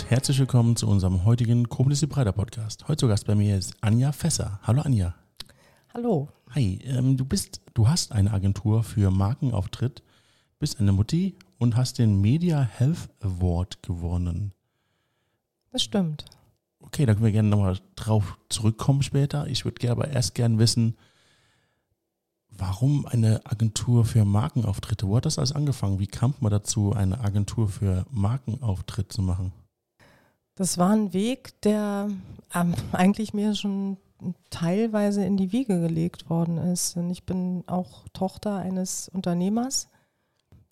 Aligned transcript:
und 0.00 0.10
herzlich 0.10 0.38
willkommen 0.38 0.76
zu 0.76 0.86
unserem 0.86 1.24
heutigen 1.24 1.68
Koblenz 1.68 2.06
Breiter 2.06 2.32
Podcast. 2.32 2.88
Heute 2.88 3.00
zu 3.00 3.08
Gast 3.08 3.26
bei 3.26 3.34
mir 3.34 3.58
ist 3.58 3.74
Anja 3.80 4.12
Fässer. 4.12 4.58
Hallo 4.62 4.82
Anja. 4.82 5.14
Hallo. 5.92 6.28
Hi, 6.54 6.80
ähm, 6.84 7.16
du 7.16 7.24
bist, 7.24 7.60
du 7.74 7.88
hast 7.88 8.12
eine 8.12 8.32
Agentur 8.32 8.82
für 8.82 9.10
Markenauftritt, 9.10 10.02
bist 10.58 10.80
eine 10.80 10.92
Mutti 10.92 11.36
und 11.58 11.76
hast 11.76 11.98
den 11.98 12.20
Media 12.20 12.62
Health 12.62 13.10
Award 13.20 13.82
gewonnen. 13.82 14.52
Das 15.70 15.82
stimmt. 15.82 16.24
Okay, 16.78 17.04
da 17.04 17.12
können 17.12 17.26
wir 17.26 17.32
gerne 17.32 17.48
nochmal 17.48 17.78
drauf 17.96 18.38
zurückkommen 18.48 19.02
später. 19.02 19.48
Ich 19.48 19.64
würde 19.64 19.90
aber 19.90 20.08
erst 20.08 20.34
gerne 20.34 20.58
wissen, 20.58 20.96
warum 22.48 23.06
eine 23.06 23.44
Agentur 23.44 24.04
für 24.04 24.24
Markenauftritte? 24.24 25.06
Wo 25.08 25.16
hat 25.16 25.26
das 25.26 25.38
alles 25.38 25.52
angefangen? 25.52 25.98
Wie 25.98 26.06
kam 26.06 26.34
man 26.40 26.52
dazu, 26.52 26.92
eine 26.92 27.20
Agentur 27.20 27.68
für 27.68 28.06
Markenauftritt 28.10 29.12
zu 29.12 29.20
machen? 29.20 29.52
Das 30.54 30.78
war 30.78 30.90
ein 30.90 31.12
Weg, 31.12 31.60
der 31.62 32.08
ähm, 32.54 32.74
eigentlich 32.92 33.32
mir 33.32 33.54
schon 33.54 33.96
teilweise 34.50 35.24
in 35.24 35.36
die 35.36 35.52
Wiege 35.52 35.80
gelegt 35.80 36.28
worden 36.28 36.58
ist. 36.58 36.96
Und 36.96 37.10
ich 37.10 37.24
bin 37.24 37.64
auch 37.66 38.04
Tochter 38.12 38.56
eines 38.56 39.08
Unternehmers, 39.08 39.88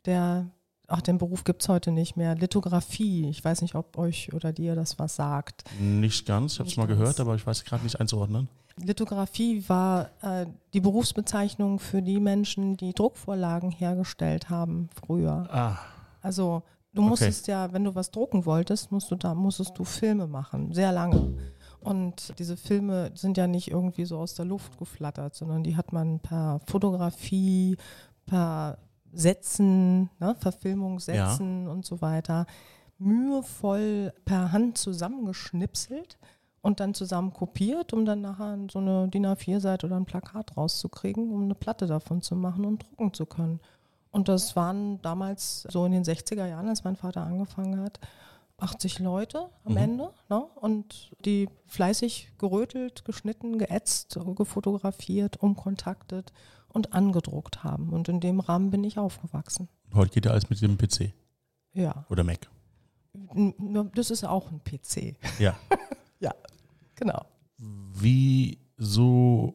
der, 0.05 0.47
ach, 0.87 1.01
den 1.01 1.19
Beruf 1.19 1.45
gibt 1.45 1.63
es 1.63 1.69
heute 1.69 1.91
nicht 1.91 2.17
mehr, 2.17 2.35
Lithografie. 2.35 3.29
Ich 3.29 3.45
weiß 3.45 3.63
nicht, 3.63 3.75
ob 3.75 3.99
euch 3.99 4.33
oder 4.33 4.53
dir 4.53 4.75
das 4.75 4.99
was 4.99 5.17
sagt. 5.17 5.65
Nicht 5.81 6.27
ganz, 6.27 6.55
ich 6.55 6.59
habe 6.61 6.69
es 6.69 6.77
mal 6.77 6.87
gehört, 6.87 7.21
aber 7.21 7.35
ich 7.35 7.47
weiß 7.47 7.65
gerade 7.65 7.85
nicht 7.85 8.01
einzuordnen. 8.01 8.49
Lithografie 8.77 9.65
war 9.69 10.11
äh, 10.23 10.47
die 10.73 10.81
Berufsbezeichnung 10.81 11.81
für 11.81 12.01
die 12.01 12.21
Menschen, 12.21 12.77
die 12.77 12.93
Druckvorlagen 12.93 13.71
hergestellt 13.71 14.51
haben 14.51 14.89
früher. 14.95 15.49
Ah. 15.51 15.79
Also 16.23 16.63
du 16.99 17.03
musstest 17.03 17.45
okay. 17.45 17.53
ja, 17.53 17.73
wenn 17.73 17.85
du 17.85 17.95
was 17.95 18.11
drucken 18.11 18.45
wolltest, 18.45 18.91
musst 18.93 19.11
du 19.11 19.17
da 19.17 19.35
musstest 19.35 19.79
du 19.79 19.85
Filme 19.85 20.27
machen, 20.27 20.73
sehr 20.73 20.93
lange. 20.93 21.35
Und 21.81 22.39
diese 22.39 22.57
Filme 22.57 23.13
sind 23.15 23.37
ja 23.37 23.47
nicht 23.47 23.71
irgendwie 23.71 24.05
so 24.05 24.19
aus 24.19 24.35
der 24.35 24.45
Luft 24.45 24.79
geflattert, 24.79 25.35
sondern 25.37 25.63
die 25.63 25.77
hat 25.77 25.93
man 25.93 26.19
per 26.19 26.61
Fotografie, 26.67 27.77
per 28.27 28.79
Sätzen, 29.13 30.11
ne, 30.19 30.35
Verfilmungssätzen 30.39 31.65
ja. 31.65 31.71
und 31.71 31.87
so 31.87 32.01
weiter 32.03 32.47
mühevoll 32.99 34.13
per 34.25 34.51
Hand 34.51 34.77
zusammengeschnipselt 34.77 36.19
und 36.61 36.81
dann 36.81 36.95
zusammen 36.95 37.33
kopiert, 37.33 37.93
um 37.93 38.05
dann 38.05 38.21
nachher 38.21 38.59
so 38.71 38.81
eine 38.81 39.09
DIN 39.09 39.25
A4-Seite 39.25 39.87
oder 39.87 39.97
ein 39.97 40.05
Plakat 40.05 40.57
rauszukriegen, 40.57 41.31
um 41.31 41.45
eine 41.45 41.55
Platte 41.55 41.87
davon 41.87 42.21
zu 42.23 42.35
machen 42.35 42.65
und 42.65 42.83
drucken 42.83 43.15
zu 43.15 43.25
können. 43.25 43.61
Und 44.19 44.27
das 44.29 44.57
waren 44.57 45.01
damals 45.01 45.63
so 45.71 45.87
in 45.87 45.93
den 45.93 46.03
60er 46.03 46.45
Jahren, 46.45 46.69
als 46.69 46.83
mein 46.83 46.97
Vater 46.97 47.25
angefangen 47.25 47.79
hat, 47.79 48.01
80 48.57 48.99
Leute 48.99 49.49
am 49.63 49.75
mhm. 49.75 49.79
Ende 49.79 50.11
ne? 50.29 50.45
und 50.57 51.13
die 51.25 51.49
fleißig 51.67 52.33
gerötelt, 52.37 53.05
geschnitten, 53.05 53.61
geätzt, 53.61 54.19
gefotografiert, 54.35 55.37
umkontaktet 55.41 56.33
und 56.67 56.95
angedruckt 56.95 57.63
haben. 57.63 57.93
Und 57.93 58.09
in 58.09 58.19
dem 58.19 58.41
Rahmen 58.41 58.73
bin 58.73 58.83
ich 58.83 58.99
aufgewachsen. 58.99 59.69
Heute 59.95 60.15
geht 60.15 60.27
ja 60.27 60.33
alles 60.33 60.51
mit 60.51 60.61
dem 60.63 60.77
PC. 60.77 61.13
Ja. 61.75 62.05
Oder 62.11 62.25
Mac. 62.25 62.51
Das 63.95 64.11
ist 64.11 64.25
auch 64.25 64.51
ein 64.51 64.65
PC. 64.65 65.15
Ja. 65.39 65.57
ja, 66.19 66.35
genau. 66.97 67.25
Wie 67.57 68.59
so, 68.79 69.55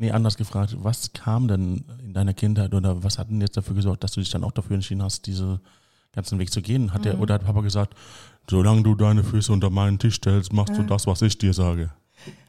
nee, 0.00 0.10
anders 0.10 0.36
gefragt, 0.36 0.76
was 0.78 1.12
kam 1.12 1.46
denn 1.46 1.84
in 2.02 2.14
deiner 2.14 2.34
Kindheit 2.34 2.74
oder 2.74 3.04
was 3.04 3.18
hat 3.18 3.30
denn 3.30 3.40
jetzt 3.40 3.56
dafür 3.56 3.76
gesorgt, 3.76 4.02
dass 4.02 4.12
du 4.12 4.20
dich 4.20 4.30
dann 4.30 4.44
auch 4.44 4.52
dafür 4.52 4.74
entschieden 4.74 5.02
hast, 5.02 5.26
diese 5.26 5.60
ganzen 6.12 6.38
Weg 6.38 6.50
zu 6.50 6.62
gehen? 6.62 6.92
Hat 6.92 7.00
mhm. 7.00 7.04
der, 7.04 7.20
oder 7.20 7.34
hat 7.34 7.44
Papa 7.44 7.60
gesagt, 7.60 7.94
solange 8.48 8.82
du 8.82 8.94
deine 8.94 9.22
Füße 9.22 9.52
unter 9.52 9.70
meinen 9.70 9.98
Tisch 9.98 10.16
stellst, 10.16 10.52
machst 10.52 10.76
du 10.76 10.82
das, 10.82 11.06
was 11.06 11.22
ich 11.22 11.38
dir 11.38 11.52
sage? 11.52 11.90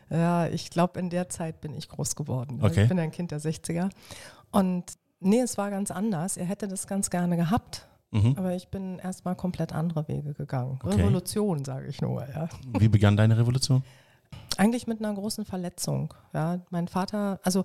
Ja, 0.09 0.47
ich 0.47 0.69
glaube, 0.69 0.99
in 0.99 1.09
der 1.09 1.29
Zeit 1.29 1.61
bin 1.61 1.73
ich 1.73 1.87
groß 1.87 2.15
geworden. 2.15 2.59
Okay. 2.61 2.83
Ich 2.83 2.89
bin 2.89 2.99
ein 2.99 3.11
Kind 3.11 3.31
der 3.31 3.39
60er. 3.39 3.89
Und 4.51 4.83
nee, 5.19 5.39
es 5.39 5.57
war 5.57 5.69
ganz 5.69 5.91
anders. 5.91 6.35
Er 6.35 6.45
hätte 6.45 6.67
das 6.67 6.87
ganz 6.87 7.09
gerne 7.09 7.37
gehabt. 7.37 7.87
Mhm. 8.11 8.35
Aber 8.37 8.53
ich 8.53 8.67
bin 8.67 8.99
erstmal 8.99 9.35
komplett 9.35 9.71
andere 9.71 10.05
Wege 10.09 10.33
gegangen. 10.33 10.79
Okay. 10.83 10.97
Revolution, 10.97 11.63
sage 11.63 11.87
ich 11.87 12.01
nur. 12.01 12.27
Ja. 12.27 12.49
Wie 12.77 12.89
begann 12.89 13.15
deine 13.15 13.37
Revolution? 13.37 13.83
Eigentlich 14.57 14.87
mit 14.87 14.99
einer 14.99 15.13
großen 15.13 15.45
Verletzung. 15.45 16.13
Ja, 16.33 16.61
mein 16.69 16.87
Vater, 16.87 17.39
also 17.43 17.63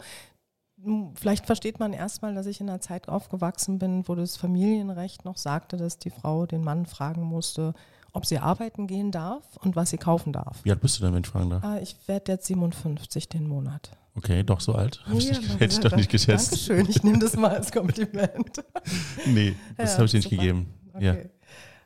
Vielleicht 1.15 1.47
versteht 1.47 1.81
man 1.81 1.95
erstmal, 1.95 2.35
dass 2.35 2.45
ich 2.45 2.61
in 2.61 2.69
einer 2.69 2.83
Zeit 2.83 3.09
aufgewachsen 3.09 3.79
bin, 3.79 4.07
wo 4.07 4.15
das 4.15 4.37
Familienrecht 4.37 5.25
noch 5.25 5.39
sagte, 5.39 5.79
dass 5.79 5.99
die 5.99 6.11
Frau 6.11 6.45
den 6.45 6.63
Mann 6.63 6.85
fragen 6.85 7.23
musste, 7.23 7.73
ob 8.13 8.27
sie 8.27 8.39
arbeiten 8.39 8.87
gehen 8.87 9.11
darf 9.11 9.57
und 9.63 9.75
was 9.75 9.89
sie 9.89 9.97
kaufen 9.97 10.35
darf. 10.35 10.63
Wie 10.65 10.71
alt 10.71 10.81
bist 10.81 10.99
du 10.99 11.05
denn, 11.05 11.15
wenn 11.15 11.23
ich 11.23 11.29
fragen 11.29 11.49
darf? 11.49 11.65
Ah, 11.65 11.79
ich 11.81 11.97
werde 12.07 12.33
jetzt 12.33 12.47
57 12.47 13.31
den 13.31 13.49
Monat. 13.49 13.91
Okay, 14.17 14.43
doch 14.43 14.61
so 14.61 14.75
alt? 14.75 15.03
Ja, 15.07 15.15
ich, 15.15 15.31
hätte 15.59 15.65
ich 15.65 15.81
doch 15.81 15.97
nicht 15.97 16.11
geschätzt. 16.11 16.53
Dankeschön, 16.53 16.91
ich 16.91 17.03
nehme 17.03 17.19
das 17.21 17.37
mal 17.37 17.53
als 17.53 17.73
Kompliment. 17.73 18.65
nee, 19.27 19.57
das 19.79 19.93
ja, 19.93 19.97
habe 19.97 20.05
ich 20.05 20.11
dir 20.11 20.19
nicht 20.19 20.31
gegeben. 20.31 20.75
Okay. 20.93 21.05
Ja. 21.05 21.17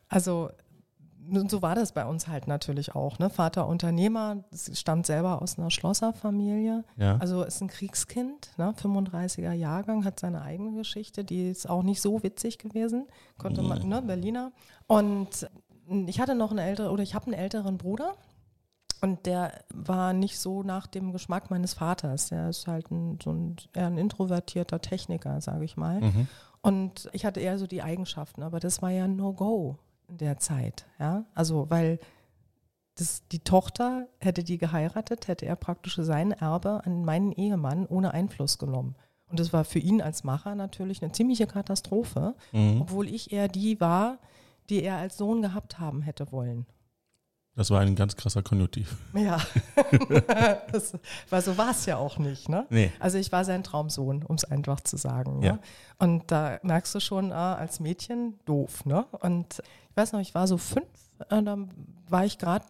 Also 0.08 0.50
so 1.30 1.62
war 1.62 1.74
das 1.74 1.92
bei 1.92 2.04
uns 2.04 2.28
halt 2.28 2.46
natürlich 2.46 2.94
auch. 2.94 3.18
Ne? 3.18 3.30
Vater 3.30 3.66
Unternehmer, 3.66 4.44
stammt 4.52 5.06
selber 5.06 5.42
aus 5.42 5.58
einer 5.58 5.70
Schlosserfamilie. 5.70 6.84
Ja. 6.96 7.16
Also 7.18 7.42
ist 7.42 7.60
ein 7.60 7.68
Kriegskind, 7.68 8.50
ne? 8.56 8.74
35er 8.80 9.52
Jahrgang, 9.52 10.04
hat 10.04 10.20
seine 10.20 10.42
eigene 10.42 10.72
Geschichte, 10.72 11.24
die 11.24 11.50
ist 11.50 11.68
auch 11.68 11.82
nicht 11.82 12.00
so 12.00 12.22
witzig 12.22 12.58
gewesen. 12.58 13.06
Konnte 13.38 13.62
man, 13.62 13.86
ne, 13.88 14.02
Berliner. 14.02 14.52
Und 14.86 15.48
ich 16.06 16.20
hatte 16.20 16.34
noch 16.34 16.50
einen 16.50 16.60
älteren, 16.60 16.92
oder 16.92 17.02
ich 17.02 17.14
habe 17.14 17.26
einen 17.26 17.34
älteren 17.34 17.78
Bruder. 17.78 18.14
Und 19.02 19.24
der 19.24 19.64
war 19.72 20.12
nicht 20.12 20.38
so 20.38 20.62
nach 20.62 20.86
dem 20.86 21.12
Geschmack 21.12 21.50
meines 21.50 21.74
Vaters. 21.74 22.28
Der 22.28 22.50
ist 22.50 22.66
halt 22.66 22.90
ein, 22.90 23.18
so 23.22 23.32
ein, 23.32 23.56
eher 23.72 23.86
ein 23.86 23.96
introvertierter 23.96 24.80
Techniker, 24.80 25.40
sage 25.40 25.64
ich 25.64 25.76
mal. 25.76 26.00
Mhm. 26.00 26.28
Und 26.60 27.08
ich 27.12 27.24
hatte 27.24 27.40
eher 27.40 27.58
so 27.58 27.66
die 27.66 27.82
Eigenschaften, 27.82 28.42
aber 28.42 28.60
das 28.60 28.82
war 28.82 28.90
ja 28.90 29.08
No-Go 29.08 29.78
in 30.10 30.18
der 30.18 30.38
Zeit. 30.38 30.86
Ja? 30.98 31.24
Also, 31.34 31.70
weil 31.70 31.98
das, 32.96 33.26
die 33.28 33.38
Tochter, 33.40 34.08
hätte 34.18 34.44
die 34.44 34.58
geheiratet, 34.58 35.28
hätte 35.28 35.46
er 35.46 35.56
praktisch 35.56 35.96
sein 35.96 36.32
Erbe 36.32 36.82
an 36.84 37.04
meinen 37.04 37.32
Ehemann 37.32 37.86
ohne 37.86 38.12
Einfluss 38.12 38.58
genommen. 38.58 38.94
Und 39.28 39.38
das 39.40 39.52
war 39.52 39.64
für 39.64 39.78
ihn 39.78 40.02
als 40.02 40.24
Macher 40.24 40.54
natürlich 40.54 41.02
eine 41.02 41.12
ziemliche 41.12 41.46
Katastrophe, 41.46 42.34
mhm. 42.52 42.82
obwohl 42.82 43.08
ich 43.08 43.32
eher 43.32 43.48
die 43.48 43.80
war, 43.80 44.18
die 44.68 44.82
er 44.82 44.96
als 44.96 45.16
Sohn 45.16 45.40
gehabt 45.40 45.78
haben 45.78 46.02
hätte 46.02 46.30
wollen. 46.32 46.66
Das 47.60 47.70
war 47.70 47.80
ein 47.80 47.94
ganz 47.94 48.16
krasser 48.16 48.42
Konjunktiv. 48.42 48.96
Ja, 49.12 49.38
das, 50.72 50.94
weil 51.28 51.42
so 51.42 51.58
war 51.58 51.72
es 51.72 51.84
ja 51.84 51.98
auch 51.98 52.16
nicht. 52.16 52.48
Ne? 52.48 52.66
Nee. 52.70 52.90
Also 52.98 53.18
ich 53.18 53.32
war 53.32 53.44
sein 53.44 53.62
Traumsohn, 53.62 54.22
um 54.22 54.34
es 54.36 54.44
einfach 54.44 54.80
zu 54.80 54.96
sagen. 54.96 55.40
Ne? 55.40 55.46
Ja. 55.46 55.58
Und 55.98 56.30
da 56.30 56.58
merkst 56.62 56.94
du 56.94 57.00
schon, 57.00 57.32
ah, 57.32 57.56
als 57.56 57.78
Mädchen 57.78 58.40
doof. 58.46 58.86
Ne? 58.86 59.04
Und 59.20 59.62
ich 59.90 59.96
weiß 59.98 60.12
noch, 60.12 60.20
ich 60.20 60.34
war 60.34 60.46
so 60.46 60.56
fünf, 60.56 60.86
und 61.28 61.44
dann 61.44 61.70
war 62.08 62.24
ich 62.24 62.38
gerade 62.38 62.64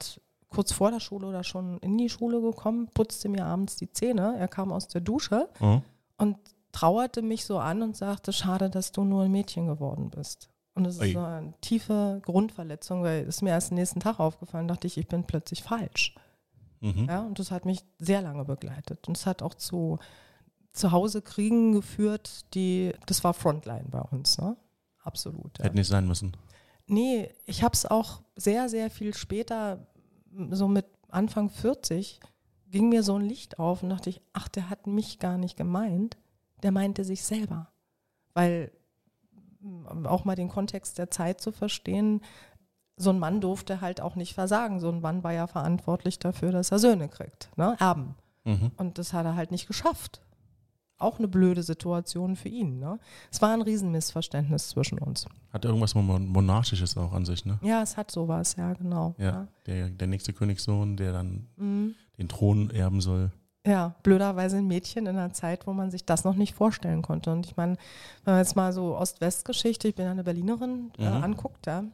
kurz 0.49 0.73
vor 0.73 0.91
der 0.91 0.99
Schule 0.99 1.29
oder 1.29 1.45
schon 1.45 1.79
in 1.79 1.97
die 1.97 2.09
Schule 2.09 2.41
gekommen, 2.41 2.89
putzte 2.93 3.29
mir 3.29 3.47
abends 3.47 3.77
die 3.77 3.93
Zähne. 3.93 4.35
Er 4.41 4.49
kam 4.49 4.73
aus 4.73 4.89
der 4.89 5.03
Dusche 5.03 5.49
mhm. 5.61 5.83
und 6.19 6.37
trauerte 6.73 7.23
mich 7.23 7.45
so 7.45 7.61
an 7.61 7.83
und 7.83 7.97
sagte, 7.97 8.33
schade, 8.33 8.69
dass 8.69 8.91
du 8.91 9.05
nur 9.05 9.23
ein 9.23 9.31
Mädchen 9.31 9.69
geworden 9.69 10.11
bist. 10.11 10.50
Und 10.75 10.85
das 10.85 10.99
ist 10.99 11.13
so 11.13 11.21
eine 11.21 11.53
tiefe 11.61 12.21
Grundverletzung, 12.25 13.03
weil 13.03 13.27
es 13.27 13.43
mir 13.43 13.51
erst 13.51 13.73
am 13.73 13.77
nächsten 13.77 14.01
Tag 14.01 14.21
aufgefallen, 14.21 14.69
dachte 14.69 14.87
ich, 14.87 14.97
ich 14.97 15.09
bin 15.09 15.25
plötzlich 15.25 15.63
falsch. 15.63 16.15
Mhm. 16.81 17.07
Ja, 17.09 17.21
und 17.23 17.39
das 17.39 17.51
hat 17.51 17.65
mich 17.65 17.85
sehr 17.99 18.23
lange 18.23 18.45
begleitet. 18.45 19.07
Und 19.09 19.17
es 19.17 19.27
hat 19.27 19.43
auch 19.43 19.55
zu 19.55 19.99
Hause 20.83 21.23
Kriegen 21.23 21.73
geführt, 21.73 22.55
die, 22.55 22.93
das 23.07 23.23
war 23.25 23.35
Frontline 23.35 23.89
bei 23.91 24.01
uns, 24.01 24.39
ne? 24.39 24.57
Absolut. 25.03 25.59
Ja. 25.59 25.65
Hätte 25.65 25.77
nicht 25.77 25.89
sein 25.89 26.07
müssen. 26.07 26.37
Nee, 26.87 27.31
ich 27.47 27.63
habe 27.63 27.75
es 27.75 27.87
auch 27.87 28.23
sehr, 28.37 28.69
sehr 28.69 28.91
viel 28.91 29.15
später, 29.15 29.87
so 30.51 30.69
mit 30.69 30.87
Anfang 31.09 31.51
40, 31.51 32.21
ging 32.69 32.89
mir 32.89 33.03
so 33.03 33.17
ein 33.17 33.25
Licht 33.25 33.59
auf 33.59 33.83
und 33.83 33.91
dachte 33.91 34.11
ich, 34.11 34.21
ach, 34.33 34.49
der 34.49 34.71
hat 34.71 34.87
mich 34.87 35.19
gar 35.19 35.39
nicht 35.39 35.57
gemeint, 35.57 36.17
der 36.63 36.73
meinte 36.73 37.05
sich 37.05 37.23
selber. 37.23 37.73
Weil 38.35 38.71
auch 40.05 40.25
mal 40.25 40.37
den 40.37 40.49
Kontext 40.49 40.99
der 40.99 41.11
Zeit 41.11 41.41
zu 41.41 41.53
verstehen, 41.53 42.23
so 42.97 43.11
ein 43.11 43.19
Mann 43.19 43.41
durfte 43.41 43.81
halt 43.81 44.01
auch 44.01 44.15
nicht 44.15 44.35
versagen. 44.35 44.81
So 44.81 44.91
ein 44.91 45.01
Mann 45.01 45.25
war 45.25 45.33
ja 45.33 45.47
verantwortlich 45.47 46.19
dafür, 46.19 46.53
dass 46.53 46.71
er 46.71 46.79
Söhne 46.79 47.09
kriegt, 47.09 47.51
ne? 47.57 47.77
Erben. 47.79 48.15
Mhm. 48.45 48.73
Und 48.77 48.99
das 48.99 49.13
hat 49.13 49.25
er 49.25 49.37
halt 49.37 49.51
nicht 49.51 49.67
geschafft 49.67 50.21
auch 51.01 51.19
eine 51.19 51.29
blöde 51.29 51.63
Situation 51.63 52.37
für 52.37 52.49
ihn. 52.49 52.79
Ne? 52.79 52.99
Es 53.31 53.43
war 53.43 53.53
ein 53.53 53.63
Riesenmissverständnis 53.63 54.69
zwischen 54.69 54.99
uns. 54.99 55.27
Hat 55.53 55.65
irgendwas 55.65 55.95
Monarchisches 55.95 56.97
auch 56.97 57.13
an 57.13 57.25
sich, 57.25 57.45
ne? 57.45 57.59
Ja, 57.63 57.83
es 57.83 57.97
hat 57.97 58.11
sowas, 58.11 58.57
ja, 58.57 58.75
genau. 58.75 59.15
Ja, 59.19 59.25
ja. 59.25 59.49
Der, 59.67 59.91
der 59.91 60.07
nächste 60.07 60.33
Königssohn, 60.33 60.97
der 60.97 61.13
dann 61.13 61.49
mhm. 61.57 61.95
den 62.19 62.29
Thron 62.29 62.71
erben 62.71 63.01
soll. 63.01 63.33
Ja, 63.67 63.95
blöderweise 64.03 64.57
ein 64.57 64.67
Mädchen 64.67 65.07
in 65.07 65.19
einer 65.19 65.35
Zeit, 65.35 65.67
wo 65.67 65.73
man 65.73 65.91
sich 65.91 66.07
das 66.07 66.25
noch 66.25 66.35
nicht 66.35 66.55
vorstellen 66.55 67.03
konnte. 67.03 67.31
Und 67.31 67.47
ich 67.47 67.57
meine, 67.57 67.77
wenn 68.25 68.35
man 68.35 68.43
jetzt 68.43 68.57
mal 68.57 68.73
so 68.73 68.97
Ost-West-Geschichte, 68.97 69.89
ich 69.89 69.95
bin 69.95 70.07
eine 70.07 70.25
Berlinerin, 70.25 70.93
äh, 70.99 71.11
mhm. 71.11 71.25
anguckt, 71.25 71.67
ja, 71.67 71.85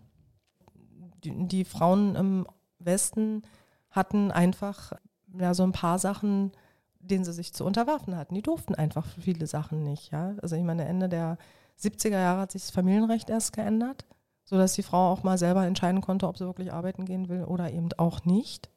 die, 1.24 1.48
die 1.48 1.64
Frauen 1.64 2.14
im 2.14 2.46
Westen 2.78 3.42
hatten 3.90 4.30
einfach 4.30 4.92
ja 5.38 5.54
so 5.54 5.64
ein 5.64 5.72
paar 5.72 5.98
Sachen, 5.98 6.52
denen 7.00 7.24
sie 7.24 7.32
sich 7.32 7.52
zu 7.52 7.64
unterwerfen 7.64 8.16
hatten. 8.16 8.34
Die 8.34 8.42
durften 8.42 8.74
einfach 8.74 9.06
viele 9.20 9.46
Sachen 9.46 9.82
nicht. 9.82 10.12
Ja? 10.12 10.34
Also 10.42 10.54
ich 10.56 10.62
meine, 10.62 10.84
Ende 10.84 11.08
der 11.08 11.38
70er 11.80 12.10
Jahre 12.10 12.42
hat 12.42 12.52
sich 12.52 12.62
das 12.62 12.70
Familienrecht 12.70 13.28
erst 13.28 13.52
geändert, 13.52 14.04
sodass 14.44 14.74
die 14.74 14.82
Frau 14.82 15.12
auch 15.12 15.22
mal 15.22 15.38
selber 15.38 15.66
entscheiden 15.66 16.00
konnte, 16.00 16.28
ob 16.28 16.38
sie 16.38 16.46
wirklich 16.46 16.72
arbeiten 16.72 17.04
gehen 17.04 17.28
will 17.28 17.44
oder 17.44 17.72
eben 17.72 17.88
auch 17.96 18.24
nicht. 18.24 18.70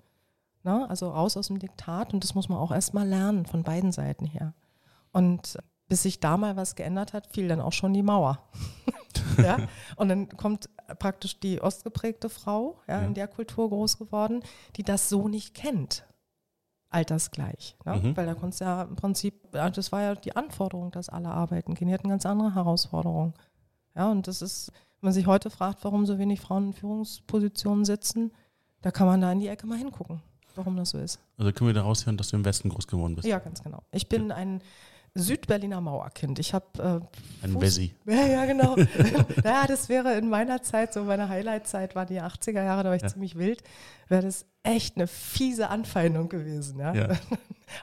Ne? 0.63 0.89
Also 0.89 1.09
raus 1.09 1.37
aus 1.37 1.47
dem 1.47 1.59
Diktat 1.59 2.13
und 2.13 2.23
das 2.23 2.35
muss 2.35 2.49
man 2.49 2.57
auch 2.57 2.71
erst 2.71 2.93
mal 2.93 3.07
lernen 3.07 3.45
von 3.45 3.63
beiden 3.63 3.91
Seiten 3.91 4.25
her. 4.25 4.53
Und 5.11 5.57
bis 5.87 6.03
sich 6.03 6.19
da 6.19 6.37
mal 6.37 6.55
was 6.55 6.75
geändert 6.75 7.13
hat, 7.13 7.33
fiel 7.33 7.47
dann 7.47 7.61
auch 7.61 7.73
schon 7.73 7.93
die 7.93 8.03
Mauer. 8.03 8.39
ja? 9.37 9.57
Und 9.95 10.09
dann 10.09 10.29
kommt 10.29 10.69
praktisch 10.99 11.39
die 11.39 11.61
ostgeprägte 11.61 12.29
Frau, 12.29 12.79
ja, 12.87 13.01
ja, 13.01 13.07
in 13.07 13.13
der 13.13 13.27
Kultur 13.27 13.69
groß 13.69 13.97
geworden, 13.97 14.41
die 14.75 14.83
das 14.83 15.09
so 15.09 15.27
nicht 15.27 15.53
kennt 15.53 16.05
altersgleich. 16.89 17.77
Ne? 17.85 17.95
Mhm. 17.95 18.17
Weil 18.17 18.25
da 18.25 18.33
konntest 18.33 18.61
ja 18.61 18.83
im 18.83 18.95
Prinzip, 18.95 19.51
das 19.51 19.91
war 19.91 20.01
ja 20.01 20.15
die 20.15 20.35
Anforderung, 20.35 20.91
dass 20.91 21.09
alle 21.09 21.29
arbeiten 21.29 21.75
gehen. 21.75 21.87
Die 21.87 21.93
hatten 21.93 22.09
ganz 22.09 22.25
andere 22.25 22.55
Herausforderungen. 22.55 23.33
Ja, 23.95 24.09
und 24.11 24.27
das 24.27 24.41
ist, 24.41 24.71
wenn 24.99 25.07
man 25.07 25.13
sich 25.13 25.27
heute 25.27 25.49
fragt, 25.49 25.83
warum 25.83 26.05
so 26.05 26.17
wenig 26.17 26.41
Frauen 26.41 26.67
in 26.67 26.73
Führungspositionen 26.73 27.85
sitzen, 27.85 28.31
da 28.81 28.91
kann 28.91 29.07
man 29.07 29.21
da 29.21 29.31
in 29.31 29.39
die 29.39 29.47
Ecke 29.47 29.67
mal 29.67 29.77
hingucken, 29.77 30.21
warum 30.59 30.77
das 30.77 30.91
so 30.91 30.99
ist. 30.99 31.19
Also 31.37 31.51
können 31.51 31.69
wir 31.69 31.73
daraus 31.73 32.05
hören, 32.05 32.17
dass 32.17 32.29
du 32.29 32.35
im 32.35 32.45
Westen 32.45 32.69
groß 32.69 32.87
geworden 32.87 33.15
bist? 33.15 33.27
Ja, 33.27 33.39
ganz 33.39 33.63
genau. 33.63 33.81
Ich 33.91 34.07
bin 34.07 34.29
ja. 34.29 34.35
ein 34.35 34.61
Südberliner 35.15 35.81
Mauerkind. 35.81 36.39
Ich 36.39 36.53
habe 36.53 37.01
äh, 37.41 37.45
ein 37.45 37.59
Wessi. 37.59 37.95
Ja, 38.05 38.25
ja, 38.25 38.45
genau. 38.45 38.75
ja, 39.43 39.65
das 39.67 39.89
wäre 39.89 40.17
in 40.17 40.29
meiner 40.29 40.61
Zeit, 40.61 40.93
so 40.93 41.03
meine 41.03 41.29
Highlight-Zeit 41.29 41.95
war 41.95 42.05
die 42.05 42.21
80er 42.21 42.63
Jahre, 42.63 42.83
da 42.83 42.89
war 42.89 42.95
ich 42.95 43.01
ja. 43.01 43.07
ziemlich 43.07 43.37
wild, 43.37 43.63
wäre 44.07 44.21
das 44.21 44.45
echt 44.63 44.97
eine 44.97 45.07
fiese 45.07 45.69
Anfeindung 45.69 46.29
gewesen. 46.29 46.79
Ja? 46.79 46.93
ja. 46.93 47.09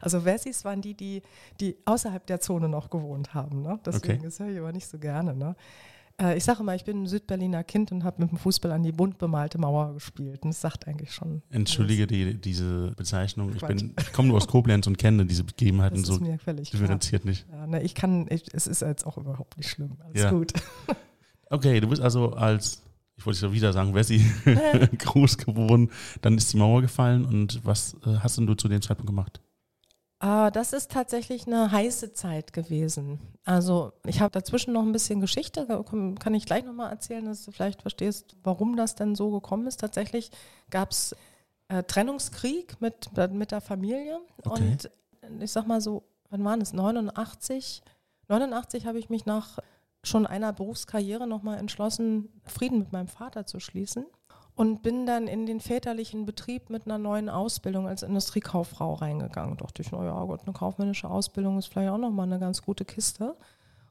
Also 0.00 0.25
Wessis 0.25 0.64
waren 0.64 0.82
die, 0.82 0.94
die, 0.94 1.23
die 1.61 1.76
außerhalb 1.84 2.26
der 2.26 2.40
Zone 2.40 2.69
noch 2.69 2.90
gewohnt 2.90 3.34
haben. 3.34 3.62
Ne? 3.62 3.78
Deswegen, 3.87 4.14
okay. 4.14 4.20
das 4.25 4.40
höre 4.40 4.49
ich 4.49 4.58
aber 4.58 4.73
nicht 4.73 4.88
so 4.88 4.99
gerne. 4.99 5.32
Ne? 5.32 5.55
Äh, 6.20 6.36
ich 6.36 6.44
sage 6.44 6.62
mal, 6.62 6.76
ich 6.76 6.84
bin 6.84 7.02
ein 7.02 7.06
Südberliner 7.06 7.64
Kind 7.64 7.92
und 7.92 8.04
habe 8.04 8.22
mit 8.22 8.30
dem 8.30 8.38
Fußball 8.38 8.72
an 8.72 8.82
die 8.82 8.92
bunt 8.92 9.18
bemalte 9.18 9.58
Mauer 9.58 9.94
gespielt. 9.94 10.42
Und 10.42 10.50
das 10.50 10.60
sagt 10.60 10.88
eigentlich 10.88 11.12
schon. 11.12 11.42
Entschuldige 11.50 12.06
die, 12.06 12.40
diese 12.40 12.92
Bezeichnung. 12.96 13.52
Ich, 13.54 13.62
ich 13.62 14.12
komme 14.12 14.28
nur 14.28 14.36
aus 14.36 14.46
Koblenz 14.46 14.86
und 14.86 14.98
kenne 14.98 15.26
diese 15.26 15.44
Begebenheiten 15.44 16.04
so 16.04 16.18
differenziert 16.18 17.22
klar. 17.22 17.30
nicht. 17.30 17.46
Ja, 17.50 17.66
ne, 17.66 17.82
ich 17.82 17.94
kann, 17.94 18.26
ich, 18.30 18.44
es 18.52 18.66
ist 18.66 18.82
jetzt 18.82 19.06
auch 19.06 19.18
überhaupt 19.18 19.56
nicht 19.56 19.68
schlimm. 19.68 19.98
Alles 20.00 20.22
ja. 20.22 20.30
gut. 20.30 20.52
Okay, 21.48 21.80
du 21.80 21.88
bist 21.88 22.02
also 22.02 22.32
als, 22.32 22.82
ich 23.16 23.24
wollte 23.24 23.36
es 23.36 23.42
ja 23.42 23.52
wieder 23.52 23.72
sagen, 23.72 23.94
Wessi, 23.94 24.24
groß 24.98 25.38
geworden. 25.38 25.90
Dann 26.22 26.36
ist 26.36 26.52
die 26.52 26.56
Mauer 26.56 26.82
gefallen 26.82 27.24
und 27.24 27.64
was 27.64 27.94
äh, 28.04 28.16
hast 28.18 28.38
denn 28.38 28.46
du 28.46 28.54
zu 28.54 28.68
dem 28.68 28.82
Zeitpunkt 28.82 29.06
gemacht? 29.06 29.40
Ah, 30.18 30.50
das 30.50 30.72
ist 30.72 30.90
tatsächlich 30.90 31.46
eine 31.46 31.70
heiße 31.70 32.14
Zeit 32.14 32.54
gewesen. 32.54 33.20
Also 33.44 33.92
ich 34.06 34.20
habe 34.20 34.32
dazwischen 34.32 34.72
noch 34.72 34.82
ein 34.82 34.92
bisschen 34.92 35.20
Geschichte, 35.20 35.66
kann 36.18 36.34
ich 36.34 36.46
gleich 36.46 36.64
nochmal 36.64 36.90
erzählen, 36.90 37.24
dass 37.24 37.44
du 37.44 37.52
vielleicht 37.52 37.82
verstehst, 37.82 38.36
warum 38.42 38.76
das 38.76 38.94
denn 38.94 39.14
so 39.14 39.30
gekommen 39.30 39.66
ist. 39.66 39.80
Tatsächlich 39.80 40.30
gab 40.70 40.90
es 40.90 41.14
äh, 41.68 41.82
Trennungskrieg 41.82 42.80
mit, 42.80 43.10
mit 43.30 43.50
der 43.50 43.60
Familie 43.60 44.18
okay. 44.44 44.78
und 45.22 45.42
ich 45.42 45.52
sag 45.52 45.66
mal 45.66 45.82
so, 45.82 46.04
wann 46.30 46.44
waren 46.44 46.62
es? 46.62 46.72
89? 46.72 47.82
89 48.28 48.86
habe 48.86 48.98
ich 48.98 49.10
mich 49.10 49.26
nach 49.26 49.58
schon 50.02 50.26
einer 50.26 50.52
Berufskarriere 50.52 51.26
nochmal 51.26 51.58
entschlossen, 51.58 52.30
Frieden 52.44 52.78
mit 52.78 52.92
meinem 52.92 53.08
Vater 53.08 53.44
zu 53.44 53.60
schließen 53.60 54.06
und 54.56 54.82
bin 54.82 55.04
dann 55.04 55.28
in 55.28 55.44
den 55.44 55.60
väterlichen 55.60 56.24
Betrieb 56.24 56.70
mit 56.70 56.86
einer 56.86 56.96
neuen 56.98 57.28
Ausbildung 57.28 57.86
als 57.86 58.02
Industriekauffrau 58.02 58.94
reingegangen. 58.94 59.58
Dachte 59.58 59.82
ich, 59.82 59.92
naja, 59.92 60.24
Gott, 60.24 60.40
eine 60.44 60.54
kaufmännische 60.54 61.08
Ausbildung 61.10 61.58
ist 61.58 61.66
vielleicht 61.66 61.90
auch 61.90 61.98
nochmal 61.98 62.26
eine 62.26 62.38
ganz 62.38 62.62
gute 62.62 62.86
Kiste. 62.86 63.36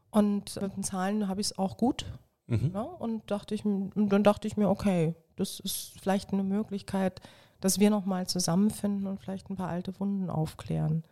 Und 0.09 0.59
mit 0.59 0.75
den 0.75 0.83
Zahlen 0.83 1.27
habe 1.27 1.39
ich 1.39 1.47
es 1.47 1.57
auch 1.59 1.77
gut. 1.77 2.05
Mhm. 2.47 2.71
Ja, 2.73 2.81
und 2.81 3.29
dachte 3.29 3.53
ich, 3.53 3.61
dann 3.63 4.23
dachte 4.23 4.47
ich 4.47 4.57
mir, 4.57 4.69
okay, 4.69 5.15
das 5.35 5.59
ist 5.59 5.99
vielleicht 5.99 6.33
eine 6.33 6.43
Möglichkeit, 6.43 7.21
dass 7.61 7.79
wir 7.79 7.91
nochmal 7.91 8.25
zusammenfinden 8.25 9.05
und 9.05 9.19
vielleicht 9.19 9.49
ein 9.49 9.55
paar 9.55 9.69
alte 9.69 9.99
Wunden 9.99 10.31
aufklären. 10.31 11.03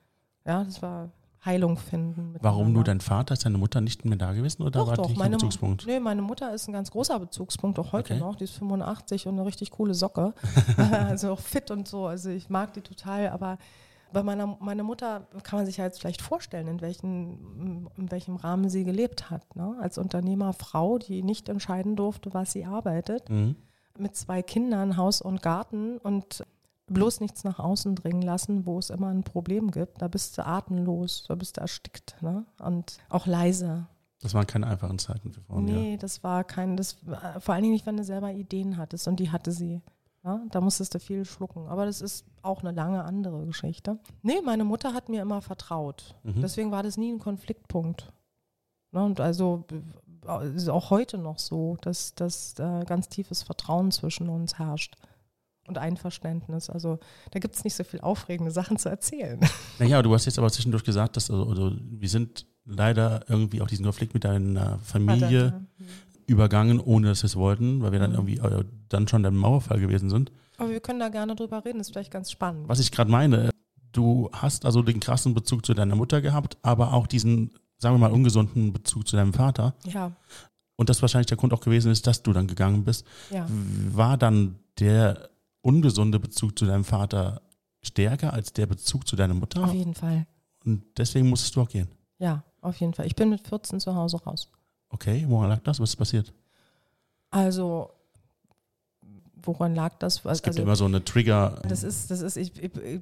Ja, 0.45 0.63
das 0.63 0.81
war 0.81 1.11
Heilung 1.45 1.77
finden. 1.77 2.35
Warum 2.41 2.71
nur 2.71 2.83
dein 2.83 3.01
Vater? 3.01 3.33
Ist 3.33 3.45
deine 3.45 3.57
Mutter 3.57 3.81
nicht 3.81 4.05
mehr 4.05 4.17
da 4.17 4.31
gewesen 4.31 4.61
oder 4.61 4.71
doch, 4.71 4.87
war 4.87 4.95
doch, 4.95 5.07
die 5.07 5.17
meine, 5.17 5.35
Bezugspunkt? 5.35 5.85
Nee, 5.85 5.99
meine 5.99 6.21
Mutter 6.21 6.53
ist 6.53 6.67
ein 6.67 6.73
ganz 6.73 6.89
großer 6.91 7.19
Bezugspunkt, 7.19 7.77
auch 7.79 7.91
heute 7.91 8.13
okay. 8.13 8.23
noch. 8.23 8.35
Die 8.35 8.45
ist 8.45 8.53
85 8.53 9.27
und 9.27 9.33
eine 9.33 9.45
richtig 9.45 9.71
coole 9.71 9.93
Socke. 9.93 10.33
also 10.77 11.33
auch 11.33 11.39
fit 11.39 11.69
und 11.71 11.87
so. 11.87 12.05
Also 12.05 12.29
ich 12.29 12.49
mag 12.49 12.73
die 12.73 12.81
total, 12.81 13.29
aber 13.29 13.57
bei 14.13 14.23
meiner 14.23 14.57
meine 14.59 14.83
Mutter 14.83 15.27
kann 15.43 15.59
man 15.59 15.65
sich 15.65 15.77
ja 15.77 15.85
jetzt 15.85 15.99
vielleicht 15.99 16.21
vorstellen, 16.21 16.67
in, 16.67 16.81
welchen, 16.81 17.89
in 17.97 18.11
welchem 18.11 18.35
Rahmen 18.37 18.69
sie 18.69 18.83
gelebt 18.85 19.29
hat. 19.29 19.55
Ne? 19.55 19.75
Als 19.81 19.97
Unternehmerfrau, 19.97 20.99
die 20.99 21.23
nicht 21.23 21.49
entscheiden 21.49 21.95
durfte, 21.95 22.33
was 22.33 22.53
sie 22.53 22.65
arbeitet. 22.65 23.29
Mhm. 23.29 23.55
Mit 23.97 24.15
zwei 24.15 24.41
Kindern, 24.41 24.97
Haus 24.97 25.21
und 25.21 25.41
Garten 25.41 25.97
und 25.97 26.43
bloß 26.87 27.19
nichts 27.19 27.43
nach 27.43 27.59
außen 27.59 27.95
dringen 27.95 28.21
lassen, 28.21 28.65
wo 28.65 28.77
es 28.77 28.89
immer 28.89 29.07
ein 29.07 29.23
Problem 29.23 29.71
gibt. 29.71 30.01
Da 30.01 30.07
bist 30.07 30.37
du 30.37 30.45
atemlos, 30.45 31.25
da 31.27 31.35
bist 31.35 31.57
du 31.57 31.61
erstickt 31.61 32.21
ne? 32.21 32.45
und 32.59 32.97
auch 33.09 33.25
leise. 33.25 33.87
Das 34.21 34.33
waren 34.33 34.47
keine 34.47 34.67
einfachen 34.67 34.99
Zeiten 34.99 35.31
für 35.31 35.41
Frauen. 35.41 35.65
Nee, 35.65 35.91
ja. 35.91 35.97
das 35.97 36.23
war 36.23 36.43
kein, 36.43 36.77
das, 36.77 36.97
vor 37.39 37.53
allen 37.53 37.63
Dingen 37.63 37.73
nicht, 37.73 37.85
wenn 37.85 37.97
du 37.97 38.03
selber 38.03 38.31
Ideen 38.31 38.77
hattest 38.77 39.07
und 39.07 39.19
die 39.19 39.31
hatte 39.31 39.51
sie. 39.51 39.81
Ja? 40.23 40.41
Da 40.49 40.61
musstest 40.61 40.95
du 40.95 40.99
viel 40.99 41.25
schlucken. 41.25 41.67
Aber 41.67 41.85
das 41.85 42.01
ist 42.01 42.25
auch 42.41 42.61
eine 42.61 42.71
lange 42.71 43.03
andere 43.03 43.45
Geschichte. 43.45 43.99
Nee, 44.21 44.41
meine 44.43 44.63
Mutter 44.63 44.93
hat 44.93 45.09
mir 45.09 45.21
immer 45.21 45.41
vertraut. 45.41 46.15
Mhm. 46.23 46.41
Deswegen 46.41 46.71
war 46.71 46.83
das 46.83 46.97
nie 46.97 47.11
ein 47.11 47.19
Konfliktpunkt. 47.19 48.13
Ne? 48.91 49.03
Und 49.03 49.19
also 49.19 49.65
ist 50.55 50.69
auch 50.69 50.89
heute 50.89 51.17
noch 51.17 51.39
so, 51.39 51.77
dass, 51.81 52.15
dass 52.15 52.57
äh, 52.59 52.85
ganz 52.85 53.09
tiefes 53.09 53.43
Vertrauen 53.43 53.91
zwischen 53.91 54.29
uns 54.29 54.57
herrscht 54.57 54.95
und 55.67 55.77
Einverständnis. 55.77 56.69
Also 56.69 56.99
da 57.31 57.39
gibt 57.39 57.55
es 57.55 57.63
nicht 57.63 57.75
so 57.75 57.83
viel 57.83 58.01
aufregende 58.01 58.51
Sachen 58.51 58.77
zu 58.77 58.89
erzählen. 58.89 59.39
Naja, 59.79 60.01
du 60.01 60.13
hast 60.13 60.25
jetzt 60.25 60.37
aber 60.37 60.51
zwischendurch 60.51 60.83
gesagt, 60.83 61.17
dass 61.17 61.31
also, 61.31 61.49
also 61.49 61.71
wir 61.79 62.07
sind 62.07 62.45
leider 62.65 63.25
irgendwie 63.27 63.61
auch 63.61 63.67
diesen 63.67 63.83
Konflikt 63.83 64.13
mit 64.13 64.23
deiner 64.23 64.77
Familie 64.79 65.45
Vater, 65.45 65.59
mhm. 65.59 65.85
übergangen, 66.27 66.79
ohne 66.79 67.07
dass 67.07 67.23
wir 67.23 67.27
es 67.27 67.35
wollten, 67.35 67.81
weil 67.81 67.91
wir 67.91 67.99
dann 67.99 68.11
mhm. 68.11 68.27
irgendwie 68.27 68.37
äh, 68.37 68.63
dann 68.89 69.07
schon 69.07 69.23
im 69.25 69.35
Mauerfall 69.35 69.79
gewesen 69.79 70.09
sind. 70.09 70.31
Aber 70.57 70.69
wir 70.69 70.79
können 70.79 70.99
da 70.99 71.09
gerne 71.09 71.35
drüber 71.35 71.65
reden, 71.65 71.79
das 71.79 71.87
ist 71.87 71.93
vielleicht 71.93 72.11
ganz 72.11 72.31
spannend. 72.31 72.69
Was 72.69 72.79
ich 72.79 72.91
gerade 72.91 73.09
meine, 73.09 73.49
du 73.91 74.29
hast 74.31 74.65
also 74.65 74.81
den 74.81 74.99
krassen 74.99 75.33
Bezug 75.33 75.65
zu 75.65 75.73
deiner 75.73 75.95
Mutter 75.95 76.21
gehabt, 76.21 76.57
aber 76.61 76.93
auch 76.93 77.07
diesen, 77.07 77.51
sagen 77.77 77.95
wir 77.95 77.99
mal, 77.99 78.11
ungesunden 78.11 78.71
Bezug 78.73 79.07
zu 79.07 79.15
deinem 79.15 79.33
Vater. 79.33 79.73
Ja. 79.85 80.11
Und 80.75 80.89
das 80.89 81.01
wahrscheinlich 81.01 81.27
der 81.27 81.37
Grund 81.37 81.53
auch 81.53 81.61
gewesen 81.61 81.91
ist, 81.91 82.07
dass 82.07 82.23
du 82.23 82.33
dann 82.33 82.47
gegangen 82.47 82.83
bist. 82.83 83.05
Ja. 83.31 83.47
War 83.91 84.17
dann 84.17 84.59
der 84.79 85.29
ungesunde 85.63 86.19
Bezug 86.19 86.59
zu 86.59 86.65
deinem 86.65 86.83
Vater 86.83 87.41
stärker 87.81 88.33
als 88.33 88.53
der 88.53 88.67
Bezug 88.67 89.07
zu 89.07 89.15
deiner 89.15 89.33
Mutter? 89.33 89.63
Auf 89.63 89.73
jeden 89.73 89.95
Fall. 89.95 90.27
Und 90.63 90.83
deswegen 90.97 91.29
musstest 91.29 91.55
du 91.55 91.61
auch 91.61 91.69
gehen? 91.69 91.87
Ja, 92.19 92.43
auf 92.61 92.79
jeden 92.79 92.93
Fall. 92.93 93.07
Ich 93.07 93.15
bin 93.15 93.29
mit 93.29 93.47
14 93.47 93.79
zu 93.79 93.95
Hause 93.95 94.17
raus. 94.23 94.49
Okay, 94.89 95.25
woran 95.27 95.49
lag 95.49 95.59
das? 95.63 95.79
Was 95.79 95.89
ist 95.89 95.95
passiert? 95.95 96.33
Also, 97.31 97.89
woran 99.41 99.73
lag 99.73 99.97
das? 99.99 100.23
Es 100.25 100.41
gibt 100.41 100.55
also, 100.55 100.61
immer 100.61 100.75
so 100.75 100.85
eine 100.85 101.03
Trigger. 101.03 101.61
Das 101.67 101.83
ist, 101.83 102.11
das 102.11 102.21
ist, 102.21 102.37
ich, 102.37 102.55
ich, 102.61 102.75
ich 102.77 103.01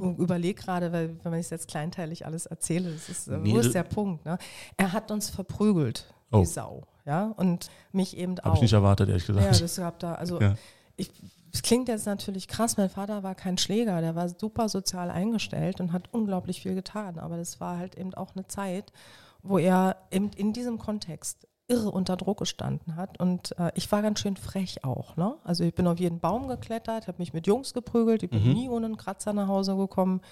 überlege 0.00 0.60
gerade, 0.60 0.92
weil 0.92 1.16
wenn 1.22 1.34
ich 1.34 1.50
jetzt 1.50 1.68
kleinteilig 1.68 2.26
alles 2.26 2.46
erzähle, 2.46 2.92
das 2.92 3.08
ist, 3.08 3.28
nee, 3.28 3.52
wo 3.52 3.58
ist 3.58 3.74
der 3.74 3.84
Punkt? 3.84 4.24
Ne? 4.24 4.38
Er 4.76 4.92
hat 4.92 5.10
uns 5.10 5.30
verprügelt, 5.30 6.12
oh. 6.32 6.40
die 6.40 6.46
Sau. 6.46 6.82
Ja, 7.06 7.26
und 7.36 7.70
mich 7.92 8.16
eben 8.16 8.38
auch. 8.40 8.44
Habe 8.44 8.56
ich 8.56 8.62
nicht 8.62 8.72
erwartet, 8.72 9.08
ehrlich 9.08 9.26
gesagt. 9.26 9.44
Ja, 9.44 9.58
das 9.58 9.76
gab 9.76 9.98
da, 9.98 10.14
also 10.14 10.40
ja. 10.40 10.56
ich 10.96 11.10
das 11.54 11.62
klingt 11.62 11.88
jetzt 11.88 12.06
natürlich 12.06 12.48
krass, 12.48 12.76
mein 12.78 12.90
Vater 12.90 13.22
war 13.22 13.36
kein 13.36 13.58
Schläger, 13.58 14.00
der 14.00 14.16
war 14.16 14.28
super 14.28 14.68
sozial 14.68 15.08
eingestellt 15.08 15.80
und 15.80 15.92
hat 15.92 16.12
unglaublich 16.12 16.60
viel 16.60 16.74
getan. 16.74 17.20
Aber 17.20 17.36
das 17.36 17.60
war 17.60 17.78
halt 17.78 17.94
eben 17.94 18.12
auch 18.12 18.34
eine 18.34 18.48
Zeit, 18.48 18.92
wo 19.40 19.58
er 19.58 19.98
eben 20.10 20.32
in 20.34 20.52
diesem 20.52 20.78
Kontext 20.78 21.46
irre 21.68 21.92
unter 21.92 22.16
Druck 22.16 22.38
gestanden 22.38 22.96
hat. 22.96 23.20
Und 23.20 23.56
äh, 23.56 23.70
ich 23.76 23.92
war 23.92 24.02
ganz 24.02 24.18
schön 24.18 24.36
frech 24.36 24.82
auch. 24.82 25.16
Ne? 25.16 25.36
Also 25.44 25.62
ich 25.62 25.72
bin 25.72 25.86
auf 25.86 26.00
jeden 26.00 26.18
Baum 26.18 26.48
geklettert, 26.48 27.06
habe 27.06 27.18
mich 27.18 27.32
mit 27.32 27.46
Jungs 27.46 27.72
geprügelt, 27.72 28.24
ich 28.24 28.30
bin 28.30 28.44
mhm. 28.44 28.52
nie 28.52 28.68
ohne 28.68 28.86
einen 28.86 28.96
Kratzer 28.96 29.32
nach 29.32 29.46
Hause 29.46 29.76
gekommen. 29.76 30.22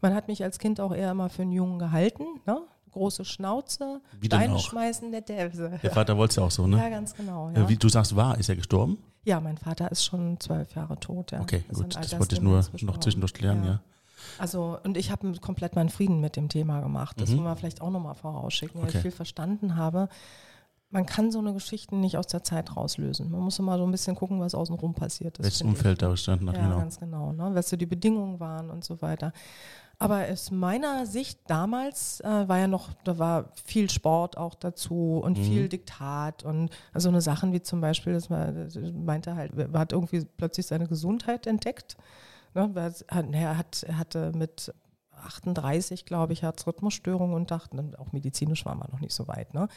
Man 0.00 0.16
hat 0.16 0.26
mich 0.26 0.42
als 0.42 0.58
Kind 0.58 0.80
auch 0.80 0.92
eher 0.92 1.12
immer 1.12 1.28
für 1.28 1.42
einen 1.42 1.52
Jungen 1.52 1.78
gehalten. 1.78 2.24
Ne? 2.44 2.60
Große 2.96 3.26
Schnauze, 3.26 4.00
Wie 4.18 4.26
Steine 4.26 4.58
schmeißen, 4.58 5.12
der 5.12 5.20
Dävse. 5.20 5.78
Der 5.82 5.90
Vater 5.90 6.16
wollte 6.16 6.30
es 6.30 6.36
ja 6.36 6.44
auch 6.44 6.50
so, 6.50 6.66
ne? 6.66 6.78
Ja, 6.78 6.88
ganz 6.88 7.14
genau. 7.14 7.50
Ja. 7.54 7.68
Wie 7.68 7.76
du 7.76 7.90
sagst, 7.90 8.16
war, 8.16 8.38
ist 8.38 8.48
er 8.48 8.56
gestorben? 8.56 8.96
Ja, 9.22 9.38
mein 9.38 9.58
Vater 9.58 9.92
ist 9.92 10.02
schon 10.02 10.40
zwölf 10.40 10.74
Jahre 10.74 10.98
tot. 10.98 11.32
Ja. 11.32 11.42
Okay, 11.42 11.62
gut, 11.74 11.94
das 11.94 12.18
wollte 12.18 12.36
ich 12.36 12.40
nur 12.40 12.64
noch 12.80 12.98
zwischendurch 12.98 13.34
klären, 13.34 13.64
ja. 13.64 13.70
ja. 13.72 13.80
Also, 14.38 14.78
und 14.82 14.96
ich 14.96 15.10
habe 15.10 15.30
komplett 15.40 15.76
meinen 15.76 15.90
Frieden 15.90 16.20
mit 16.20 16.36
dem 16.36 16.48
Thema 16.48 16.80
gemacht. 16.80 17.20
Das 17.20 17.28
mhm. 17.28 17.36
wollen 17.36 17.44
wir 17.48 17.56
vielleicht 17.56 17.82
auch 17.82 17.90
nochmal 17.90 18.14
vorausschicken, 18.14 18.80
weil 18.80 18.88
okay. 18.88 18.96
ich 18.96 19.02
viel 19.02 19.10
verstanden 19.10 19.76
habe. 19.76 20.08
man 20.88 21.04
kann 21.04 21.30
so 21.30 21.38
eine 21.38 21.52
Geschichte 21.52 21.96
nicht 21.96 22.16
aus 22.16 22.28
der 22.28 22.44
Zeit 22.44 22.76
rauslösen. 22.76 23.30
Man 23.30 23.40
muss 23.40 23.58
immer 23.58 23.76
so 23.76 23.84
ein 23.84 23.90
bisschen 23.90 24.16
gucken, 24.16 24.40
was 24.40 24.54
außenrum 24.54 24.94
passiert 24.94 25.38
ist. 25.38 25.44
Welches 25.44 25.60
Umfeld 25.62 26.00
da 26.00 26.08
bestanden 26.08 26.48
hat, 26.48 26.56
ja, 26.56 26.62
genau. 26.62 26.78
ganz 26.78 26.98
genau. 26.98 27.32
Ne? 27.32 27.50
Was 27.52 27.68
so 27.68 27.76
die 27.76 27.84
Bedingungen 27.84 28.40
waren 28.40 28.70
und 28.70 28.84
so 28.84 29.02
weiter. 29.02 29.34
Aber 29.98 30.26
aus 30.30 30.50
meiner 30.50 31.06
Sicht 31.06 31.40
damals 31.46 32.20
äh, 32.20 32.48
war 32.48 32.58
ja 32.58 32.66
noch, 32.66 32.92
da 33.04 33.18
war 33.18 33.50
viel 33.64 33.88
Sport 33.88 34.36
auch 34.36 34.54
dazu 34.54 35.20
und 35.24 35.38
mhm. 35.38 35.42
viel 35.42 35.68
Diktat 35.68 36.42
und 36.42 36.70
so 36.94 37.08
eine 37.08 37.22
Sachen 37.22 37.52
wie 37.52 37.62
zum 37.62 37.80
Beispiel, 37.80 38.12
dass 38.12 38.28
man 38.28 38.54
das 38.54 38.76
meinte 38.92 39.36
halt, 39.36 39.52
er 39.56 39.72
hat 39.78 39.92
irgendwie 39.92 40.26
plötzlich 40.36 40.66
seine 40.66 40.86
Gesundheit 40.86 41.46
entdeckt. 41.46 41.96
Ne? 42.52 42.70
Er, 43.32 43.58
hat, 43.58 43.84
er 43.84 43.98
hatte 43.98 44.32
mit 44.34 44.72
38, 45.16 46.04
glaube 46.04 46.32
ich, 46.32 46.42
Herzrhythmusstörungen 46.42 47.34
und 47.34 47.50
dachten, 47.50 47.94
auch 47.96 48.12
medizinisch 48.12 48.64
waren 48.64 48.78
wir 48.78 48.88
noch 48.90 49.00
nicht 49.00 49.14
so 49.14 49.26
weit, 49.28 49.54
ne? 49.54 49.68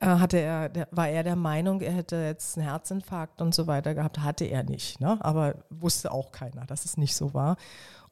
Äh, 0.00 0.06
hatte 0.06 0.38
er, 0.38 0.70
war 0.90 1.08
er 1.08 1.22
der 1.22 1.36
Meinung, 1.36 1.80
er 1.80 1.92
hätte 1.92 2.16
jetzt 2.16 2.56
einen 2.56 2.66
Herzinfarkt 2.66 3.40
und 3.40 3.54
so 3.54 3.66
weiter 3.66 3.94
gehabt. 3.94 4.20
Hatte 4.20 4.44
er 4.44 4.62
nicht, 4.62 5.00
ne? 5.00 5.18
aber 5.20 5.56
wusste 5.70 6.12
auch 6.12 6.32
keiner, 6.32 6.64
dass 6.66 6.84
es 6.84 6.96
nicht 6.96 7.16
so 7.16 7.34
war. 7.34 7.56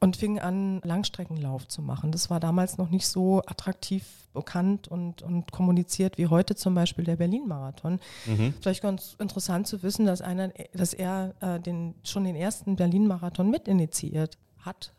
Und 0.02 0.16
fing 0.16 0.40
an, 0.40 0.80
Langstreckenlauf 0.82 1.68
zu 1.68 1.80
machen. 1.80 2.10
Das 2.10 2.28
war 2.28 2.40
damals 2.40 2.76
noch 2.76 2.90
nicht 2.90 3.06
so 3.06 3.40
attraktiv 3.46 4.04
bekannt 4.32 4.88
und, 4.88 5.22
und 5.22 5.52
kommuniziert 5.52 6.18
wie 6.18 6.26
heute 6.26 6.56
zum 6.56 6.74
Beispiel 6.74 7.04
der 7.04 7.14
Berlin-Marathon. 7.14 8.00
Mhm. 8.26 8.52
Vielleicht 8.60 8.82
ganz 8.82 9.14
interessant 9.20 9.68
zu 9.68 9.84
wissen, 9.84 10.04
dass, 10.04 10.20
einer, 10.20 10.48
dass 10.72 10.92
er 10.92 11.34
äh, 11.40 11.60
den, 11.60 11.94
schon 12.02 12.24
den 12.24 12.34
ersten 12.34 12.74
Berlin-Marathon 12.74 13.48
mitinitiiert 13.48 14.38
hat 14.58 14.92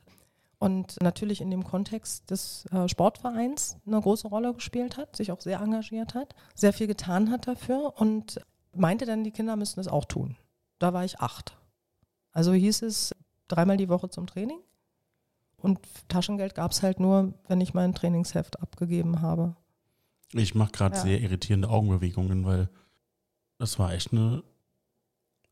und 0.57 1.01
natürlich 1.01 1.41
in 1.41 1.51
dem 1.51 1.65
Kontext 1.65 2.31
des 2.31 2.65
äh, 2.67 2.87
Sportvereins 2.87 3.75
eine 3.85 3.99
große 3.99 4.29
Rolle 4.29 4.53
gespielt 4.53 4.95
hat, 4.95 5.17
sich 5.17 5.33
auch 5.33 5.41
sehr 5.41 5.59
engagiert 5.59 6.15
hat, 6.15 6.33
sehr 6.55 6.71
viel 6.71 6.87
getan 6.87 7.29
hat 7.29 7.47
dafür 7.47 7.95
und 7.97 8.39
meinte 8.73 9.05
dann, 9.05 9.25
die 9.25 9.31
Kinder 9.31 9.57
müssen 9.57 9.81
es 9.81 9.89
auch 9.89 10.05
tun. 10.05 10.37
Da 10.79 10.93
war 10.93 11.03
ich 11.03 11.19
acht. 11.19 11.57
Also 12.31 12.53
hieß 12.53 12.83
es 12.83 13.13
dreimal 13.49 13.75
die 13.75 13.89
Woche 13.89 14.09
zum 14.09 14.25
Training 14.25 14.59
und 15.63 15.79
Taschengeld 16.09 16.55
gab 16.55 16.71
es 16.71 16.83
halt 16.83 16.99
nur, 16.99 17.33
wenn 17.47 17.61
ich 17.61 17.73
mein 17.73 17.95
Trainingsheft 17.95 18.61
abgegeben 18.61 19.21
habe. 19.21 19.55
Ich 20.33 20.55
mache 20.55 20.73
gerade 20.73 20.95
ja. 20.95 21.01
sehr 21.01 21.21
irritierende 21.21 21.69
Augenbewegungen, 21.69 22.43
weil 22.43 22.69
das 23.57 23.79
war 23.79 23.93
echt 23.93 24.11
eine 24.11 24.43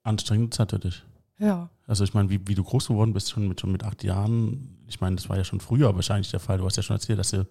anstrengende 0.04 0.50
Zeit 0.50 0.72
für 0.72 0.80
dich. 0.80 1.04
Ja. 1.40 1.70
Also 1.88 2.04
ich 2.04 2.14
meine, 2.14 2.30
wie, 2.30 2.46
wie 2.46 2.56
du 2.56 2.64
groß 2.64 2.88
geworden 2.88 3.14
bist, 3.14 3.32
schon 3.32 3.48
mit, 3.48 3.62
schon 3.62 3.72
mit 3.72 3.84
acht 3.86 4.04
Jahren, 4.04 4.84
ich 4.88 5.00
meine, 5.00 5.16
das 5.16 5.30
war 5.30 5.38
ja 5.38 5.46
schon 5.46 5.62
früher 5.62 5.96
wahrscheinlich 5.96 6.30
der 6.30 6.42
Fall. 6.42 6.58
Du 6.58 6.66
hast 6.66 6.76
ja 6.76 6.84
schon 6.84 6.98
erzählt, 6.98 7.18
dass 7.18 7.32
du 7.32 7.48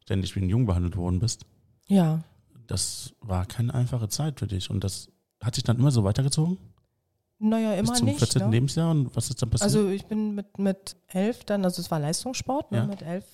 ständig 0.00 0.34
wie 0.34 0.40
ein 0.40 0.48
Jung 0.48 0.66
behandelt 0.66 0.96
worden 0.96 1.20
bist. 1.20 1.46
Ja. 1.86 2.24
Das 2.66 3.14
war 3.20 3.46
keine 3.46 3.72
einfache 3.72 4.08
Zeit 4.08 4.40
für 4.40 4.48
dich. 4.48 4.68
Und 4.68 4.82
das 4.82 5.12
hat 5.40 5.54
sich 5.54 5.64
dann 5.64 5.78
immer 5.78 5.92
so 5.92 6.02
weitergezogen? 6.02 6.58
Naja, 7.40 7.72
immer 7.72 7.90
Bis 7.90 7.98
zum 7.98 8.06
nicht. 8.06 8.18
14. 8.18 8.42
Ne? 8.42 8.50
Lebensjahr 8.50 8.90
und 8.90 9.16
was 9.16 9.30
ist 9.30 9.40
dann 9.40 9.48
passiert? 9.48 9.64
Also 9.64 9.88
ich 9.88 10.04
bin 10.06 10.34
mit, 10.34 10.58
mit 10.58 10.96
elf 11.08 11.44
dann, 11.44 11.64
also 11.64 11.80
es 11.80 11.90
war 11.90 11.98
Leistungssport, 11.98 12.70
ne? 12.70 12.78
ja. 12.78 12.86
mit 12.86 13.02
elf 13.02 13.24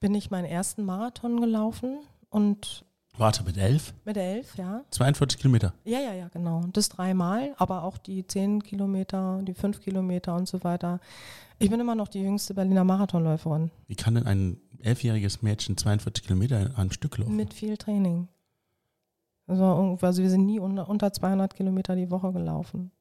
bin 0.00 0.14
ich 0.14 0.30
meinen 0.30 0.44
ersten 0.44 0.84
Marathon 0.84 1.40
gelaufen 1.40 1.98
und 2.30 2.84
Warte, 3.16 3.42
mit 3.42 3.56
elf? 3.56 3.94
Mit 4.04 4.16
elf, 4.16 4.56
ja. 4.56 4.84
42 4.90 5.40
Kilometer? 5.40 5.72
Ja, 5.84 5.98
ja, 5.98 6.14
ja, 6.14 6.28
genau. 6.28 6.62
Das 6.72 6.88
dreimal, 6.88 7.52
aber 7.56 7.82
auch 7.82 7.98
die 7.98 8.24
zehn 8.24 8.62
Kilometer, 8.62 9.40
die 9.42 9.54
fünf 9.54 9.80
Kilometer 9.80 10.36
und 10.36 10.46
so 10.46 10.62
weiter. 10.62 11.00
Ich 11.58 11.68
bin 11.68 11.80
immer 11.80 11.96
noch 11.96 12.06
die 12.06 12.20
jüngste 12.20 12.54
Berliner 12.54 12.84
Marathonläuferin. 12.84 13.72
Wie 13.88 13.96
kann 13.96 14.14
denn 14.14 14.26
ein 14.26 14.60
elfjähriges 14.82 15.42
Mädchen 15.42 15.76
42 15.76 16.24
Kilometer 16.24 16.70
am 16.76 16.92
Stück 16.92 17.18
laufen? 17.18 17.34
Mit 17.34 17.54
viel 17.54 17.76
Training. 17.76 18.28
Also, 19.48 19.98
also 20.00 20.22
wir 20.22 20.30
sind 20.30 20.46
nie 20.46 20.60
unter, 20.60 20.88
unter 20.88 21.12
200 21.12 21.56
Kilometer 21.56 21.96
die 21.96 22.12
Woche 22.12 22.32
gelaufen. 22.32 22.92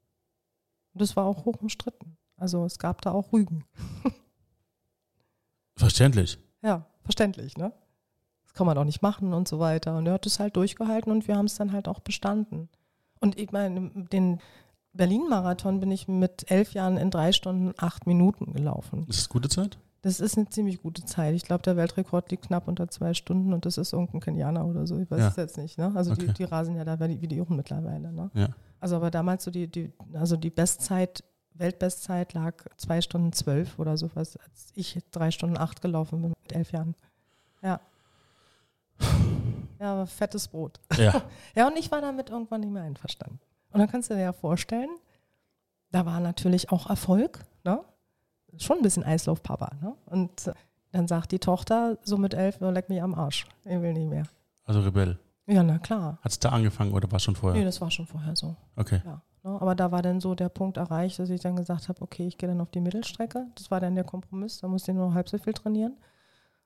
Und 0.98 1.02
das 1.02 1.16
war 1.16 1.26
auch 1.26 1.46
hoch 1.46 1.62
umstritten. 1.62 2.18
Also 2.38 2.66
es 2.66 2.80
gab 2.80 3.04
da 3.04 3.12
auch 3.12 3.32
Rügen. 3.32 3.66
Verständlich. 5.78 6.40
Ja, 6.64 6.88
verständlich, 7.04 7.56
ne? 7.56 7.72
kann 8.56 8.66
man 8.66 8.78
auch 8.80 8.84
nicht 8.84 9.04
machen 9.04 9.34
und 9.34 9.48
so 9.48 9.60
weiter. 9.60 9.96
Und 9.96 10.08
er 10.08 10.14
hat 10.14 10.26
es 10.26 10.40
halt 10.40 10.56
durchgehalten 10.56 11.12
und 11.12 11.28
wir 11.28 11.38
haben 11.38 11.46
es 11.46 11.54
dann 11.54 11.72
halt 11.72 11.88
auch 11.88 12.00
bestanden. 12.00 12.70
Und 13.20 13.40
ich 13.40 13.52
meine, 13.52 13.92
den 14.12 14.40
Berlin-Marathon 14.94 15.80
bin 15.80 15.92
ich 15.92 16.08
mit 16.08 16.50
elf 16.50 16.74
Jahren 16.74 16.98
in 16.98 17.12
drei 17.12 17.32
Stunden 17.32 17.76
acht 17.78 18.08
Minuten 18.08 18.54
gelaufen. 18.54 19.06
Ist 19.08 19.20
das 19.20 19.30
gute 19.30 19.48
Zeit? 19.48 19.78
Das 20.02 20.20
ist 20.20 20.38
eine 20.38 20.50
ziemlich 20.50 20.82
gute 20.82 21.06
Zeit. 21.06 21.36
Ich 21.36 21.44
glaube, 21.44 21.62
der 21.62 21.76
Weltrekord 21.76 22.32
liegt 22.32 22.48
knapp 22.48 22.68
unter 22.68 22.88
zwei 22.88 23.14
Stunden 23.14 23.54
und 23.54 23.66
das 23.66 23.78
ist 23.78 23.94
irgendein 23.94 24.22
Kenianer 24.22 24.66
oder 24.66 24.88
so. 24.88 24.98
Ich 24.98 25.12
weiß 25.12 25.20
ja. 25.20 25.28
es 25.28 25.36
jetzt 25.36 25.58
nicht. 25.58 25.78
Ne? 25.78 25.92
Also 25.94 26.14
okay. 26.14 26.28
die, 26.28 26.34
die, 26.34 26.44
rasen 26.46 26.76
ja 26.76 26.84
da 26.84 27.00
wie 27.00 27.28
die 27.28 27.40
Uhren 27.40 27.58
mittlerweile. 27.58 28.12
Ne? 28.12 28.32
Ja. 28.34 28.50
Also 28.80 28.96
aber 28.96 29.12
damals 29.12 29.44
so 29.44 29.52
die, 29.52 29.68
die, 29.68 29.92
also 30.14 30.38
die 30.38 30.50
Bestzeit, 30.50 31.24
Weltbestzeit 31.54 32.34
lag 32.34 32.54
zwei 32.78 33.02
Stunden 33.02 33.34
zwölf 33.34 33.80
oder 33.80 33.98
sowas, 33.98 34.38
als 34.38 34.72
ich 34.76 35.00
drei 35.12 35.32
Stunden 35.32 35.58
acht 35.58 35.82
gelaufen 35.82 36.22
bin 36.22 36.34
mit 36.44 36.54
elf 36.54 36.72
Jahren. 36.72 36.96
Ja. 37.62 37.80
Ja, 39.80 39.94
aber 39.94 40.08
fettes 40.08 40.48
Brot. 40.48 40.80
Ja. 40.98 41.22
ja, 41.56 41.68
und 41.68 41.78
ich 41.78 41.92
war 41.92 42.02
damit 42.02 42.30
irgendwann 42.30 42.62
nicht 42.62 42.72
mehr 42.72 42.84
einverstanden. 42.84 43.40
Und 43.72 43.80
dann 43.80 43.90
kannst 43.90 44.10
du 44.10 44.16
dir 44.16 44.22
ja 44.22 44.34
vorstellen, 44.34 44.90
da 45.92 46.06
war 46.06 46.20
natürlich 46.20 46.72
auch 46.72 46.90
Erfolg, 46.90 47.44
ne? 47.64 47.84
Schon 48.58 48.78
ein 48.78 48.84
bisschen 48.84 49.04
Eislaufpapa, 49.04 49.76
ne? 49.82 49.96
Und 50.06 50.52
dann 50.92 51.08
sagt 51.08 51.32
die 51.32 51.40
Tochter 51.40 51.98
so 52.04 52.18
mit 52.18 52.34
elf, 52.34 52.58
oh, 52.62 52.70
leck 52.70 52.90
mich 52.90 53.02
am 53.02 53.14
Arsch. 53.14 53.46
Ich 53.66 53.82
will 53.82 53.94
nicht 53.94 54.10
mehr. 54.10 54.24
Also 54.66 54.82
Rebell. 54.82 55.20
Ja, 55.48 55.64
na 55.64 55.80
klar. 55.80 56.20
Hat 56.22 56.32
es 56.32 56.40
da 56.40 56.50
angefangen 56.50 56.94
oder 56.94 57.10
war 57.10 57.18
es 57.18 57.24
schon 57.24 57.36
vorher? 57.36 57.58
Nee, 57.58 57.66
das 57.66 57.80
war 57.80 57.90
schon 57.90 58.06
vorher 58.06 58.36
so. 58.36 58.56
Okay. 58.76 59.02
Ja, 59.06 59.22
ne? 59.44 59.62
Aber 59.62 59.76
da 59.76 59.92
war 59.92 60.02
dann 60.02 60.20
so 60.20 60.36
der 60.36 60.50
Punkt 60.50 60.78
erreicht, 60.78 61.20
dass 61.20 61.30
ich 61.30 61.42
dann 61.42 61.56
gesagt 61.56 61.88
habe, 61.88 62.02
okay, 62.02 62.28
ich 62.28 62.38
gehe 62.38 62.50
dann 62.50 62.60
auf 62.60 62.70
die 62.70 62.82
Mittelstrecke. 62.82 63.48
Das 63.56 63.72
war 63.72 63.80
dann 63.80 63.96
der 63.96 64.04
Kompromiss, 64.04 64.60
da 64.60 64.68
musste 64.68 64.92
ich 64.92 64.98
nur 64.98 65.08
noch 65.08 65.16
halb 65.16 65.30
so 65.30 65.38
viel 65.38 65.54
trainieren. 65.54 65.98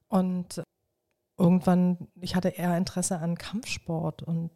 Und 0.08 0.64
irgendwann, 1.38 2.08
ich 2.20 2.36
hatte 2.36 2.50
eher 2.50 2.76
Interesse 2.76 3.20
an 3.20 3.38
Kampfsport 3.38 4.24
und 4.24 4.50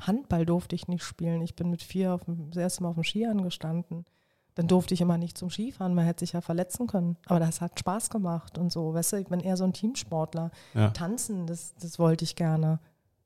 Handball 0.00 0.44
durfte 0.44 0.74
ich 0.74 0.88
nicht 0.88 1.04
spielen. 1.04 1.40
Ich 1.42 1.56
bin 1.56 1.70
mit 1.70 1.82
vier 1.82 2.14
auf 2.14 2.24
dem, 2.24 2.50
das 2.50 2.60
erste 2.60 2.82
Mal 2.82 2.90
auf 2.90 2.94
dem 2.96 3.04
Ski 3.04 3.26
angestanden. 3.26 4.06
Dann 4.54 4.66
durfte 4.66 4.92
ich 4.92 5.00
immer 5.00 5.18
nicht 5.18 5.38
zum 5.38 5.50
Skifahren, 5.50 5.94
man 5.94 6.04
hätte 6.04 6.20
sich 6.20 6.32
ja 6.32 6.40
verletzen 6.40 6.88
können. 6.88 7.16
Aber 7.26 7.38
das 7.38 7.60
hat 7.60 7.78
Spaß 7.78 8.10
gemacht 8.10 8.58
und 8.58 8.72
so. 8.72 8.92
Weißt 8.92 9.12
du, 9.12 9.16
ich 9.16 9.28
bin 9.28 9.38
eher 9.38 9.56
so 9.56 9.62
ein 9.62 9.72
Teamsportler. 9.72 10.50
Ja. 10.74 10.90
Tanzen, 10.90 11.46
das, 11.46 11.76
das 11.76 12.00
wollte 12.00 12.24
ich 12.24 12.34
gerne. 12.34 12.80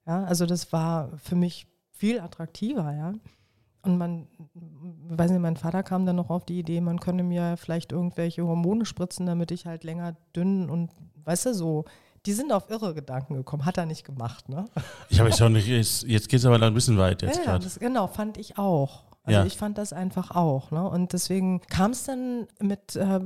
Ja, 0.07 0.25
also 0.25 0.47
das 0.47 0.73
war 0.73 1.17
für 1.19 1.37
mich 1.37 1.67
viel 1.93 2.21
attraktiver, 2.21 2.93
ja. 2.93 3.13
Und 3.85 3.99
man, 3.99 4.29
weiß 5.09 5.31
nicht, 5.33 5.41
mein 5.41 5.57
Vater 5.57 5.83
kam 5.83 6.07
dann 6.07 6.17
noch 6.17 6.31
auf 6.31 6.45
die 6.45 6.59
Idee, 6.59 6.81
man 6.81 7.01
könne 7.01 7.25
mir 7.25 7.57
vielleicht 7.57 7.91
irgendwelche 7.91 8.47
Hormone 8.47 8.87
spritzen, 8.87 9.27
damit 9.27 9.51
ich 9.51 9.67
halt 9.67 9.83
länger 9.83 10.17
dünn 10.37 10.71
und, 10.71 10.91
weißt 11.25 11.47
du, 11.47 11.55
so 11.55 11.85
die 12.27 12.33
sind 12.33 12.53
auf 12.53 12.71
irre 12.71 12.95
Gedanken 12.95 13.35
gekommen. 13.35 13.65
Hat 13.65 13.79
er 13.79 13.87
nicht 13.87 14.05
gemacht, 14.05 14.49
ne? 14.49 14.67
Ich 15.09 15.19
habe 15.19 15.31
es 15.31 15.43
auch 15.43 15.49
nicht, 15.49 15.67
jetzt, 15.67 16.05
jetzt 16.05 16.29
geht 16.29 16.39
es 16.39 16.47
aber 16.47 16.61
ein 16.63 16.75
bisschen 16.75 16.99
weit 16.99 17.23
jetzt 17.23 17.45
ja, 17.45 17.59
das, 17.59 17.79
genau, 17.79 18.07
fand 18.07 18.39
ich 18.39 18.59
auch. 18.59 19.05
Also 19.25 19.41
ja. 19.41 19.47
ich 19.47 19.57
fand 19.57 19.79
das 19.79 19.93
einfach 19.93 20.31
auch. 20.33 20.71
Ne? 20.71 20.89
Und 20.89 21.13
deswegen 21.13 21.61
kam 21.63 21.93
es 21.93 22.05
dann 22.05 22.47
mit 22.61 22.97
äh, 22.97 23.21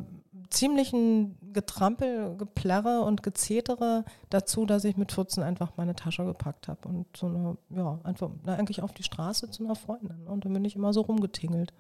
ziemlichen 0.51 1.37
Getrampel, 1.53 2.37
Geplärre 2.37 3.03
und 3.03 3.23
Gezetere 3.23 4.05
dazu, 4.31 4.67
dass 4.67 4.85
ich 4.85 4.97
mit 4.97 5.13
14 5.13 5.43
einfach 5.43 5.73
meine 5.77 5.95
Tasche 5.95 6.25
gepackt 6.25 6.69
habe 6.69 6.89
und 6.89 7.07
so 7.17 7.27
eine, 7.27 7.57
ja, 7.71 7.99
einfach 8.05 8.31
na, 8.45 8.55
eigentlich 8.55 8.83
auf 8.83 8.93
die 8.93 9.03
Straße 9.03 9.51
zu 9.51 9.65
einer 9.65 9.75
Freundin. 9.75 10.27
Und 10.27 10.45
dann 10.45 10.53
bin 10.53 10.65
ich 10.65 10.77
immer 10.77 10.93
so 10.93 11.03
rumgetingelt 11.03 11.73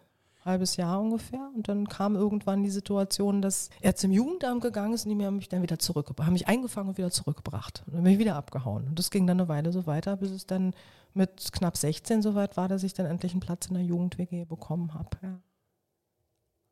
halbes 0.46 0.76
Jahr 0.76 1.00
ungefähr. 1.00 1.50
Und 1.54 1.68
dann 1.68 1.88
kam 1.88 2.14
irgendwann 2.16 2.62
die 2.62 2.70
Situation, 2.70 3.42
dass 3.42 3.68
er 3.82 3.96
zum 3.96 4.12
Jugendamt 4.12 4.62
gegangen 4.62 4.94
ist 4.94 5.04
und 5.04 5.18
die 5.18 5.26
haben 5.26 5.36
mich 5.36 5.48
dann 5.48 5.60
wieder 5.60 5.78
zurückgebracht, 5.78 6.26
haben 6.26 6.32
mich 6.32 6.48
eingefangen 6.48 6.88
und 6.88 6.98
wieder 6.98 7.10
zurückgebracht. 7.10 7.82
Und 7.86 7.96
dann 7.96 8.04
bin 8.04 8.12
ich 8.14 8.18
wieder 8.18 8.36
abgehauen. 8.36 8.86
Und 8.88 8.98
das 8.98 9.10
ging 9.10 9.26
dann 9.26 9.40
eine 9.40 9.48
Weile 9.48 9.72
so 9.72 9.86
weiter, 9.86 10.16
bis 10.16 10.30
es 10.30 10.46
dann 10.46 10.72
mit 11.12 11.52
knapp 11.52 11.76
16 11.76 12.22
soweit 12.22 12.56
war, 12.56 12.68
dass 12.68 12.84
ich 12.84 12.94
dann 12.94 13.06
endlich 13.06 13.32
einen 13.32 13.40
Platz 13.40 13.66
in 13.66 13.74
der 13.74 13.82
Jugend-WG 13.82 14.44
bekommen 14.44 14.94
habe. 14.94 15.10
Ja. 15.22 15.38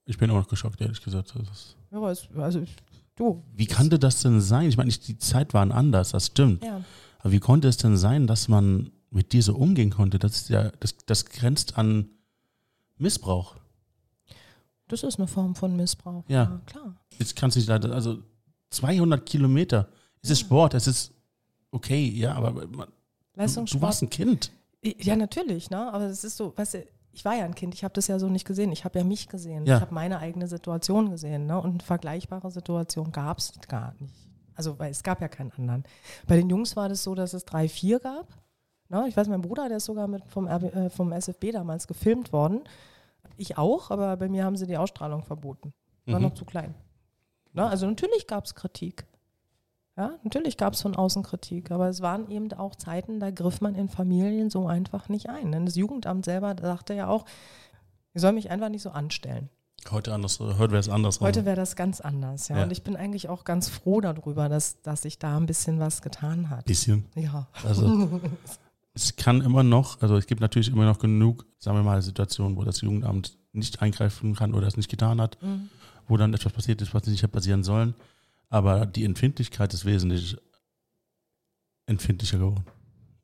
Ich 0.07 0.19
bin 0.19 0.31
auch 0.31 0.37
noch 0.37 0.49
geschockt, 0.49 0.81
ehrlich 0.81 1.03
gesagt. 1.03 1.35
ja, 1.35 1.97
aber 1.97 2.11
es, 2.11 2.29
also 2.37 2.63
du. 3.17 3.43
Wie 3.55 3.67
kannte 3.67 3.99
das 3.99 4.21
denn 4.21 4.41
sein? 4.41 4.69
Ich 4.69 4.77
meine, 4.77 4.91
die 4.91 5.19
Zeit 5.19 5.55
war 5.55 5.71
anders, 5.71 6.11
das 6.11 6.27
stimmt. 6.27 6.65
Ja. 6.65 6.83
Aber 7.21 7.33
wie 7.33 7.41
konnte 7.41 7.69
es 7.69 7.79
denn 7.79 7.97
sein, 7.97 8.27
dass 8.27 8.49
man 8.49 8.91
mit 9.11 9.33
dir 9.33 9.43
so 9.43 9.55
umgehen 9.55 9.91
konnte? 9.91 10.19
Das, 10.19 10.37
ist 10.37 10.49
ja, 10.51 10.71
das, 10.81 10.97
das 11.07 11.25
grenzt 11.25 11.79
an 11.79 12.11
Missbrauch. 12.99 13.57
Das 14.89 15.03
ist 15.03 15.19
eine 15.19 15.27
Form 15.27 15.55
von 15.55 15.75
Missbrauch. 15.77 16.25
Ja, 16.29 16.43
ja 16.43 16.61
klar. 16.67 17.01
Jetzt 17.19 17.35
kannst 17.37 17.57
du 17.57 17.61
nicht 17.61 17.69
leider, 17.69 17.91
also 17.93 18.23
200 18.71 19.25
Kilometer. 19.25 19.89
Es 20.21 20.31
ist 20.31 20.41
Sport, 20.41 20.75
es 20.75 20.87
ist 20.87 21.13
okay, 21.71 22.07
ja, 22.09 22.35
aber 22.35 22.53
man. 22.53 22.89
Du 23.37 23.81
warst 23.81 24.03
ein 24.03 24.11
Kind. 24.11 24.53
Ja, 24.83 25.17
natürlich, 25.17 25.71
ne? 25.71 25.93
Aber 25.93 26.05
es 26.05 26.23
ist 26.23 26.37
so, 26.37 26.57
weißt 26.57 26.75
du, 26.75 26.87
ich 27.15 27.25
war 27.25 27.35
ja 27.35 27.45
ein 27.45 27.55
Kind, 27.55 27.75
ich 27.75 27.85
habe 27.85 27.95
das 27.95 28.09
ja 28.09 28.19
so 28.19 28.29
nicht 28.29 28.45
gesehen. 28.45 28.73
Ich 28.73 28.85
habe 28.85 28.99
ja 28.99 29.05
mich 29.05 29.29
gesehen. 29.29 29.65
Ja. 29.67 29.77
Ich 29.77 29.81
habe 29.81 29.95
meine 29.95 30.19
eigene 30.19 30.49
Situation 30.49 31.11
gesehen. 31.11 31.47
Ne? 31.47 31.61
Und 31.61 31.71
eine 31.71 31.81
vergleichbare 31.81 32.51
Situation 32.51 33.13
gab 33.13 33.39
es 33.39 33.53
gar 33.69 33.95
nicht. 34.01 34.15
Also, 34.57 34.79
weil 34.79 34.91
es 34.91 35.03
gab 35.05 35.21
ja 35.21 35.29
keinen 35.29 35.53
anderen. 35.53 35.85
Bei 36.27 36.37
den 36.37 36.51
Jungs 36.51 36.77
war 36.77 36.89
das 36.89 37.05
so, 37.05 37.15
dass 37.15 37.33
es 37.33 37.45
drei, 37.45 37.69
vier 37.69 38.01
gab. 38.01 38.27
Ne? 38.89 39.07
Ich 39.09 39.17
weiß, 39.17 39.29
mein 39.29 39.43
Bruder, 39.43 39.69
der 39.69 39.77
ist 39.77 39.85
sogar 39.85 40.09
mit 40.09 40.27
vom, 40.27 40.49
äh, 40.49 40.91
vom 40.91 41.13
SFB 41.13 41.53
damals 41.53 41.87
gefilmt 41.87 42.33
worden. 42.33 42.63
Ich 43.37 43.59
auch, 43.59 43.91
aber 43.93 44.17
bei 44.17 44.29
mir 44.29 44.45
haben 44.45 44.57
sie 44.57 44.67
die 44.67 44.77
Ausstrahlung 44.77 45.23
verboten. 45.23 45.73
War 46.07 46.19
mhm. 46.19 46.27
noch 46.27 46.35
zu 46.35 46.45
klein. 46.45 46.75
Ne? 47.53 47.65
Also 47.65 47.87
natürlich 47.87 48.27
gab 48.27 48.45
es 48.45 48.57
Kritik. 48.57 49.07
Ja, 49.97 50.19
natürlich 50.25 50.57
gab 50.57 50.75
es 50.75 50.83
von 50.83 50.97
außen 50.97 51.23
Kritik, 51.23 51.71
aber 51.71 51.89
es 51.89 52.01
waren 52.01 52.29
eben 52.29 52.53
auch 52.55 52.75
Zeiten, 52.75 53.21
da 53.21 53.31
griff 53.31 53.61
man 53.61 53.77
in 53.77 53.89
Familien 53.89 54.51
so 54.51 54.67
einfach 54.67 55.09
nicht 55.09 55.29
ein. 55.29 55.53
Denn 55.53 55.67
das 55.67 55.77
Jugendamt 55.77 56.25
selber 56.25 56.57
sagte 56.61 56.95
ja 56.95 57.07
auch, 57.07 57.25
ich 58.13 58.21
soll 58.21 58.33
mich 58.33 58.51
einfach 58.51 58.71
nicht 58.71 58.83
so 58.83 58.91
anstellen. 58.91 59.51
Heute 59.91 60.15
anders, 60.15 60.41
heute 60.41 60.71
wäre 60.71 60.79
es 60.81 60.89
anders. 60.89 61.21
Heute 61.21 61.45
wäre 61.45 61.57
das 61.57 61.77
ganz 61.77 62.01
anders, 62.01 62.49
ja. 62.49 62.57
ja. 62.57 62.63
Und 62.65 62.73
ich 62.73 62.83
bin 62.83 62.97
eigentlich 62.97 63.29
auch 63.29 63.45
ganz 63.45 63.69
froh 63.69 64.01
darüber, 64.01 64.49
dass, 64.49 64.81
dass 64.83 65.03
sich 65.03 65.19
da 65.19 65.37
ein 65.37 65.47
bisschen 65.47 65.79
was 65.79 66.01
getan 66.03 66.49
hat. 66.51 66.65
Bisschen? 66.65 67.05
Ja. 67.15 67.49
Also 67.63 68.21
es 68.95 69.15
kann 69.17 69.43
immer 69.43 69.63
noch, 69.63 70.01
also 70.01 70.17
es 70.17 70.27
gibt 70.27 70.41
natürlich 70.41 70.69
immer 70.69 70.87
noch 70.87 70.99
genug, 70.99 71.45
sagen 71.59 71.77
wir 71.77 71.83
mal, 71.83 72.01
Situationen, 72.01 72.57
wo 72.57 72.65
das 72.65 72.81
Jugendamt 72.81 73.37
nicht 73.53 73.83
eingreifen 73.83 74.35
kann 74.35 74.55
oder 74.55 74.67
es 74.67 74.77
nicht 74.77 74.89
getan 74.89 75.21
hat, 75.21 75.41
mhm. 75.43 75.69
wo 76.09 76.17
dann 76.17 76.33
etwas 76.33 76.53
passiert 76.53 76.81
ist, 76.81 76.95
was 76.95 77.07
nicht 77.07 77.23
hätte 77.23 77.33
passieren 77.33 77.63
sollen. 77.63 77.95
Aber 78.51 78.87
die 78.87 79.05
Empfindlichkeit 79.05 79.75
ist 79.75 79.85
wesentlich 79.85 80.37
empfindlicher 81.87 82.39
geworden, 82.39 82.65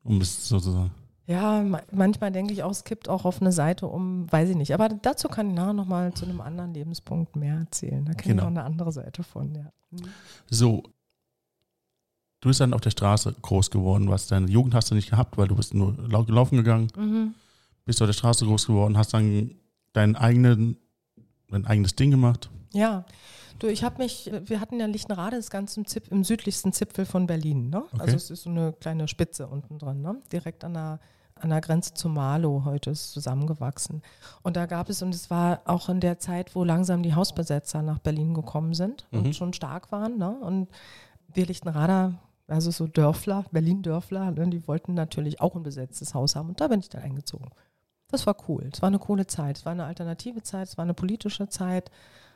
um 0.03 0.21
es 0.21 0.47
so 0.47 0.59
zu 0.59 0.71
sagen. 0.71 0.91
Ja, 1.27 1.63
manchmal 1.91 2.31
denke 2.31 2.51
ich 2.51 2.63
auch, 2.63 2.71
es 2.71 2.83
kippt 2.83 3.07
auch 3.07 3.23
auf 3.25 3.41
eine 3.41 3.51
Seite 3.51 3.87
um, 3.87 4.29
weiß 4.31 4.49
ich 4.49 4.55
nicht. 4.55 4.73
Aber 4.73 4.89
dazu 4.89 5.29
kann 5.29 5.49
ich 5.49 5.55
nachher 5.55 5.73
nochmal 5.73 6.13
zu 6.13 6.25
einem 6.25 6.41
anderen 6.41 6.73
Lebenspunkt 6.73 7.35
mehr 7.35 7.55
erzählen. 7.55 8.03
Da 8.03 8.13
kenne 8.13 8.35
genau. 8.35 8.43
ich 8.43 8.45
auch 8.47 8.51
eine 8.51 8.63
andere 8.63 8.91
Seite 8.91 9.23
von, 9.23 9.55
ja. 9.55 9.71
Mhm. 9.91 10.09
So. 10.49 10.83
Du 12.41 12.49
bist 12.49 12.59
dann 12.59 12.73
auf 12.73 12.81
der 12.81 12.89
Straße 12.89 13.35
groß 13.39 13.69
geworden, 13.69 14.09
was 14.09 14.25
deine 14.25 14.47
Jugend 14.47 14.73
hast 14.73 14.89
du 14.89 14.95
nicht 14.95 15.11
gehabt, 15.11 15.37
weil 15.37 15.47
du 15.47 15.55
bist 15.55 15.75
nur 15.75 15.95
laufen 16.09 16.57
gegangen. 16.57 16.87
Mhm. 16.97 17.35
Bist 17.85 18.01
auf 18.01 18.07
der 18.07 18.13
Straße 18.13 18.45
groß 18.45 18.65
geworden, 18.65 18.97
hast 18.97 19.13
dann 19.13 19.51
dein, 19.93 20.15
eigenen, 20.15 20.77
dein 21.49 21.65
eigenes 21.65 21.95
Ding 21.95 22.09
gemacht. 22.09 22.49
Ja, 22.73 23.05
Du, 23.61 23.67
ich 23.67 23.83
habe 23.83 23.99
mich, 23.99 24.31
wir 24.45 24.59
hatten 24.59 24.79
ja 24.79 24.87
Lichtenrade, 24.87 25.35
das 25.35 25.51
ganze 25.51 25.79
im, 25.79 25.85
Zip, 25.85 26.07
im 26.07 26.23
südlichsten 26.23 26.73
Zipfel 26.73 27.05
von 27.05 27.27
Berlin. 27.27 27.69
Ne? 27.69 27.83
Okay. 27.91 27.97
Also 27.99 28.15
es 28.15 28.31
ist 28.31 28.41
so 28.41 28.49
eine 28.49 28.73
kleine 28.73 29.07
Spitze 29.07 29.45
unten 29.45 29.77
dran, 29.77 30.01
ne? 30.01 30.19
direkt 30.31 30.63
an 30.63 30.73
der, 30.73 30.99
an 31.35 31.51
der 31.51 31.61
Grenze 31.61 31.93
zu 31.93 32.09
Marlow. 32.09 32.63
Heute 32.65 32.89
ist 32.89 33.11
zusammengewachsen. 33.11 34.01
Und 34.41 34.57
da 34.57 34.65
gab 34.65 34.89
es, 34.89 35.03
und 35.03 35.13
es 35.13 35.29
war 35.29 35.61
auch 35.65 35.89
in 35.89 35.99
der 35.99 36.17
Zeit, 36.17 36.55
wo 36.55 36.63
langsam 36.63 37.03
die 37.03 37.13
Hausbesetzer 37.13 37.83
nach 37.83 37.99
Berlin 37.99 38.33
gekommen 38.33 38.73
sind 38.73 39.05
mhm. 39.11 39.25
und 39.25 39.35
schon 39.35 39.53
stark 39.53 39.91
waren. 39.91 40.17
Ne? 40.17 40.31
Und 40.39 40.67
wir 41.31 41.45
Lichtenrader, 41.45 42.15
also 42.47 42.71
so 42.71 42.87
Dörfler, 42.87 43.45
Berlin-Dörfler, 43.51 44.31
ne? 44.31 44.47
die 44.47 44.67
wollten 44.67 44.95
natürlich 44.95 45.39
auch 45.39 45.53
ein 45.55 45.61
besetztes 45.61 46.15
Haus 46.15 46.35
haben. 46.35 46.49
Und 46.49 46.61
da 46.61 46.67
bin 46.67 46.79
ich 46.79 46.89
dann 46.89 47.03
eingezogen. 47.03 47.51
Das 48.07 48.25
war 48.25 48.35
cool. 48.47 48.67
Es 48.73 48.81
war 48.81 48.87
eine 48.87 48.97
coole 48.97 49.27
Zeit. 49.27 49.57
Es 49.57 49.65
war 49.65 49.73
eine 49.73 49.85
alternative 49.85 50.41
Zeit. 50.41 50.67
Es 50.67 50.79
war 50.79 50.83
eine 50.83 50.95
politische 50.95 51.47
Zeit 51.47 51.91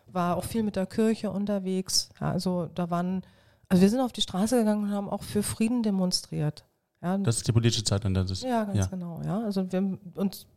war 0.07 0.37
auch 0.37 0.43
viel 0.43 0.63
mit 0.63 0.75
der 0.75 0.85
Kirche 0.85 1.31
unterwegs. 1.31 2.09
Ja, 2.19 2.31
also 2.31 2.69
da 2.73 2.89
waren, 2.89 3.23
also 3.67 3.81
wir 3.81 3.89
sind 3.89 3.99
auf 3.99 4.13
die 4.13 4.21
Straße 4.21 4.57
gegangen 4.57 4.85
und 4.85 4.91
haben 4.91 5.09
auch 5.09 5.23
für 5.23 5.43
Frieden 5.43 5.83
demonstriert. 5.83 6.65
Ja. 7.01 7.17
Das 7.17 7.37
ist 7.37 7.47
die 7.47 7.51
politische 7.51 7.83
Zeit, 7.83 8.05
an 8.05 8.13
der 8.13 8.23
das 8.23 8.41
Ja, 8.41 8.63
ganz 8.63 8.77
ja. 8.77 8.85
genau. 8.87 9.21
Ja, 9.23 9.41
also 9.41 9.71
wir 9.71 9.77
haben 9.77 9.99
uns 10.15 10.47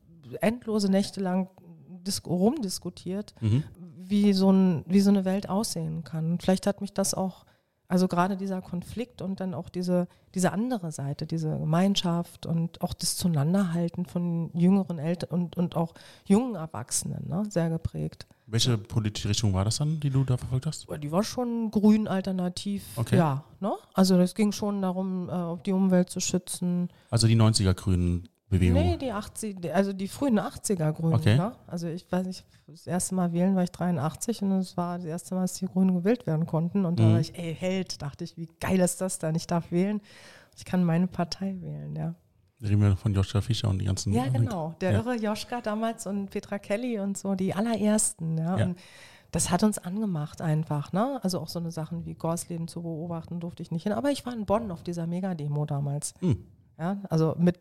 endlose 0.41 0.91
Nächte 0.91 1.21
lang 1.21 1.49
rumdiskutiert, 2.27 3.35
mhm. 3.41 3.65
wie, 3.97 4.33
so 4.33 4.51
ein, 4.51 4.85
wie 4.87 5.01
so 5.01 5.11
eine 5.11 5.25
Welt 5.25 5.49
aussehen 5.49 6.05
kann. 6.05 6.39
Vielleicht 6.41 6.67
hat 6.67 6.81
mich 6.81 6.93
das 6.93 7.13
auch 7.13 7.45
also 7.89 8.07
gerade 8.07 8.37
dieser 8.37 8.61
Konflikt 8.61 9.23
und 9.23 9.41
dann 9.41 9.55
auch 9.55 9.71
diese, 9.71 10.09
diese 10.35 10.53
andere 10.53 10.93
Seite, 10.93 11.27
diese 11.27 11.59
Gemeinschaft 11.59 12.45
und 12.45 12.83
auch 12.83 12.93
das 12.93 13.17
Zunanderhalten 13.17 14.05
von 14.05 14.51
jüngeren 14.53 14.99
Eltern 14.99 15.31
und, 15.31 15.57
und 15.57 15.75
auch 15.75 15.95
jungen 16.27 16.55
Erwachsenen 16.55 17.27
ne, 17.29 17.45
sehr 17.49 17.71
geprägt. 17.71 18.27
Welche 18.47 18.79
politische 18.79 19.31
Richtung 19.31 19.55
war 19.55 19.65
das 19.65 19.79
dann, 19.79 20.01
die 20.01 20.11
du 20.11 20.25
da 20.25 20.37
verfolgt 20.37 20.67
hast? 20.67 20.87
Die 21.03 21.11
war 21.11 21.23
schon 21.23 21.71
grün 21.71 22.09
alternativ, 22.09 22.85
okay. 22.97 23.17
ja. 23.17 23.45
Ne? 23.61 23.73
Also 23.95 24.19
es 24.21 24.35
ging 24.35 24.53
schon 24.53 24.83
darum, 24.83 25.29
äh, 25.29 25.63
die 25.65 25.73
Umwelt 25.73 26.11
zu 26.11 26.21
schützen. 26.21 26.89
Also 27.11 27.27
die 27.27 27.37
90er 27.37 27.75
Grünen 27.75 28.29
Bewegung? 28.51 28.81
Nee, 28.81 28.97
die 28.97 29.13
80, 29.13 29.75
also 29.75 29.93
die 29.93 30.09
frühen 30.09 30.41
80er 30.41 30.93
Grünen. 30.93 31.15
Okay. 31.15 31.37
Ne? 31.37 31.53
Also 31.67 31.89
ich 31.89 32.11
weiß 32.11 32.27
nicht, 32.27 32.45
das 32.67 32.87
erste 32.87 33.15
Mal 33.15 33.33
wählen 33.33 33.55
war 33.55 33.63
ich 33.63 33.71
83 33.71 34.43
und 34.43 34.53
es 34.53 34.77
war 34.77 34.97
das 34.97 35.07
erste 35.07 35.35
Mal, 35.35 35.43
dass 35.43 35.55
die 35.55 35.67
Grünen 35.67 35.95
gewählt 35.95 36.27
werden 36.27 36.47
konnten. 36.47 36.85
Und 36.85 36.99
da 36.99 37.05
mhm. 37.05 37.13
war 37.13 37.21
ich, 37.21 37.39
ey, 37.39 37.55
Held, 37.55 38.01
dachte 38.01 38.25
ich, 38.25 38.37
wie 38.37 38.49
geil 38.61 38.81
ist 38.81 39.01
das 39.01 39.19
dann? 39.19 39.35
Ich 39.35 39.47
darf 39.47 39.71
wählen. 39.71 40.01
Ich 40.57 40.65
kann 40.65 40.83
meine 40.83 41.07
Partei 41.07 41.57
wählen, 41.61 41.95
ja. 41.95 42.15
Da 42.61 42.69
reden 42.69 42.81
wir 42.81 42.97
von 42.97 43.15
Joschka 43.15 43.41
Fischer 43.41 43.69
und 43.69 43.79
die 43.79 43.85
ganzen. 43.85 44.13
Ja, 44.13 44.27
genau. 44.29 44.75
Der 44.81 44.93
ja. 44.93 44.99
irre 44.99 45.15
Joschka 45.15 45.61
damals 45.61 46.07
und 46.07 46.31
Petra 46.31 46.59
Kelly 46.59 46.99
und 46.99 47.17
so, 47.17 47.35
die 47.35 47.55
allerersten, 47.55 48.37
ja. 48.39 48.59
ja. 48.59 48.65
Und 48.65 48.79
das 49.31 49.51
hat 49.51 49.63
uns 49.63 49.79
angemacht 49.79 50.41
einfach, 50.41 50.93
ne? 50.93 51.21
Also 51.23 51.39
auch 51.39 51.49
so 51.49 51.59
eine 51.59 51.71
Sachen 51.71 52.07
wie 52.07 52.15
Gorsleben 52.15 52.67
zu 52.67 52.83
beobachten 52.83 53.41
durfte 53.41 53.63
ich 53.63 53.71
nicht 53.71 53.83
hin. 53.83 53.93
Aber 53.93 54.11
ich 54.11 54.25
war 54.25 54.33
in 54.33 54.47
Bonn 54.47 54.71
auf 54.71 54.83
dieser 54.83 55.07
Megademo 55.07 55.67
damals. 55.67 56.15
Mhm. 56.21 56.45
Ja, 56.79 56.99
also 57.11 57.35
mit, 57.39 57.59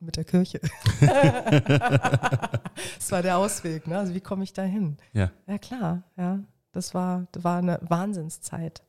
mit 0.00 0.16
der 0.16 0.24
Kirche. 0.24 0.60
das 1.00 1.10
war 3.10 3.20
der 3.20 3.36
Ausweg, 3.36 3.86
ne? 3.86 3.98
Also 3.98 4.14
wie 4.14 4.20
komme 4.20 4.44
ich 4.44 4.54
da 4.54 4.62
hin? 4.62 4.96
Ja. 5.12 5.30
Ja, 5.46 5.58
klar, 5.58 6.02
ja. 6.16 6.40
Das 6.72 6.94
war, 6.94 7.26
das 7.32 7.44
war 7.44 7.58
eine 7.58 7.78
Wahnsinnszeit. 7.82 8.82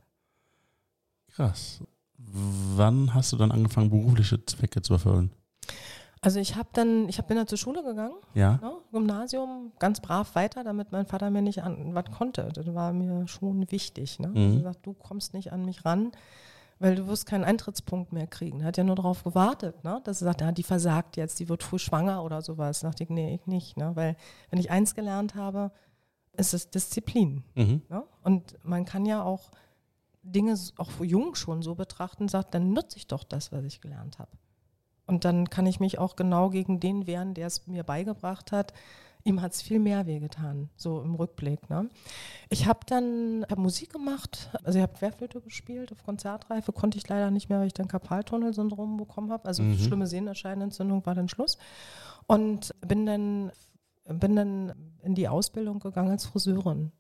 Krass. 1.28 1.82
Wann 2.18 3.14
hast 3.14 3.34
du 3.34 3.38
dann 3.38 3.52
angefangen, 3.52 3.90
berufliche 3.90 4.44
Zwecke 4.46 4.82
zu 4.82 4.94
erfüllen? 4.94 5.32
Also 6.22 6.40
ich 6.40 6.56
habe 6.56 6.70
dann, 6.74 7.10
ich 7.10 7.18
hab, 7.18 7.28
bin 7.28 7.38
dann 7.38 7.48
zur 7.48 7.58
Schule 7.58 7.84
gegangen, 7.84 8.16
ja. 8.34 8.60
Ne, 8.62 8.72
Gymnasium, 8.92 9.74
ganz 9.80 10.00
brav 10.00 10.34
weiter, 10.34 10.64
damit 10.64 10.92
mein 10.92 11.06
Vater 11.06 11.30
mir 11.30 11.42
nicht 11.42 11.62
an 11.62 11.94
was 11.94 12.06
konnte. 12.18 12.50
Das 12.54 12.74
war 12.74 12.94
mir 12.94 13.28
schon 13.28 13.70
wichtig. 13.70 14.18
Ne? 14.20 14.30
Mhm. 14.30 14.38
Also 14.38 14.58
gesagt, 14.58 14.86
du 14.86 14.94
kommst 14.94 15.34
nicht 15.34 15.52
an 15.52 15.66
mich 15.66 15.86
ran 15.86 16.12
weil 16.80 16.96
du 16.96 17.08
wirst 17.08 17.26
keinen 17.26 17.44
Eintrittspunkt 17.44 18.14
mehr 18.14 18.28
kriegen. 18.28 18.62
Er 18.62 18.68
hat 18.68 18.78
ja 18.78 18.84
nur 18.84 18.96
darauf 18.96 19.24
gewartet, 19.24 19.84
ne? 19.84 20.02
dass 20.04 20.22
er 20.22 20.26
sagt, 20.26 20.42
ja, 20.42 20.52
die 20.52 20.64
versagt 20.64 21.18
jetzt, 21.18 21.40
die 21.40 21.50
wird 21.50 21.64
früh 21.64 21.80
schwanger 21.80 22.24
oder 22.24 22.42
sowas. 22.42 22.82
Da 22.82 22.90
dachte 22.90 23.04
ich, 23.04 23.10
nee, 23.10 23.36
ich 23.36 23.48
nicht. 23.48 23.78
Ne? 23.78 23.92
Weil 23.96 24.16
wenn 24.50 24.60
ich 24.60 24.70
eins 24.70 24.96
gelernt 24.96 25.36
habe, 25.36 25.72
ist 26.34 26.54
es 26.54 26.70
Disziplin. 26.70 27.44
Mhm. 27.56 27.82
Ne? 27.90 28.04
Und 28.24 28.58
man 28.64 28.86
kann 28.86 29.06
ja 29.06 29.24
auch 29.24 29.52
Dinge 30.22 30.56
auch 30.78 30.92
jung 31.02 31.36
schon 31.36 31.62
so 31.62 31.76
betrachten, 31.76 32.28
sagt, 32.28 32.54
dann 32.54 32.74
nutze 32.74 32.98
ich 32.98 33.08
doch 33.08 33.24
das, 33.24 33.52
was 33.52 33.64
ich 33.64 33.82
gelernt 33.82 34.20
habe. 34.20 34.32
Und 35.06 35.24
dann 35.26 35.50
kann 35.50 35.66
ich 35.66 35.80
mich 35.80 36.00
auch 36.00 36.16
genau 36.16 36.50
gegen 36.50 36.80
den 36.80 37.08
wehren, 37.08 37.34
der 37.34 37.48
es 37.48 37.66
mir 37.66 37.84
beigebracht 37.84 38.52
hat, 38.52 38.74
ihm 39.28 39.42
hat 39.42 39.52
es 39.52 39.62
viel 39.62 39.80
mehr 39.80 40.08
wehgetan, 40.08 40.70
so 40.78 41.02
im 41.02 41.14
Rückblick. 41.16 41.70
Ne? 41.70 41.90
Ich 42.50 42.66
habe 42.66 42.80
dann 42.88 43.46
hab 43.50 43.58
Musik 43.58 43.92
gemacht, 43.92 44.50
also 44.64 44.80
ich 44.80 44.84
habe 44.84 44.94
Querflöte 44.94 45.42
gespielt 45.42 45.92
auf 45.92 46.04
Konzertreife, 46.04 46.72
konnte 46.72 46.98
ich 46.98 47.08
leider 47.08 47.30
nicht 47.30 47.50
mehr, 47.50 47.60
weil 47.60 47.68
ich 47.68 47.74
dann 47.74 47.90
Karpaltunnelsyndrom 47.90 48.98
bekommen 48.98 49.32
habe. 49.32 49.46
Also 49.46 49.64
mhm. 49.64 49.78
schlimme 49.78 50.08
Sehnerscheinentzündung 50.08 51.06
war 51.06 51.14
dann 51.14 51.28
Schluss. 51.28 51.58
Und 52.26 52.74
bin 52.86 53.06
dann, 53.06 53.52
bin 54.06 54.36
dann 54.36 54.74
in 55.04 55.14
die 55.14 55.28
Ausbildung 55.28 55.80
gegangen 55.80 56.12
als 56.12 56.26
Friseurin. 56.26 56.92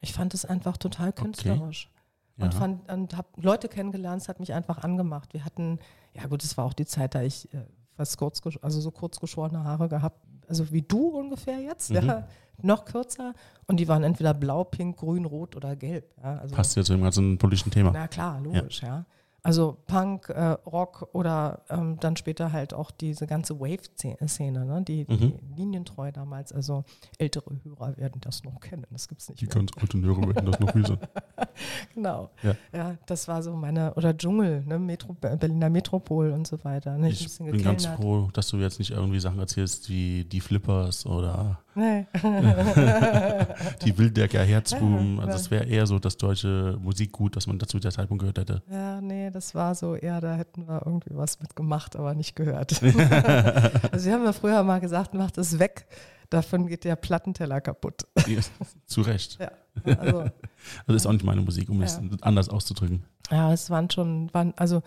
Ich 0.00 0.12
fand 0.12 0.34
es 0.34 0.44
einfach 0.44 0.76
total 0.76 1.12
künstlerisch. 1.12 1.90
Okay. 2.36 2.44
Und, 2.44 2.54
fand, 2.54 2.92
und 2.92 3.16
habe 3.16 3.28
Leute 3.36 3.68
kennengelernt, 3.68 4.22
es 4.22 4.28
hat 4.28 4.40
mich 4.40 4.52
einfach 4.52 4.78
angemacht. 4.78 5.32
Wir 5.34 5.44
hatten, 5.44 5.78
ja 6.14 6.26
gut, 6.26 6.42
es 6.42 6.56
war 6.56 6.64
auch 6.64 6.72
die 6.72 6.86
Zeit, 6.86 7.14
da 7.14 7.22
ich 7.22 7.52
äh, 7.52 7.66
fast 7.96 8.16
kurz, 8.16 8.40
also 8.62 8.80
so 8.80 8.90
kurz 8.90 9.20
geschorene 9.20 9.64
Haare 9.64 9.88
gehabt 9.88 10.29
also 10.50 10.70
wie 10.70 10.82
du 10.82 11.08
ungefähr 11.08 11.58
jetzt, 11.58 11.90
mhm. 11.90 11.96
ja, 11.96 12.28
noch 12.62 12.84
kürzer. 12.84 13.32
Und 13.66 13.78
die 13.78 13.88
waren 13.88 14.02
entweder 14.02 14.34
blau, 14.34 14.64
pink, 14.64 14.98
grün, 14.98 15.24
rot 15.24 15.56
oder 15.56 15.76
gelb. 15.76 16.12
Ja, 16.22 16.38
also, 16.38 16.54
Passt 16.54 16.76
jetzt 16.76 16.86
zu 16.86 16.92
dem 16.92 17.02
ganzen 17.02 17.38
politischen 17.38 17.70
Thema. 17.70 17.92
Na 17.92 18.06
klar, 18.08 18.40
logisch, 18.40 18.82
ja. 18.82 18.88
ja. 18.88 19.04
Also 19.42 19.78
Punk, 19.86 20.28
äh, 20.28 20.50
Rock 20.66 21.08
oder 21.12 21.62
ähm, 21.70 21.98
dann 22.00 22.16
später 22.16 22.52
halt 22.52 22.74
auch 22.74 22.90
diese 22.90 23.26
ganze 23.26 23.58
Wave-Szene, 23.58 24.64
ne? 24.66 24.82
die, 24.86 25.06
die 25.06 25.26
mhm. 25.26 25.56
linientreu 25.56 26.12
damals. 26.12 26.52
Also 26.52 26.84
ältere 27.18 27.50
Hörer 27.64 27.96
werden 27.96 28.20
das 28.20 28.44
noch 28.44 28.60
kennen. 28.60 28.86
Das 28.90 29.08
gibt 29.08 29.22
es 29.22 29.28
nicht. 29.30 29.40
Die 29.40 29.46
ganz 29.46 29.70
alten 29.80 30.04
Hörer 30.04 30.26
werden 30.26 30.50
das 30.50 30.60
noch 30.60 30.74
wissen. 30.74 30.98
genau. 31.94 32.30
Ja. 32.42 32.54
ja. 32.72 32.96
das 33.06 33.28
war 33.28 33.42
so 33.42 33.54
meine, 33.54 33.94
oder 33.94 34.16
Dschungel, 34.16 34.62
ne? 34.66 34.78
Metro, 34.78 35.14
Berliner 35.14 35.70
Metropol 35.70 36.32
und 36.32 36.46
so 36.46 36.62
weiter. 36.64 36.98
Ne? 36.98 37.08
Ich, 37.08 37.24
ich 37.24 37.38
bin 37.38 37.62
ganz 37.62 37.86
froh, 37.86 38.28
dass 38.32 38.48
du 38.48 38.58
jetzt 38.58 38.78
nicht 38.78 38.90
irgendwie 38.90 39.20
Sachen 39.20 39.38
erzählst 39.38 39.88
wie 39.88 40.24
die 40.24 40.40
Flippers 40.40 41.06
oder 41.06 41.60
Nee. 41.74 42.06
die 43.84 43.96
Wildecker 43.96 44.42
Herzbuben. 44.42 45.20
Also 45.20 45.36
es 45.36 45.50
wäre 45.50 45.64
eher 45.64 45.86
so 45.86 45.98
das 45.98 46.16
deutsche 46.16 46.76
Musikgut, 46.80 47.36
das 47.36 47.46
man 47.46 47.58
dazu 47.58 47.78
der 47.78 47.92
Zeitpunkt 47.92 48.22
gehört 48.22 48.38
hätte. 48.38 48.62
Ja, 48.70 49.00
nee, 49.00 49.30
das 49.30 49.54
war 49.54 49.74
so 49.74 49.94
eher, 49.94 50.20
da 50.20 50.34
hätten 50.34 50.66
wir 50.66 50.82
irgendwie 50.84 51.16
was 51.16 51.40
mitgemacht, 51.40 51.96
aber 51.96 52.14
nicht 52.14 52.34
gehört. 52.34 52.82
also 52.82 54.06
wir 54.06 54.12
haben 54.12 54.24
ja 54.24 54.32
früher 54.32 54.62
mal 54.62 54.80
gesagt, 54.80 55.14
macht 55.14 55.38
es 55.38 55.58
weg. 55.58 55.86
Davon 56.28 56.66
geht 56.68 56.84
der 56.84 56.94
Plattenteller 56.96 57.60
kaputt. 57.60 58.06
Ja, 58.26 58.40
zu 58.86 59.00
Recht. 59.00 59.38
Ja, 59.40 59.50
also, 59.96 60.24
das 60.86 60.96
ist 60.96 61.06
auch 61.06 61.12
nicht 61.12 61.24
meine 61.24 61.40
Musik, 61.40 61.68
um 61.68 61.80
ja. 61.80 61.86
es 61.86 62.00
anders 62.22 62.48
auszudrücken. 62.48 63.04
Ja, 63.30 63.52
es 63.52 63.68
waren 63.70 63.90
schon, 63.90 64.32
waren, 64.32 64.54
also 64.56 64.82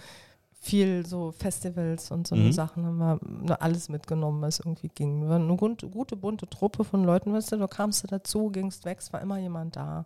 viel 0.63 1.05
so 1.05 1.31
Festivals 1.31 2.09
und 2.09 2.25
so 2.25 2.35
mhm. 2.35 2.53
Sachen 2.53 2.85
haben 2.85 3.47
wir 3.47 3.61
alles 3.61 3.89
mitgenommen, 3.89 4.41
was 4.41 4.59
irgendwie 4.59 4.87
ging. 4.87 5.21
Wir 5.21 5.29
waren 5.29 5.43
eine 5.43 5.57
gute, 5.57 5.89
gute, 5.89 6.15
bunte 6.15 6.49
Truppe 6.49 6.85
von 6.85 7.03
Leuten, 7.03 7.33
weißt 7.33 7.51
du, 7.51 7.57
du 7.57 7.67
kamst 7.67 8.03
du 8.03 8.07
dazu, 8.07 8.49
gingst 8.49 8.85
weg, 8.85 8.99
es 8.99 9.11
war 9.11 9.21
immer 9.21 9.37
jemand 9.37 9.75
da. 9.75 10.05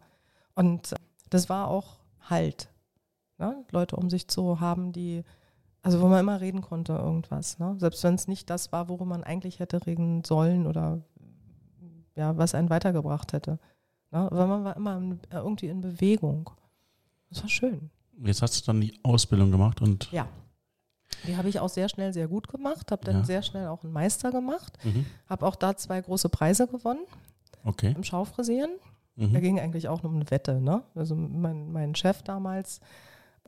Und 0.55 0.95
das 1.29 1.47
war 1.47 1.67
auch 1.67 1.99
Halt. 2.29 2.69
Ne? 3.37 3.63
Leute 3.71 3.95
um 3.95 4.09
sich 4.09 4.27
zu 4.27 4.59
haben, 4.59 4.91
die, 4.91 5.23
also 5.83 6.01
wo 6.01 6.07
man 6.07 6.19
immer 6.19 6.41
reden 6.41 6.61
konnte, 6.61 6.93
irgendwas. 6.93 7.59
Ne? 7.59 7.75
Selbst 7.77 8.03
wenn 8.03 8.15
es 8.15 8.27
nicht 8.27 8.49
das 8.49 8.71
war, 8.71 8.89
worüber 8.89 9.05
man 9.05 9.23
eigentlich 9.23 9.59
hätte 9.59 9.85
reden 9.85 10.23
sollen 10.25 10.65
oder 10.65 11.03
ja, 12.15 12.35
was 12.35 12.55
einen 12.55 12.71
weitergebracht 12.71 13.31
hätte. 13.31 13.59
Ne? 14.11 14.19
Aber 14.19 14.47
man 14.47 14.63
war 14.63 14.75
immer 14.75 15.01
irgendwie 15.31 15.67
in 15.67 15.81
Bewegung. 15.81 16.49
Das 17.29 17.43
war 17.43 17.49
schön. 17.49 17.91
Jetzt 18.23 18.41
hast 18.41 18.59
du 18.59 18.65
dann 18.65 18.81
die 18.81 18.99
Ausbildung 19.03 19.51
gemacht 19.51 19.81
und. 19.81 20.11
Ja. 20.11 20.27
Die 21.25 21.35
habe 21.35 21.49
ich 21.49 21.59
auch 21.59 21.69
sehr 21.69 21.89
schnell 21.89 22.13
sehr 22.13 22.27
gut 22.27 22.47
gemacht, 22.47 22.91
habe 22.91 23.03
dann 23.03 23.17
ja. 23.17 23.23
sehr 23.23 23.41
schnell 23.41 23.67
auch 23.67 23.83
einen 23.83 23.93
Meister 23.93 24.31
gemacht, 24.31 24.77
mhm. 24.83 25.05
habe 25.29 25.45
auch 25.45 25.55
da 25.55 25.75
zwei 25.75 26.01
große 26.01 26.29
Preise 26.29 26.67
gewonnen. 26.67 27.05
Okay. 27.63 27.93
Im 27.95 28.03
Schaufrisieren. 28.03 28.71
Mhm. 29.15 29.33
Da 29.33 29.39
ging 29.39 29.59
eigentlich 29.59 29.89
auch 29.89 30.03
um 30.03 30.15
eine 30.15 30.29
Wette. 30.29 30.61
Ne? 30.61 30.83
Also 30.95 31.15
mein, 31.15 31.71
mein 31.71 31.95
Chef 31.95 32.21
damals, 32.23 32.79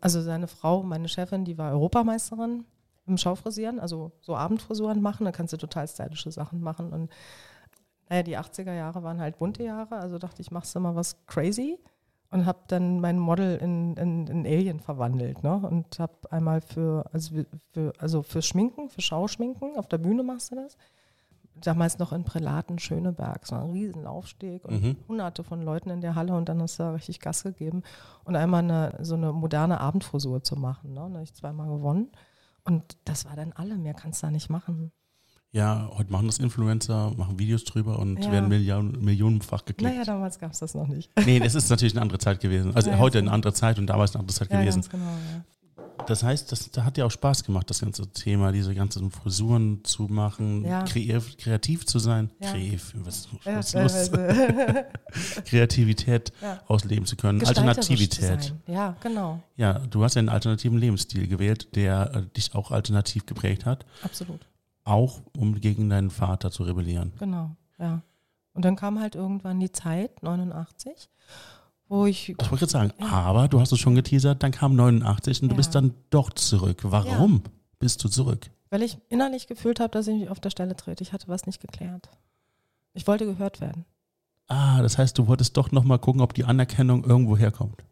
also 0.01 0.21
seine 0.21 0.47
Frau, 0.47 0.83
meine 0.83 1.07
Chefin, 1.07 1.45
die 1.45 1.57
war 1.57 1.71
Europameisterin 1.71 2.65
im 3.05 3.17
Schaufrisieren, 3.17 3.79
also 3.79 4.11
so 4.21 4.35
Abendfrisuren 4.35 5.01
machen, 5.01 5.25
da 5.25 5.31
kannst 5.31 5.53
du 5.53 5.57
total 5.57 5.87
stylische 5.87 6.31
Sachen 6.31 6.61
machen. 6.61 6.91
Und 6.91 7.11
naja, 8.09 8.23
die 8.23 8.37
80er 8.37 8.73
Jahre 8.73 9.03
waren 9.03 9.19
halt 9.19 9.37
bunte 9.37 9.63
Jahre, 9.63 9.97
also 9.97 10.17
dachte 10.17 10.41
ich, 10.41 10.51
machst 10.51 10.75
du 10.75 10.79
mal 10.79 10.95
was 10.95 11.17
crazy 11.25 11.79
und 12.31 12.45
habe 12.45 12.59
dann 12.67 12.99
mein 12.99 13.17
Model 13.17 13.57
in, 13.57 13.95
in, 13.97 14.27
in 14.27 14.45
Alien 14.45 14.79
verwandelt 14.79 15.43
ne? 15.43 15.55
und 15.55 15.99
habe 15.99 16.13
einmal 16.31 16.61
für 16.61 17.09
also, 17.11 17.43
für 17.71 17.93
also 17.97 18.21
für 18.21 18.41
Schminken, 18.41 18.89
für 18.89 19.01
Schauschminken, 19.01 19.77
auf 19.77 19.87
der 19.87 19.97
Bühne 19.97 20.23
machst 20.23 20.51
du 20.51 20.55
das. 20.55 20.77
Damals 21.55 21.99
noch 21.99 22.13
in 22.13 22.23
Prälaten 22.23 22.79
Schöneberg, 22.79 23.45
so 23.45 23.55
ein 23.55 23.71
riesen 23.71 24.03
Laufsteg 24.03 24.63
und 24.63 24.81
mhm. 24.81 24.97
hunderte 25.09 25.43
von 25.43 25.61
Leuten 25.61 25.89
in 25.89 25.99
der 25.99 26.15
Halle 26.15 26.33
und 26.33 26.47
dann 26.47 26.61
hast 26.61 26.79
du 26.79 26.83
da 26.83 26.91
richtig 26.91 27.19
Gas 27.19 27.43
gegeben 27.43 27.83
und 28.23 28.35
einmal 28.35 28.63
eine, 28.63 28.97
so 29.01 29.15
eine 29.15 29.33
moderne 29.33 29.81
Abendfrisur 29.81 30.41
zu 30.43 30.55
machen. 30.55 30.93
Ne? 30.93 31.01
Da 31.01 31.13
habe 31.15 31.23
ich 31.23 31.33
zweimal 31.33 31.67
gewonnen 31.67 32.11
und 32.63 32.97
das 33.05 33.25
war 33.25 33.35
dann 33.35 33.51
alle, 33.53 33.77
mehr 33.77 33.93
kannst 33.93 34.21
du 34.21 34.27
da 34.27 34.31
nicht 34.31 34.49
machen. 34.49 34.91
Ja, 35.51 35.89
heute 35.97 36.11
machen 36.11 36.27
das 36.27 36.37
Influencer, 36.37 37.11
machen 37.17 37.39
Videos 37.39 37.63
drüber 37.63 37.97
und 37.97 38.23
ja. 38.23 38.31
werden 38.31 38.49
Million, 38.49 39.03
millionenfach 39.03 39.65
geklickt. 39.65 39.91
Naja, 39.91 40.03
damals 40.05 40.37
gab 40.37 40.51
es 40.51 40.59
das 40.59 40.75
noch 40.75 40.87
nicht. 40.87 41.09
Nee, 41.25 41.39
das 41.39 41.55
ist 41.55 41.69
natürlich 41.69 41.93
eine 41.93 42.03
andere 42.03 42.19
Zeit 42.19 42.39
gewesen. 42.39 42.75
Also 42.75 42.91
ja, 42.91 42.99
heute 42.99 43.17
eine 43.17 43.31
andere 43.31 43.53
Zeit 43.53 43.79
und 43.79 43.87
damals 43.87 44.13
eine 44.13 44.19
andere 44.19 44.35
Zeit 44.35 44.51
ja, 44.51 44.59
gewesen. 44.59 44.81
Ganz 44.81 44.89
genau, 44.89 45.05
ja. 45.05 45.43
Das 46.05 46.23
heißt, 46.23 46.51
das, 46.51 46.71
das 46.71 46.83
hat 46.83 46.97
dir 46.97 47.05
auch 47.05 47.11
Spaß 47.11 47.43
gemacht, 47.43 47.69
das 47.69 47.81
ganze 47.81 48.07
Thema, 48.07 48.51
diese 48.51 48.73
ganzen 48.73 49.11
Frisuren 49.11 49.83
zu 49.83 50.03
machen, 50.03 50.63
kreativ, 50.63 51.37
kreativ 51.37 51.85
zu 51.85 51.99
sein. 51.99 52.31
Kreativ, 52.39 52.93
was, 52.95 53.27
was 53.43 53.73
los? 53.73 54.11
Kreativität 55.45 56.31
ausleben 56.67 57.05
zu 57.05 57.15
können. 57.15 57.45
Alternativität. 57.45 58.41
Zu 58.41 58.53
ja, 58.65 58.95
genau. 59.01 59.43
Ja, 59.55 59.73
du 59.73 60.03
hast 60.03 60.17
einen 60.17 60.29
alternativen 60.29 60.77
Lebensstil 60.77 61.27
gewählt, 61.27 61.75
der 61.75 62.11
äh, 62.15 62.35
dich 62.35 62.55
auch 62.55 62.71
alternativ 62.71 63.25
geprägt 63.25 63.65
hat. 63.65 63.85
Absolut. 64.03 64.48
Auch 64.89 65.21
um 65.37 65.59
gegen 65.59 65.89
deinen 65.89 66.09
Vater 66.09 66.51
zu 66.51 66.63
rebellieren. 66.63 67.13
Genau, 67.19 67.51
ja. 67.77 68.01
Und 68.53 68.65
dann 68.65 68.75
kam 68.75 68.99
halt 68.99 69.15
irgendwann 69.15 69.59
die 69.59 69.71
Zeit, 69.71 70.23
89, 70.23 71.09
wo 71.87 72.05
ich. 72.05 72.33
Das 72.37 72.51
wollte 72.51 72.65
ich 72.65 72.71
gerade 72.71 72.89
sagen, 72.89 72.93
ja. 72.99 73.07
aber 73.07 73.47
du 73.47 73.59
hast 73.59 73.71
es 73.71 73.79
schon 73.79 73.95
geteasert, 73.95 74.41
dann 74.41 74.51
kam 74.51 74.75
89 74.75 75.43
und 75.43 75.47
ja. 75.47 75.49
du 75.49 75.55
bist 75.55 75.75
dann 75.75 75.93
doch 76.09 76.31
zurück. 76.31 76.79
Warum 76.83 77.41
ja. 77.45 77.51
bist 77.77 78.03
du 78.03 78.09
zurück? 78.09 78.49
Weil 78.69 78.83
ich 78.83 78.97
innerlich 79.09 79.47
gefühlt 79.47 79.79
habe, 79.79 79.91
dass 79.91 80.07
ich 80.07 80.19
mich 80.19 80.29
auf 80.29 80.39
der 80.39 80.49
Stelle 80.49 80.75
trete. 80.75 81.03
Ich 81.03 81.13
hatte 81.13 81.27
was 81.27 81.45
nicht 81.45 81.61
geklärt. 81.61 82.09
Ich 82.93 83.07
wollte 83.07 83.25
gehört 83.25 83.61
werden. 83.61 83.85
Ah, 84.47 84.81
das 84.81 84.97
heißt, 84.97 85.17
du 85.17 85.27
wolltest 85.27 85.55
doch 85.57 85.71
nochmal 85.71 85.99
gucken, 85.99 86.21
ob 86.21 86.33
die 86.33 86.45
Anerkennung 86.45 87.03
irgendwo 87.03 87.37
herkommt. 87.37 87.83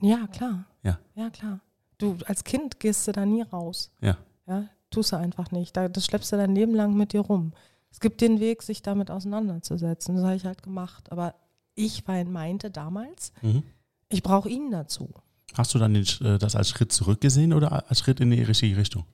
Ja, 0.00 0.26
klar. 0.26 0.64
Ja. 0.82 0.98
Ja, 1.14 1.30
klar. 1.30 1.60
Du 1.98 2.16
als 2.26 2.44
Kind 2.44 2.80
gehst 2.80 3.06
du 3.06 3.12
da 3.12 3.24
nie 3.24 3.42
raus. 3.42 3.90
Ja. 4.00 4.16
Ja, 4.46 4.64
tust 4.94 5.12
du 5.12 5.16
einfach 5.16 5.50
nicht. 5.50 5.76
Das 5.76 6.04
schleppst 6.04 6.32
du 6.32 6.36
dein 6.36 6.54
Leben 6.54 6.74
lang 6.74 6.94
mit 6.94 7.12
dir 7.12 7.20
rum. 7.20 7.52
Es 7.90 8.00
gibt 8.00 8.20
den 8.20 8.40
Weg, 8.40 8.62
sich 8.62 8.82
damit 8.82 9.10
auseinanderzusetzen. 9.10 10.16
Das 10.16 10.24
habe 10.24 10.36
ich 10.36 10.44
halt 10.44 10.62
gemacht. 10.62 11.12
Aber 11.12 11.34
ich 11.74 12.04
meinte 12.06 12.70
damals, 12.70 13.32
mhm. 13.42 13.62
ich 14.08 14.22
brauche 14.22 14.48
ihn 14.48 14.70
dazu. 14.70 15.10
Hast 15.54 15.74
du 15.74 15.78
dann 15.78 15.94
den, 15.94 16.06
äh, 16.22 16.38
das 16.38 16.56
als 16.56 16.70
Schritt 16.70 16.92
zurückgesehen 16.92 17.52
oder 17.52 17.88
als 17.88 18.00
Schritt 18.00 18.20
in 18.20 18.30
die 18.30 18.42
richtige 18.42 18.76
Richtung? 18.76 19.04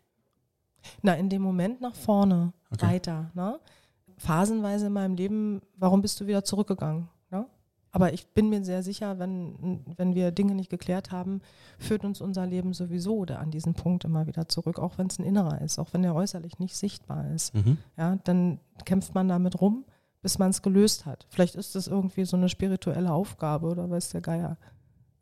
Na, 1.03 1.15
in 1.15 1.29
dem 1.29 1.43
Moment 1.43 1.81
nach 1.81 1.95
vorne, 1.95 2.53
okay. 2.71 2.87
weiter. 2.87 3.31
Ne? 3.35 3.61
Phasenweise 4.17 4.87
in 4.87 4.93
meinem 4.93 5.15
Leben, 5.15 5.61
warum 5.77 6.01
bist 6.01 6.21
du 6.21 6.27
wieder 6.27 6.45
zurückgegangen? 6.45 7.09
Aber 7.93 8.13
ich 8.13 8.29
bin 8.29 8.49
mir 8.49 8.65
sehr 8.65 8.83
sicher, 8.83 9.19
wenn, 9.19 9.85
wenn 9.97 10.15
wir 10.15 10.31
Dinge 10.31 10.55
nicht 10.55 10.71
geklärt 10.71 11.11
haben, 11.11 11.41
führt 11.79 12.05
uns 12.05 12.21
unser 12.21 12.47
Leben 12.47 12.73
sowieso 12.73 13.17
oder 13.17 13.41
an 13.41 13.51
diesen 13.51 13.75
Punkt 13.75 14.05
immer 14.05 14.27
wieder 14.27 14.49
zurück, 14.49 14.79
auch 14.79 14.99
wenn 14.99 15.09
es 15.09 15.19
ein 15.19 15.25
innerer 15.25 15.61
ist, 15.61 15.79
auch 15.79 15.93
wenn 15.93 16.03
der 16.03 16.15
äußerlich 16.15 16.59
nicht 16.59 16.77
sichtbar 16.77 17.31
ist. 17.33 17.55
Mhm. 17.55 17.79
Ja, 17.97 18.17
dann 18.25 18.61
kämpft 18.85 19.15
man 19.15 19.29
damit 19.29 19.61
rum, 19.61 19.85
bis 20.23 20.39
man 20.39 20.51
es 20.51 20.63
gelöst 20.63 21.07
hat. 21.07 21.27
Vielleicht 21.31 21.57
ist 21.57 21.75
das 21.75 21.89
irgendwie 21.89 22.25
so 22.25 22.37
eine 22.37 22.49
spirituelle 22.49 23.13
Aufgabe 23.13 23.67
oder 23.67 23.91
weiß 23.91 24.11
der 24.11 24.21
Geier. 24.21 24.57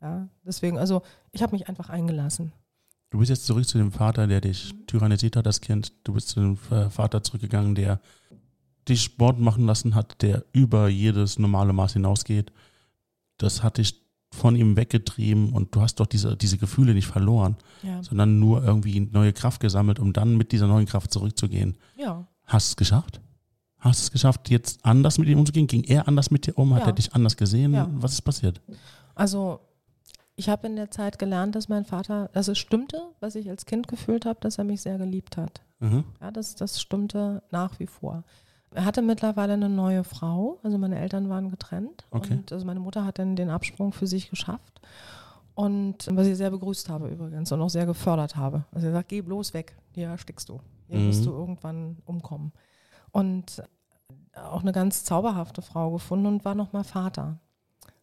Ja, 0.02 0.28
deswegen, 0.44 0.78
also 0.78 1.02
ich 1.32 1.42
habe 1.42 1.52
mich 1.52 1.68
einfach 1.68 1.88
eingelassen. 1.88 2.52
Du 3.10 3.18
bist 3.18 3.30
jetzt 3.30 3.46
zurück 3.46 3.66
zu 3.66 3.78
dem 3.78 3.90
Vater, 3.90 4.26
der 4.26 4.42
dich 4.42 4.74
tyrannisiert 4.86 5.36
hat, 5.36 5.46
das 5.46 5.62
Kind. 5.62 5.94
Du 6.04 6.12
bist 6.12 6.28
zu 6.28 6.40
dem 6.40 6.58
äh, 6.70 6.90
Vater 6.90 7.22
zurückgegangen, 7.22 7.74
der 7.74 8.00
dich 8.88 9.02
Sport 9.02 9.38
machen 9.38 9.66
lassen 9.66 9.94
hat, 9.94 10.22
der 10.22 10.44
über 10.52 10.88
jedes 10.88 11.38
normale 11.38 11.72
Maß 11.72 11.94
hinausgeht. 11.94 12.52
Das 13.38 13.62
hat 13.62 13.78
dich 13.78 14.02
von 14.30 14.56
ihm 14.56 14.76
weggetrieben 14.76 15.52
und 15.52 15.74
du 15.74 15.80
hast 15.80 15.96
doch 15.96 16.06
diese, 16.06 16.36
diese 16.36 16.58
Gefühle 16.58 16.94
nicht 16.94 17.06
verloren, 17.06 17.56
ja. 17.82 18.02
sondern 18.02 18.38
nur 18.38 18.62
irgendwie 18.62 19.00
neue 19.00 19.32
Kraft 19.32 19.60
gesammelt, 19.60 19.98
um 19.98 20.12
dann 20.12 20.36
mit 20.36 20.52
dieser 20.52 20.66
neuen 20.66 20.86
Kraft 20.86 21.12
zurückzugehen. 21.12 21.78
Ja. 21.96 22.26
Hast 22.44 22.68
du 22.68 22.72
es 22.72 22.76
geschafft? 22.76 23.20
Hast 23.78 24.00
du 24.00 24.02
es 24.04 24.10
geschafft, 24.10 24.50
jetzt 24.50 24.84
anders 24.84 25.18
mit 25.18 25.28
ihm 25.28 25.38
umzugehen? 25.38 25.66
Ging 25.66 25.84
er 25.84 26.08
anders 26.08 26.30
mit 26.30 26.46
dir 26.46 26.58
um? 26.58 26.74
Hat 26.74 26.82
ja. 26.82 26.86
er 26.88 26.92
dich 26.92 27.14
anders 27.14 27.36
gesehen? 27.36 27.72
Was 28.00 28.12
ist 28.12 28.22
passiert? 28.22 28.60
Also, 29.14 29.60
ich 30.34 30.48
habe 30.48 30.66
in 30.66 30.76
der 30.76 30.90
Zeit 30.90 31.18
gelernt, 31.18 31.54
dass 31.54 31.68
mein 31.68 31.84
Vater, 31.84 32.28
dass 32.32 32.48
es 32.48 32.58
stimmte, 32.58 33.00
was 33.20 33.34
ich 33.34 33.48
als 33.48 33.66
Kind 33.66 33.88
gefühlt 33.88 34.24
habe, 34.26 34.40
dass 34.40 34.58
er 34.58 34.64
mich 34.64 34.82
sehr 34.82 34.98
geliebt 34.98 35.36
hat. 35.36 35.62
Mhm. 35.80 36.04
Ja, 36.20 36.30
das, 36.30 36.54
das 36.54 36.80
stimmte 36.80 37.42
nach 37.50 37.78
wie 37.78 37.86
vor. 37.86 38.24
Er 38.74 38.84
hatte 38.84 39.02
mittlerweile 39.02 39.54
eine 39.54 39.68
neue 39.68 40.04
Frau, 40.04 40.58
also 40.62 40.78
meine 40.78 40.98
Eltern 40.98 41.28
waren 41.28 41.50
getrennt. 41.50 42.06
Okay. 42.10 42.34
Und 42.34 42.52
also 42.52 42.66
meine 42.66 42.80
Mutter 42.80 43.04
hat 43.04 43.18
dann 43.18 43.36
den 43.36 43.50
Absprung 43.50 43.92
für 43.92 44.06
sich 44.06 44.30
geschafft. 44.30 44.80
Und 45.54 46.08
was 46.12 46.26
ich 46.26 46.36
sehr 46.36 46.50
begrüßt 46.50 46.88
habe 46.88 47.08
übrigens 47.08 47.50
und 47.50 47.60
auch 47.60 47.70
sehr 47.70 47.86
gefördert 47.86 48.36
habe. 48.36 48.64
Also 48.72 48.86
er 48.86 48.92
sagt, 48.92 49.08
geh 49.08 49.22
bloß 49.22 49.54
weg, 49.54 49.76
hier 49.92 50.08
erstickst 50.08 50.48
du. 50.48 50.60
Hier 50.86 50.98
mhm. 50.98 51.08
wirst 51.08 51.26
du 51.26 51.30
irgendwann 51.30 51.96
umkommen. 52.04 52.52
Und 53.10 53.62
auch 54.34 54.62
eine 54.62 54.72
ganz 54.72 55.04
zauberhafte 55.04 55.62
Frau 55.62 55.90
gefunden 55.90 56.26
und 56.26 56.44
war 56.44 56.54
nochmal 56.54 56.84
Vater. 56.84 57.40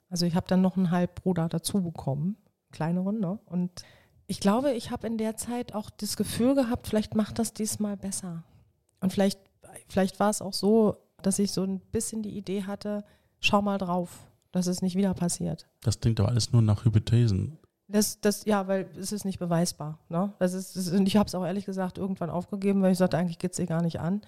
Also 0.10 0.26
ich 0.26 0.36
habe 0.36 0.48
dann 0.48 0.62
noch 0.62 0.78
einen 0.78 0.92
Halbbruder 0.92 1.48
dazu 1.48 1.82
bekommen, 1.82 2.38
kleineren, 2.72 3.20
ne? 3.20 3.40
Und 3.46 3.84
ich 4.28 4.40
glaube, 4.40 4.72
ich 4.72 4.92
habe 4.92 5.08
in 5.08 5.18
der 5.18 5.38
Zeit 5.38 5.74
auch 5.76 5.90
das 5.90 6.18
Gefühl 6.18 6.56
gehabt, 6.56 6.88
vielleicht 6.88 7.16
macht 7.16 7.40
das 7.40 7.54
diesmal 7.54 7.96
besser. 7.96 8.44
Und 9.00 9.14
vielleicht 9.14 9.40
vielleicht 9.88 10.20
war 10.20 10.30
es 10.30 10.42
auch 10.42 10.54
so, 10.54 10.98
dass 11.22 11.40
ich 11.40 11.52
so 11.52 11.64
ein 11.64 11.80
bisschen 11.80 12.22
die 12.22 12.38
Idee 12.38 12.64
hatte, 12.64 13.04
schau 13.40 13.62
mal 13.62 13.78
drauf, 13.78 14.28
dass 14.52 14.68
es 14.68 14.82
nicht 14.82 14.96
wieder 14.96 15.14
passiert. 15.14 15.68
Das 15.82 16.00
klingt 16.00 16.20
doch 16.20 16.28
alles 16.28 16.52
nur 16.52 16.62
nach 16.62 16.86
Hypothesen. 16.86 17.58
Das, 17.88 18.20
das, 18.20 18.46
ja, 18.46 18.68
weil 18.68 18.88
es 19.00 19.12
ist 19.12 19.26
nicht 19.26 19.38
beweisbar. 19.38 20.00
Ne? 20.10 20.34
Das 20.40 20.54
ist, 20.54 20.76
das, 20.76 20.90
und 20.90 21.08
ich 21.08 21.18
habe 21.18 21.28
es 21.28 21.36
auch 21.36 21.46
ehrlich 21.46 21.66
gesagt 21.66 21.98
irgendwann 21.98 22.32
aufgegeben, 22.32 22.82
weil 22.82 22.92
ich 22.92 22.98
sagte, 22.98 23.18
eigentlich 23.18 23.38
geht 23.38 23.52
es 23.52 23.58
dir 23.58 23.68
gar 23.68 23.82
nicht 23.82 24.00
an. 24.00 24.22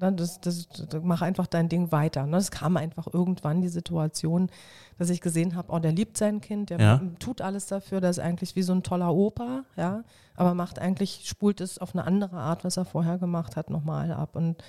Ne? 0.00 0.12
Das, 0.12 0.40
das, 0.40 0.68
mach 1.02 1.22
einfach 1.22 1.46
dein 1.46 1.68
Ding 1.68 1.92
weiter. 1.92 2.26
Ne? 2.26 2.36
Es 2.36 2.50
kam 2.50 2.76
einfach 2.76 3.06
irgendwann 3.12 3.60
die 3.60 3.68
Situation, 3.68 4.50
dass 4.98 5.10
ich 5.10 5.20
gesehen 5.20 5.54
habe, 5.54 5.72
oh, 5.72 5.78
der 5.78 5.92
liebt 5.92 6.16
sein 6.16 6.40
Kind, 6.40 6.70
der 6.70 6.80
ja. 6.80 7.00
tut 7.18 7.40
alles 7.40 7.66
dafür, 7.66 8.00
der 8.00 8.10
ist 8.10 8.18
eigentlich 8.18 8.56
wie 8.56 8.62
so 8.62 8.72
ein 8.72 8.82
toller 8.82 9.14
Opa, 9.14 9.64
ja, 9.76 10.04
aber 10.36 10.54
macht 10.54 10.78
eigentlich, 10.78 11.22
spult 11.24 11.60
es 11.60 11.78
auf 11.78 11.94
eine 11.94 12.04
andere 12.04 12.36
Art, 12.36 12.64
was 12.64 12.76
er 12.76 12.84
vorher 12.84 13.18
gemacht 13.18 13.56
hat, 13.56 13.70
nochmal 13.70 14.12
ab. 14.12 14.36
Und 14.36 14.62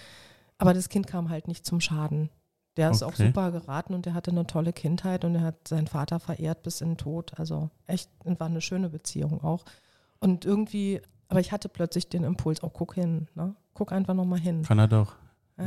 aber 0.57 0.73
das 0.73 0.89
Kind 0.89 1.07
kam 1.07 1.29
halt 1.29 1.47
nicht 1.47 1.65
zum 1.65 1.81
Schaden. 1.81 2.29
Der 2.77 2.89
ist 2.89 3.03
okay. 3.03 3.11
auch 3.11 3.17
super 3.17 3.51
geraten 3.51 3.93
und 3.93 4.05
der 4.05 4.13
hatte 4.13 4.31
eine 4.31 4.47
tolle 4.47 4.71
Kindheit 4.71 5.25
und 5.25 5.35
er 5.35 5.41
hat 5.41 5.67
seinen 5.67 5.87
Vater 5.87 6.19
verehrt 6.19 6.63
bis 6.63 6.79
in 6.79 6.91
den 6.91 6.97
Tod. 6.97 7.37
Also 7.37 7.69
echt, 7.85 8.09
war 8.23 8.47
eine 8.47 8.61
schöne 8.61 8.89
Beziehung 8.89 9.43
auch. 9.43 9.65
Und 10.19 10.45
irgendwie, 10.45 11.01
aber 11.27 11.41
ich 11.41 11.51
hatte 11.51 11.67
plötzlich 11.67 12.07
den 12.07 12.23
Impuls, 12.23 12.63
oh, 12.63 12.69
guck 12.69 12.93
hin, 12.93 13.27
ne? 13.35 13.55
guck 13.73 13.91
einfach 13.91 14.13
nochmal 14.13 14.39
hin. 14.39 14.63
Kann 14.63 14.79
er 14.79 14.87
doch, 14.87 15.15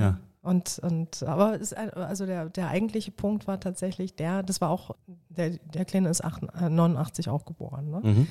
ja. 0.01 0.19
Und, 0.45 0.79
und 0.81 1.23
aber 1.23 1.59
ist, 1.59 1.75
also 1.75 2.27
der, 2.27 2.51
der 2.51 2.69
eigentliche 2.69 3.11
Punkt 3.11 3.47
war 3.47 3.61
tatsächlich 3.61 4.15
der, 4.15 4.43
das 4.43 4.61
war 4.61 4.69
auch, 4.69 4.95
der, 5.31 5.51
der 5.73 5.87
Kleine 5.87 6.11
ist 6.11 6.23
89 6.23 7.27
äh, 7.27 7.31
auch 7.31 7.47
geboren. 7.47 7.91
Ne? 7.91 8.01
Mhm. 8.03 8.27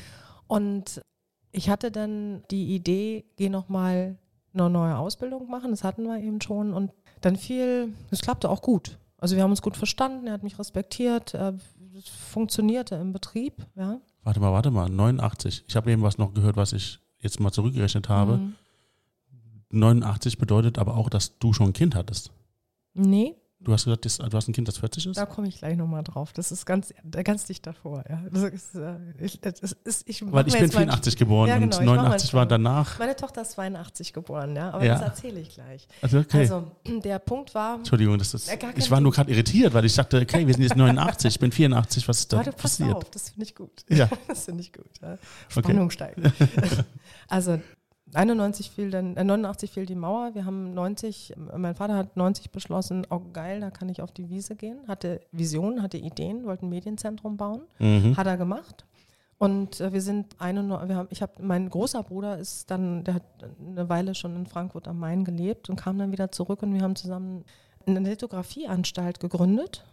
Und 0.46 1.02
ich 1.52 1.72
hatte 1.72 1.90
dann 1.90 2.44
die 2.52 2.76
Idee, 2.76 3.26
geh 3.36 3.50
nochmal 3.50 4.16
eine 4.54 4.70
neue 4.70 4.96
Ausbildung 4.96 5.50
machen, 5.50 5.72
das 5.72 5.84
hatten 5.84 6.04
wir 6.04 6.20
eben 6.20 6.40
schon 6.40 6.76
und 6.76 6.92
dann 7.22 7.36
fiel, 7.36 7.92
es 8.12 8.22
klappte 8.22 8.48
auch 8.48 8.62
gut. 8.62 9.00
Also 9.18 9.36
wir 9.36 9.42
haben 9.42 9.50
uns 9.50 9.64
gut 9.64 9.76
verstanden, 9.76 10.28
er 10.28 10.34
hat 10.34 10.44
mich 10.44 10.60
respektiert, 10.60 11.34
es 11.34 12.10
funktionierte 12.10 12.94
im 12.96 13.12
Betrieb, 13.12 13.66
ja. 13.76 14.00
Warte 14.24 14.40
mal, 14.40 14.52
warte 14.54 14.70
mal, 14.70 14.88
89. 14.88 15.66
Ich 15.68 15.76
habe 15.76 15.92
eben 15.92 16.04
was 16.04 16.18
noch 16.18 16.34
gehört, 16.34 16.56
was 16.56 16.74
ich 16.74 17.00
jetzt 17.20 17.40
mal 17.40 17.52
zurückgerechnet 17.52 18.08
habe. 18.08 18.38
Mhm. 18.38 18.56
89 19.74 20.38
bedeutet 20.38 20.78
aber 20.78 20.96
auch, 20.96 21.10
dass 21.10 21.38
du 21.40 21.54
schon 21.54 21.68
ein 21.68 21.74
Kind 21.74 21.96
hattest. 21.96 22.32
Nee, 22.94 23.36
Du 23.64 23.72
hast 23.72 23.86
gesagt, 23.86 24.04
du 24.04 24.38
hast 24.38 24.48
ein 24.50 24.54
Kind, 24.54 24.68
das 24.68 24.78
40 24.78 25.06
ist? 25.08 25.18
Da 25.18 25.26
komme 25.26 25.48
ich 25.48 25.60
gleich 25.60 25.78
nochmal 25.78 26.04
drauf. 26.04 26.34
Das 26.34 26.52
ist 26.52 26.66
ganz, 26.66 26.94
ganz 27.24 27.46
dicht 27.46 27.66
davor. 27.66 28.04
Ja. 28.10 28.22
Ist, 28.48 28.76
äh, 28.76 28.96
ich, 29.20 29.42
ist, 29.42 30.04
ich 30.06 30.32
Weil 30.32 30.48
ich 30.48 30.58
bin 30.58 30.70
84 30.70 31.16
geboren 31.16 31.48
ja, 31.48 31.58
genau, 31.58 31.78
und 31.78 31.86
89 31.86 32.34
war 32.34 32.46
danach. 32.46 33.00
Meine 33.00 33.16
Tochter 33.16 33.44
ist 33.44 33.52
82 33.52 34.12
geboren, 34.12 34.56
ja, 34.56 34.72
aber 34.72 34.84
ja. 34.84 34.96
das 34.96 35.04
erzähle 35.04 35.40
ich 35.40 35.54
gleich. 35.54 35.88
Also, 36.02 36.20
okay. 36.20 36.40
also 36.40 36.72
der 37.04 37.20
Punkt 37.20 37.56
war. 37.56 37.76
Entschuldigung, 37.76 38.18
das 38.18 38.34
ist, 38.34 38.52
ich 38.76 38.92
war 38.92 39.00
nur 39.00 39.14
gerade 39.14 39.32
irritiert, 39.32 39.74
weil 39.74 39.86
ich 39.86 39.96
dachte, 39.96 40.20
okay, 40.20 40.46
wir 40.46 40.54
sind 40.54 40.64
jetzt 40.64 40.76
89, 40.76 41.34
ich 41.34 41.40
bin 41.40 41.52
84, 41.52 42.08
was 42.08 42.20
ist 42.20 42.34
da 42.34 42.38
Warte, 42.38 42.52
passiert? 42.52 42.90
Pass 42.90 42.98
auf, 42.98 43.12
das 43.12 43.30
finde 43.30 43.46
ich 43.46 43.56
gut. 43.56 43.86
Ja. 43.90 44.10
Das 44.28 44.46
finde 44.46 44.62
ich 44.62 44.74
gut. 44.74 44.90
Ja. 45.02 45.18
Spannung 45.48 45.86
okay. 45.86 45.92
steigt. 45.92 46.20
also 47.28 47.60
91 48.14 48.70
fiel 48.70 48.92
dann, 48.92 49.16
äh, 49.16 49.24
89 49.24 49.72
fiel 49.72 49.86
die 49.86 49.96
Mauer. 49.96 50.36
Wir 50.36 50.46
haben 50.46 50.74
90, 50.74 51.34
mein 51.58 51.76
Vater 51.76 51.96
hat 51.96 52.18
90 52.18 52.52
beschlossen, 52.52 53.08
oh 53.10 53.22
geil, 53.32 53.60
da 53.60 53.72
kann 53.72 53.90
ich 53.90 54.02
auf 54.02 54.12
die 54.12 54.30
Wiese 54.30 54.56
gehen. 54.56 54.80
Hatte 54.88 55.22
Visionen, 55.32 55.82
hatte 55.82 55.98
Ideen, 55.98 56.46
wollte 56.46 56.66
ein 56.66 56.70
Medienzentrum 56.70 57.38
bauen. 57.38 57.62
Mhm. 57.80 58.16
Hat 58.18 58.28
er 58.28 58.38
gemacht. 58.38 58.86
Und 59.38 59.82
äh, 59.82 59.92
wir 59.92 60.02
sind 60.02 60.40
eine, 60.40 60.64
wir 60.88 60.96
haben, 60.96 61.08
ich 61.12 61.22
habe, 61.22 61.34
mein 61.42 61.70
großer 61.70 62.04
Bruder 62.04 62.38
ist 62.38 62.70
dann, 62.72 63.04
der 63.04 63.16
hat 63.16 63.24
eine 63.60 63.90
Weile 63.90 64.16
schon 64.16 64.36
in 64.36 64.46
Frankfurt 64.46 64.88
am 64.88 65.00
Main 65.00 65.26
gelebt 65.26 65.70
und 65.70 65.76
kam 65.76 65.98
dann 65.98 66.12
wieder 66.12 66.32
zurück 66.32 66.64
und 66.64 66.74
wir 66.74 66.82
haben 66.82 66.96
zusammen 66.96 67.44
eine 67.86 68.00
Lithografieanstalt 68.00 69.20
gegründet. 69.20 69.84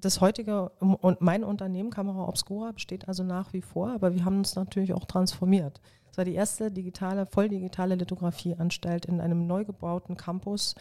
Das 0.00 0.20
heutige 0.20 0.68
und 0.80 1.20
mein 1.20 1.44
Unternehmen 1.44 1.90
Kamera 1.90 2.28
Obscura 2.28 2.72
besteht 2.72 3.08
also 3.08 3.24
nach 3.24 3.52
wie 3.52 3.62
vor, 3.62 3.90
aber 3.90 4.14
wir 4.14 4.24
haben 4.24 4.38
uns 4.38 4.54
natürlich 4.54 4.92
auch 4.92 5.04
transformiert 5.04 5.80
war 6.18 6.24
die 6.24 6.34
erste 6.34 6.70
digitale, 6.70 7.24
volldigitale 7.24 7.94
Lithografieanstalt 7.94 9.06
in 9.06 9.20
einem 9.20 9.46
neu 9.46 9.64
gebauten 9.64 10.16
Campus, 10.16 10.74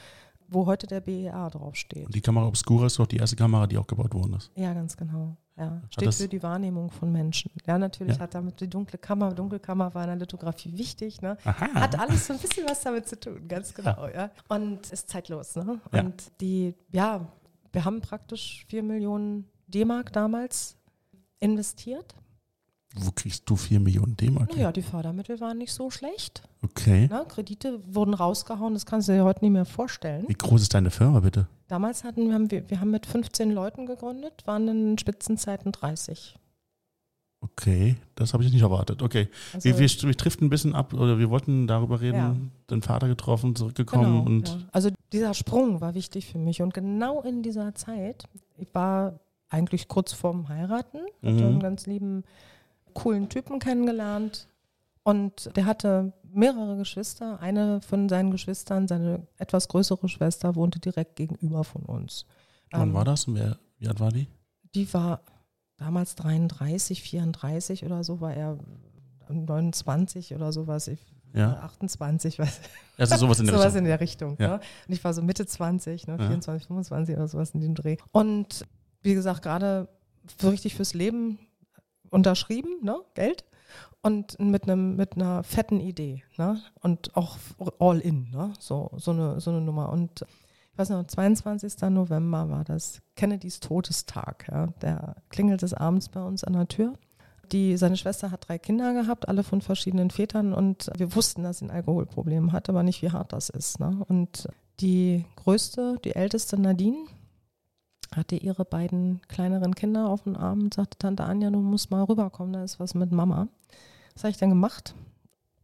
wo 0.49 0.65
heute 0.65 0.87
der 0.87 1.01
BEA 1.01 1.49
draufsteht. 1.49 2.07
Und 2.07 2.15
die 2.15 2.21
Kamera 2.21 2.47
Obscura 2.47 2.87
ist 2.87 2.99
doch 2.99 3.07
die 3.07 3.17
erste 3.17 3.35
Kamera, 3.35 3.67
die 3.67 3.77
auch 3.77 3.87
gebaut 3.87 4.13
worden 4.13 4.33
ist. 4.33 4.51
Ja, 4.55 4.73
ganz 4.73 4.97
genau. 4.97 5.37
Ja, 5.57 5.81
steht 5.89 6.13
für 6.13 6.27
die 6.27 6.43
Wahrnehmung 6.43 6.91
von 6.91 7.11
Menschen. 7.11 7.51
Ja, 7.65 7.79
natürlich 7.79 8.15
ja. 8.15 8.21
hat 8.21 8.35
damit 8.35 8.61
die 8.61 8.69
dunkle 8.69 8.99
Kammer, 8.99 9.33
Dunkelkammer 9.33 9.93
war 9.95 10.03
in 10.03 10.09
der 10.09 10.17
Lithografie 10.17 10.77
wichtig. 10.77 11.21
Ne? 11.21 11.35
Hat 11.43 11.97
alles 11.99 12.27
so 12.27 12.33
ein 12.33 12.39
bisschen 12.39 12.67
was 12.67 12.81
damit 12.81 13.07
zu 13.07 13.19
tun, 13.19 13.47
ganz 13.47 13.73
genau. 13.73 14.07
Ja. 14.07 14.13
ja. 14.13 14.31
Und 14.49 14.91
ist 14.91 15.09
zeitlos. 15.09 15.55
Ne? 15.55 15.79
Ja. 15.91 16.01
Und 16.01 16.31
die, 16.41 16.75
ja, 16.91 17.27
wir 17.77 17.85
haben 17.85 18.01
praktisch 18.01 18.65
4 18.69 18.81
Millionen 18.81 19.45
D-Mark 19.67 20.11
damals 20.11 20.77
investiert 21.39 22.15
wo 22.95 23.11
kriegst 23.11 23.47
du 23.47 23.55
4 23.55 23.79
Millionen 23.79 24.15
D-Mark? 24.15 24.55
Naja, 24.55 24.71
die 24.71 24.81
Fördermittel 24.81 25.39
waren 25.39 25.57
nicht 25.57 25.71
so 25.73 25.91
schlecht. 25.91 26.41
Okay. 26.63 27.07
Na, 27.11 27.25
Kredite 27.25 27.79
wurden 27.85 28.13
rausgehauen, 28.13 28.73
das 28.73 28.85
kannst 28.85 29.07
du 29.07 29.13
dir 29.13 29.23
heute 29.23 29.43
nicht 29.43 29.51
mehr 29.51 29.65
vorstellen. 29.65 30.25
Wie 30.27 30.33
groß 30.33 30.63
ist 30.63 30.73
deine 30.73 30.89
Firma 30.89 31.19
bitte? 31.19 31.47
Damals 31.67 32.03
hatten 32.03 32.27
wir, 32.27 32.33
haben 32.33 32.49
wir, 32.49 32.67
wir 32.69 32.79
haben 32.79 32.91
mit 32.91 33.05
15 33.05 33.51
Leuten 33.51 33.85
gegründet, 33.85 34.41
waren 34.45 34.67
in 34.67 34.97
Spitzenzeiten 34.97 35.71
30. 35.71 36.35
Okay, 37.41 37.97
das 38.15 38.33
habe 38.33 38.43
ich 38.43 38.51
nicht 38.51 38.63
erwartet. 38.63 39.03
Okay, 39.03 39.27
also, 39.53 39.65
wir, 39.65 39.77
wir, 39.77 39.89
wir 39.89 40.15
driften 40.15 40.47
ein 40.47 40.49
bisschen 40.49 40.73
ab 40.73 40.93
oder 40.93 41.19
wir 41.19 41.29
wollten 41.29 41.67
darüber 41.67 42.01
reden, 42.01 42.17
ja. 42.17 42.35
den 42.71 42.81
Vater 42.81 43.07
getroffen, 43.07 43.55
zurückgekommen. 43.55 44.05
Genau, 44.05 44.25
und 44.25 44.47
ja. 44.47 44.57
Also 44.71 44.89
dieser 45.13 45.33
Sprung 45.33 45.81
war 45.81 45.93
wichtig 45.93 46.27
für 46.27 46.37
mich 46.37 46.61
und 46.61 46.73
genau 46.73 47.21
in 47.21 47.43
dieser 47.43 47.73
Zeit, 47.75 48.25
ich 48.57 48.73
war 48.73 49.19
eigentlich 49.49 49.87
kurz 49.87 50.13
vorm 50.13 50.49
Heiraten, 50.49 50.99
mhm. 51.21 51.27
hatte 51.27 51.45
einen 51.45 51.59
ganz 51.59 51.85
lieben 51.85 52.23
coolen 52.93 53.29
Typen 53.29 53.59
kennengelernt. 53.59 54.47
Und 55.03 55.55
der 55.55 55.65
hatte 55.65 56.11
mehrere 56.33 56.75
Geschwister. 56.75 57.39
Eine 57.39 57.79
von 57.79 58.09
seinen 58.09 58.29
Geschwistern, 58.31 58.89
seine 58.89 59.25
etwas 59.37 59.69
größere 59.69 60.09
Schwester, 60.09 60.55
wohnte 60.55 60.79
direkt 60.79 61.15
gegenüber 61.15 61.63
von 61.63 61.83
uns. 61.83 62.25
Wann 62.71 62.89
ähm, 62.89 62.93
war 62.93 63.05
das? 63.05 63.33
Wer, 63.33 63.57
wie 63.77 63.87
alt 63.87 64.01
war 64.01 64.11
die? 64.11 64.27
Die 64.75 64.93
war 64.93 65.21
damals 65.77 66.15
33, 66.15 67.01
34 67.01 67.85
oder 67.85 68.03
so, 68.03 68.19
war 68.19 68.33
er 68.33 68.57
29 69.29 70.35
oder 70.35 70.51
sowas. 70.51 70.89
Ich, 70.89 70.99
ja. 71.33 71.59
28, 71.59 72.39
was. 72.39 72.59
Also 72.97 73.15
sowas 73.17 73.39
in 73.39 73.45
der 73.45 73.55
sowas 73.55 73.67
Richtung. 73.67 73.79
in 73.79 73.85
der 73.85 73.99
Richtung. 73.99 74.37
Ja. 74.39 74.47
Ne? 74.47 74.59
Und 74.87 74.93
ich 74.93 75.03
war 75.03 75.13
so 75.13 75.21
Mitte 75.21 75.45
20, 75.45 76.07
ne, 76.07 76.17
24, 76.17 76.63
ja. 76.63 76.67
25 76.67 77.15
oder 77.15 77.27
sowas 77.27 77.51
in 77.51 77.61
dem 77.61 77.75
Dreh. 77.75 77.97
Und 78.11 78.65
wie 79.03 79.13
gesagt, 79.13 79.43
gerade 79.43 79.87
so 80.39 80.49
richtig 80.49 80.75
fürs 80.75 80.93
Leben 80.93 81.39
unterschrieben, 82.09 82.83
ne, 82.83 82.97
Geld, 83.13 83.45
und 84.01 84.39
mit 84.39 84.63
einem 84.63 84.95
mit 84.95 85.15
einer 85.15 85.43
fetten 85.43 85.79
Idee, 85.79 86.23
ne, 86.37 86.61
und 86.81 87.15
auch 87.15 87.37
all 87.79 87.99
in, 87.99 88.29
ne, 88.31 88.53
so 88.59 88.91
so 88.97 89.11
eine 89.11 89.39
so 89.39 89.51
eine 89.51 89.61
Nummer 89.61 89.89
und 89.89 90.25
ich 90.71 90.79
weiß 90.79 90.89
noch, 90.89 91.07
22. 91.07 91.89
November 91.89 92.49
war 92.49 92.63
das 92.63 93.01
Kennedys 93.15 93.59
Todestag, 93.59 94.47
ja, 94.51 94.67
der 94.81 95.15
klingelt 95.29 95.63
es 95.63 95.73
abends 95.73 96.07
bei 96.07 96.21
uns 96.21 96.43
an 96.43 96.53
der 96.53 96.67
Tür. 96.67 96.93
Die, 97.51 97.77
seine 97.77 97.97
Schwester 97.97 98.31
hat 98.31 98.47
drei 98.47 98.57
Kinder 98.57 98.93
gehabt, 98.93 99.27
alle 99.27 99.43
von 99.43 99.61
verschiedenen 99.61 100.11
Vätern 100.11 100.53
und 100.53 100.89
wir 100.97 101.15
wussten, 101.15 101.43
dass 101.43 101.59
sie 101.59 101.65
ein 101.65 101.71
Alkoholproblem 101.71 102.51
hat, 102.51 102.69
aber 102.69 102.83
nicht, 102.83 103.01
wie 103.01 103.11
hart 103.11 103.33
das 103.33 103.49
ist. 103.49 103.79
Ne? 103.79 104.03
Und 104.07 104.47
die 104.79 105.25
größte, 105.37 105.97
die 106.03 106.15
älteste 106.15 106.59
Nadine, 106.59 107.05
hatte 108.15 108.35
ihre 108.35 108.65
beiden 108.65 109.21
kleineren 109.27 109.75
Kinder 109.75 110.09
auf 110.09 110.23
dem 110.23 110.35
Arm 110.35 110.61
und 110.61 110.73
sagte, 110.73 110.97
Tante 110.97 111.23
Anja, 111.23 111.49
du 111.49 111.59
musst 111.59 111.91
mal 111.91 112.03
rüberkommen, 112.03 112.53
da 112.53 112.63
ist 112.63 112.79
was 112.79 112.93
mit 112.93 113.11
Mama. 113.11 113.47
Das 114.13 114.23
habe 114.23 114.31
ich 114.31 114.37
dann 114.37 114.49
gemacht 114.49 114.95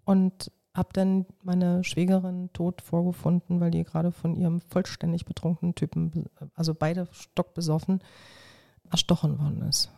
und 0.06 0.52
habe 0.76 0.90
dann 0.94 1.26
meine 1.44 1.84
Schwägerin 1.84 2.52
tot 2.54 2.82
vorgefunden, 2.82 3.60
weil 3.60 3.72
die 3.72 3.84
gerade 3.84 4.12
von 4.12 4.36
ihrem 4.36 4.60
vollständig 4.60 5.26
betrunkenen 5.26 5.76
Typen, 5.76 6.26
also 6.56 6.74
beide 6.74 7.08
stockbesoffen, 7.12 8.00
erstochen 8.90 9.40
worden 9.40 9.62
ist. 9.70 9.92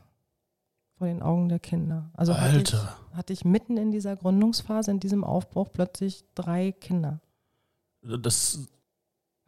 Vor 0.98 1.08
den 1.08 1.22
Augen 1.22 1.50
der 1.50 1.60
Kinder. 1.60 2.10
Also. 2.14 2.38
Hatte, 2.38 2.62
ich, 2.62 2.74
hatte 3.14 3.34
ich 3.34 3.46
mitten 3.46 3.78
in 3.78 3.92
dieser 3.92 4.16
Gründungsphase, 4.16 4.92
in 4.92 5.00
diesem 5.00 5.24
Aufbruch, 5.24 5.70
plötzlich 5.74 6.24
drei 6.36 6.72
Kinder. 6.72 7.20
Das 8.02 8.68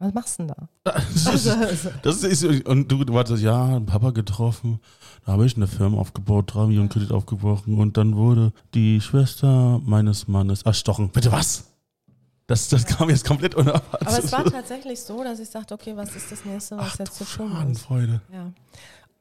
was 0.00 0.14
machst 0.14 0.38
du 0.38 0.44
denn 0.44 0.54
da? 0.56 0.68
Das 1.12 1.26
ist, 1.26 1.48
also, 1.48 1.90
das 2.02 2.22
ist, 2.22 2.44
und 2.66 2.90
du, 2.90 3.04
du 3.04 3.14
wartest, 3.14 3.42
ja, 3.42 3.80
Papa 3.80 4.10
getroffen, 4.10 4.80
da 5.26 5.32
habe 5.32 5.44
ich 5.44 5.56
eine 5.56 5.66
Firma 5.66 5.98
aufgebaut, 5.98 6.54
drei 6.54 6.66
Millionen 6.66 6.88
Kredit 6.88 7.10
aufgebrochen 7.10 7.78
und 7.78 7.96
dann 7.96 8.16
wurde 8.16 8.52
die 8.74 9.00
Schwester 9.00 9.80
meines 9.84 10.28
Mannes 10.28 10.62
erstochen. 10.62 11.10
Bitte 11.10 11.32
was? 11.32 11.64
Das, 12.46 12.68
das 12.68 12.86
kam 12.86 13.10
jetzt 13.10 13.26
komplett 13.26 13.56
unerwartet. 13.56 14.06
Aber 14.06 14.18
es 14.18 14.32
war 14.32 14.44
tatsächlich 14.44 15.00
so, 15.00 15.22
dass 15.22 15.38
ich 15.40 15.50
sagte, 15.50 15.74
okay, 15.74 15.96
was 15.96 16.14
ist 16.14 16.30
das 16.30 16.44
nächste, 16.44 16.78
was 16.78 16.92
Ach, 16.92 16.98
jetzt 17.00 17.14
zu 17.16 17.24
tun 17.24 17.70
ist? 17.72 17.82
Freude. 17.82 18.22
Ja. 18.32 18.52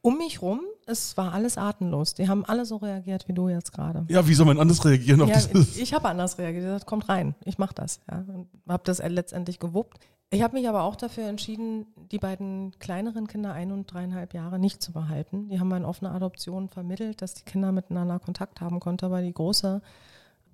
Um 0.08 0.20
mich 0.20 0.42
rum, 0.42 0.62
es 0.86 1.18
war 1.18 1.34
alles 1.34 1.58
atemlos. 1.58 2.14
Die 2.14 2.30
haben 2.30 2.46
alle 2.46 2.66
so 2.66 2.78
reagiert 2.78 3.28
wie 3.28 3.34
du 3.34 3.50
jetzt 3.50 3.74
gerade. 3.74 4.06
Ja, 4.08 4.26
wie 4.26 4.36
soll 4.36 4.46
man 4.46 4.58
anders 4.58 4.86
reagieren 4.86 5.20
auf 5.20 5.28
ja, 5.28 5.36
dieses? 5.36 5.76
Ich, 5.76 5.82
ich 5.82 5.94
habe 5.94 6.08
anders 6.08 6.38
reagiert. 6.38 6.64
Ich 6.64 6.68
gesagt, 6.70 6.86
kommt 6.86 7.10
rein, 7.10 7.36
ich 7.44 7.58
mache 7.58 7.76
das. 7.76 8.00
Ja. 8.10 8.24
Habe 8.70 8.84
das 8.86 9.00
letztendlich 9.00 9.60
gewuppt. 9.60 10.00
Ich 10.30 10.42
habe 10.44 10.56
mich 10.56 10.70
aber 10.70 10.84
auch 10.84 10.96
dafür 10.96 11.26
entschieden, 11.26 11.88
die 12.10 12.20
beiden 12.20 12.72
kleineren 12.80 13.28
Kinder, 13.28 13.52
ein 13.52 13.74
und 13.74 13.92
dreieinhalb 13.92 14.34
Jahre, 14.34 14.60
nicht 14.60 14.82
zu 14.82 14.94
behalten. 14.94 15.50
Die 15.50 15.60
haben 15.60 15.68
wir 15.68 15.76
in 15.76 15.84
offener 15.84 16.16
Adoption 16.16 16.70
vermittelt, 16.70 17.22
dass 17.22 17.34
die 17.34 17.44
Kinder 17.44 17.74
miteinander 17.74 18.18
Kontakt 18.20 18.62
haben 18.62 18.80
konnten. 18.80 19.04
Aber 19.04 19.22
die 19.22 19.34
große 19.34 19.82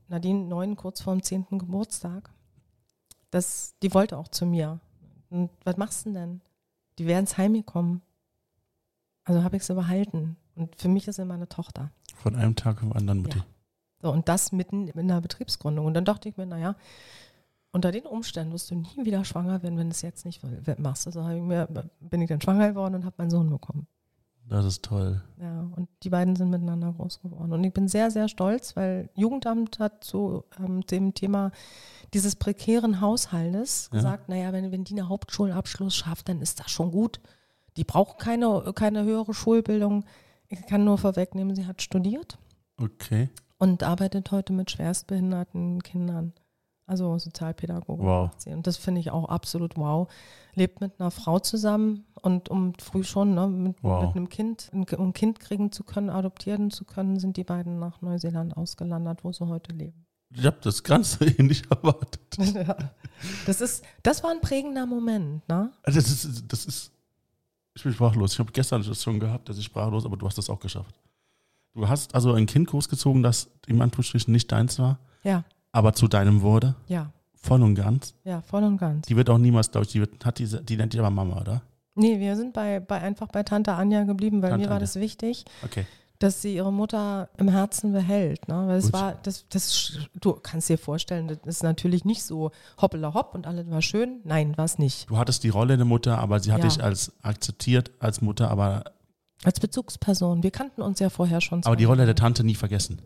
Nadine, 0.07 0.45
neun, 0.45 0.75
kurz 0.77 0.99
vor 0.99 1.13
dem 1.13 1.21
zehnten 1.21 1.59
Geburtstag, 1.59 2.31
das, 3.29 3.75
die 3.83 3.93
wollte 3.93 4.17
auch 4.17 4.29
zu 4.29 4.47
mir. 4.47 4.79
Und 5.29 5.51
was 5.63 5.77
machst 5.77 6.07
du 6.07 6.13
denn? 6.13 6.41
Die 6.97 7.05
wären 7.05 7.19
ins 7.19 7.37
Heim 7.37 7.53
gekommen. 7.53 8.01
Also 9.25 9.43
habe 9.43 9.57
ich 9.57 9.63
sie 9.63 9.75
behalten. 9.75 10.37
Und 10.55 10.75
für 10.75 10.87
mich 10.87 11.07
ist 11.07 11.15
sie 11.15 11.25
meine 11.25 11.47
Tochter. 11.47 11.91
Von 12.15 12.35
einem 12.35 12.55
Tag 12.55 12.79
zum 12.79 12.93
anderen, 12.93 13.21
Mutti. 13.21 13.39
Ja. 13.39 13.45
So, 14.01 14.11
und 14.11 14.27
das 14.27 14.51
mitten 14.51 14.87
in 14.89 15.07
der 15.07 15.21
Betriebsgründung. 15.21 15.85
Und 15.85 15.93
dann 15.93 16.05
dachte 16.05 16.27
ich 16.27 16.37
mir, 16.37 16.45
naja, 16.45 16.75
unter 17.71 17.91
den 17.91 18.05
Umständen 18.05 18.53
wirst 18.53 18.69
du 18.69 18.75
nie 18.75 19.05
wieder 19.05 19.25
schwanger 19.25 19.63
werden, 19.63 19.77
wenn 19.77 19.89
du 19.89 19.93
es 19.93 20.01
jetzt 20.01 20.25
nicht 20.25 20.41
machst. 20.77 21.07
Also 21.07 21.27
ich 21.29 21.41
mir, 21.41 21.67
bin 21.99 22.21
ich 22.21 22.29
dann 22.29 22.41
schwanger 22.41 22.69
geworden 22.69 22.95
und 22.95 23.05
habe 23.05 23.15
meinen 23.17 23.31
Sohn 23.31 23.49
bekommen. 23.49 23.87
Das 24.47 24.65
ist 24.65 24.83
toll. 24.83 25.21
Ja, 25.39 25.61
und 25.75 25.87
die 26.03 26.09
beiden 26.09 26.35
sind 26.35 26.49
miteinander 26.49 26.91
groß 26.91 27.21
geworden. 27.21 27.53
Und 27.53 27.63
ich 27.63 27.73
bin 27.73 27.87
sehr, 27.87 28.11
sehr 28.11 28.27
stolz, 28.27 28.75
weil 28.75 29.09
Jugendamt 29.15 29.79
hat 29.79 30.03
zu 30.03 30.43
ähm, 30.59 30.81
dem 30.85 31.13
Thema 31.13 31.51
dieses 32.13 32.35
prekären 32.35 32.99
Haushaltes 32.99 33.89
ja. 33.91 33.97
gesagt, 33.97 34.29
naja, 34.29 34.51
wenn, 34.51 34.71
wenn 34.71 34.83
die 34.83 34.99
einen 34.99 35.09
Hauptschulabschluss 35.09 35.95
schafft, 35.95 36.29
dann 36.29 36.41
ist 36.41 36.59
das 36.59 36.69
schon 36.69 36.91
gut. 36.91 37.21
Die 37.77 37.83
braucht 37.83 38.19
keine, 38.19 38.71
keine 38.75 39.03
höhere 39.03 39.33
Schulbildung. 39.33 40.05
Ich 40.47 40.65
kann 40.65 40.83
nur 40.83 40.97
vorwegnehmen, 40.97 41.55
sie 41.55 41.65
hat 41.65 41.81
studiert. 41.81 42.37
Okay. 42.77 43.29
und 43.59 43.83
arbeitet 43.83 44.31
heute 44.31 44.51
mit 44.51 44.71
schwerstbehinderten 44.71 45.81
Kindern. 45.83 46.33
Also 46.85 47.17
Sozialpädagoge. 47.17 48.03
Wow. 48.03 48.31
Und 48.45 48.67
das 48.67 48.75
finde 48.75 48.99
ich 48.99 49.09
auch 49.09 49.29
absolut 49.29 49.77
wow. 49.77 50.11
Lebt 50.53 50.81
mit 50.81 50.99
einer 50.99 51.11
Frau 51.11 51.39
zusammen 51.39 52.05
und 52.21 52.49
um 52.49 52.73
früh 52.77 53.05
schon 53.05 53.33
ne, 53.33 53.47
mit, 53.47 53.77
wow. 53.81 54.03
mit 54.03 54.15
einem 54.15 54.27
Kind, 54.27 54.69
um 54.73 54.85
ein 54.89 55.13
Kind 55.13 55.39
kriegen 55.39 55.71
zu 55.71 55.85
können, 55.85 56.09
adoptieren 56.09 56.71
zu 56.71 56.83
können, 56.83 57.19
sind 57.19 57.37
die 57.37 57.45
beiden 57.45 57.79
nach 57.79 58.01
Neuseeland 58.01 58.57
ausgelandert, 58.57 59.23
wo 59.23 59.31
sie 59.31 59.47
heute 59.47 59.73
leben. 59.73 60.05
Ich 60.35 60.45
habe 60.45 60.57
das 60.61 60.83
ganz 60.83 61.19
ähnlich 61.37 61.63
erwartet. 61.69 62.37
ja. 62.53 62.75
Das 63.45 63.61
ist, 63.61 63.85
das 64.01 64.21
war 64.23 64.31
ein 64.31 64.41
prägender 64.41 64.85
Moment, 64.85 65.47
ne? 65.47 65.71
Das 65.83 65.95
ist, 65.95 66.51
das 66.51 66.65
ist, 66.65 66.91
ich 67.75 67.83
bin 67.83 67.93
sprachlos. 67.93 68.33
Ich 68.33 68.39
habe 68.39 68.51
gestern 68.51 68.83
das 68.83 69.01
schon 69.01 69.19
gehabt, 69.19 69.49
dass 69.49 69.57
ich 69.57 69.65
sprachlos, 69.65 70.05
aber 70.05 70.17
du 70.17 70.25
hast 70.25 70.37
das 70.37 70.49
auch 70.49 70.59
geschafft. 70.59 70.95
Du 71.73 71.87
hast 71.87 72.13
also 72.13 72.33
ein 72.33 72.45
Kind 72.45 72.67
großgezogen, 72.67 73.23
das 73.23 73.49
im 73.67 73.81
Anführungsstrichen 73.81 74.31
nicht 74.31 74.51
deins 74.51 74.77
war. 74.77 74.99
Ja. 75.23 75.43
Aber 75.71 75.93
zu 75.93 76.07
deinem 76.07 76.41
wurde. 76.41 76.75
Ja. 76.87 77.11
Voll 77.33 77.63
und 77.63 77.75
ganz. 77.75 78.13
Ja, 78.23 78.41
voll 78.41 78.63
und 78.63 78.77
ganz. 78.77 79.07
Die 79.07 79.15
wird 79.15 79.29
auch 79.29 79.39
niemals, 79.39 79.71
glaube 79.71 79.85
ich, 79.85 79.91
die, 79.91 79.99
wird, 79.99 80.23
hat 80.23 80.39
diese, 80.39 80.61
die 80.63 80.77
nennt 80.77 80.93
dich 80.93 80.99
aber 80.99 81.09
Mama, 81.09 81.41
oder? 81.41 81.61
Nee, 81.95 82.19
wir 82.19 82.35
sind 82.35 82.53
bei, 82.53 82.79
bei 82.79 83.01
einfach 83.01 83.27
bei 83.27 83.43
Tante 83.43 83.73
Anja 83.73 84.03
geblieben, 84.03 84.41
weil 84.41 84.51
Tante 84.51 84.65
mir 84.65 84.69
war 84.69 84.77
Anja. 84.77 84.85
das 84.85 84.95
wichtig. 84.95 85.45
Okay 85.63 85.85
dass 86.23 86.41
sie 86.41 86.55
ihre 86.55 86.71
Mutter 86.71 87.27
im 87.37 87.49
Herzen 87.49 87.91
behält. 87.91 88.47
Ne? 88.47 88.63
Weil 88.67 88.77
es 88.77 88.93
war, 88.93 89.15
das, 89.23 89.45
das, 89.49 89.99
du 90.21 90.31
kannst 90.31 90.69
dir 90.69 90.77
vorstellen, 90.77 91.27
das 91.27 91.39
ist 91.43 91.63
natürlich 91.63 92.05
nicht 92.05 92.23
so 92.23 92.51
hoppela 92.81 93.13
hopp 93.13 93.35
und 93.35 93.45
alles 93.45 93.69
war 93.69 93.81
schön. 93.81 94.21
Nein, 94.23 94.57
war 94.57 94.63
es 94.63 94.79
nicht. 94.79 95.09
Du 95.09 95.17
hattest 95.17 95.43
die 95.43 95.49
Rolle 95.49 95.75
der 95.75 95.85
Mutter, 95.85 96.19
aber 96.19 96.39
sie 96.39 96.53
hat 96.53 96.59
ja. 96.59 96.69
dich 96.69 96.81
als 96.81 97.11
akzeptiert 97.23 97.91
als 97.99 98.21
Mutter, 98.21 98.49
aber 98.49 98.85
als 99.43 99.59
Bezugsperson. 99.59 100.43
Wir 100.43 100.51
kannten 100.51 100.81
uns 100.81 100.99
ja 100.99 101.09
vorher 101.09 101.41
schon. 101.41 101.61
Aber 101.65 101.75
die 101.75 101.83
Rolle 101.83 102.05
der 102.05 102.15
Tante 102.15 102.45
nie 102.45 102.55
vergessen. 102.55 103.01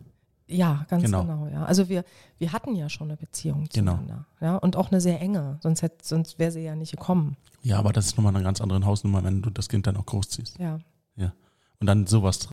Ja, 0.46 0.86
ganz 0.88 1.02
genau. 1.02 1.22
genau. 1.22 1.48
ja. 1.48 1.64
Also 1.64 1.88
wir, 1.88 2.04
wir 2.38 2.52
hatten 2.52 2.76
ja 2.76 2.88
schon 2.88 3.08
eine 3.08 3.16
Beziehung 3.16 3.66
genau. 3.72 3.94
zueinander. 3.94 4.26
Genau. 4.38 4.52
Ja, 4.52 4.58
und 4.58 4.76
auch 4.76 4.92
eine 4.92 5.00
sehr 5.00 5.20
enge, 5.20 5.58
sonst, 5.60 5.84
sonst 6.02 6.38
wäre 6.38 6.52
sie 6.52 6.62
ja 6.62 6.76
nicht 6.76 6.92
gekommen. 6.92 7.36
Ja, 7.62 7.80
aber 7.80 7.92
das 7.92 8.06
ist 8.06 8.16
nochmal 8.16 8.34
eine 8.34 8.44
ganz 8.44 8.60
andere 8.60 8.84
Hausnummer, 8.86 9.24
wenn 9.24 9.42
du 9.42 9.50
das 9.50 9.68
Kind 9.68 9.88
dann 9.88 9.96
auch 9.96 10.06
großziehst. 10.06 10.60
Ja. 10.60 10.78
Ja. 11.16 11.32
Und 11.80 11.88
dann 11.88 12.06
sowas 12.06 12.48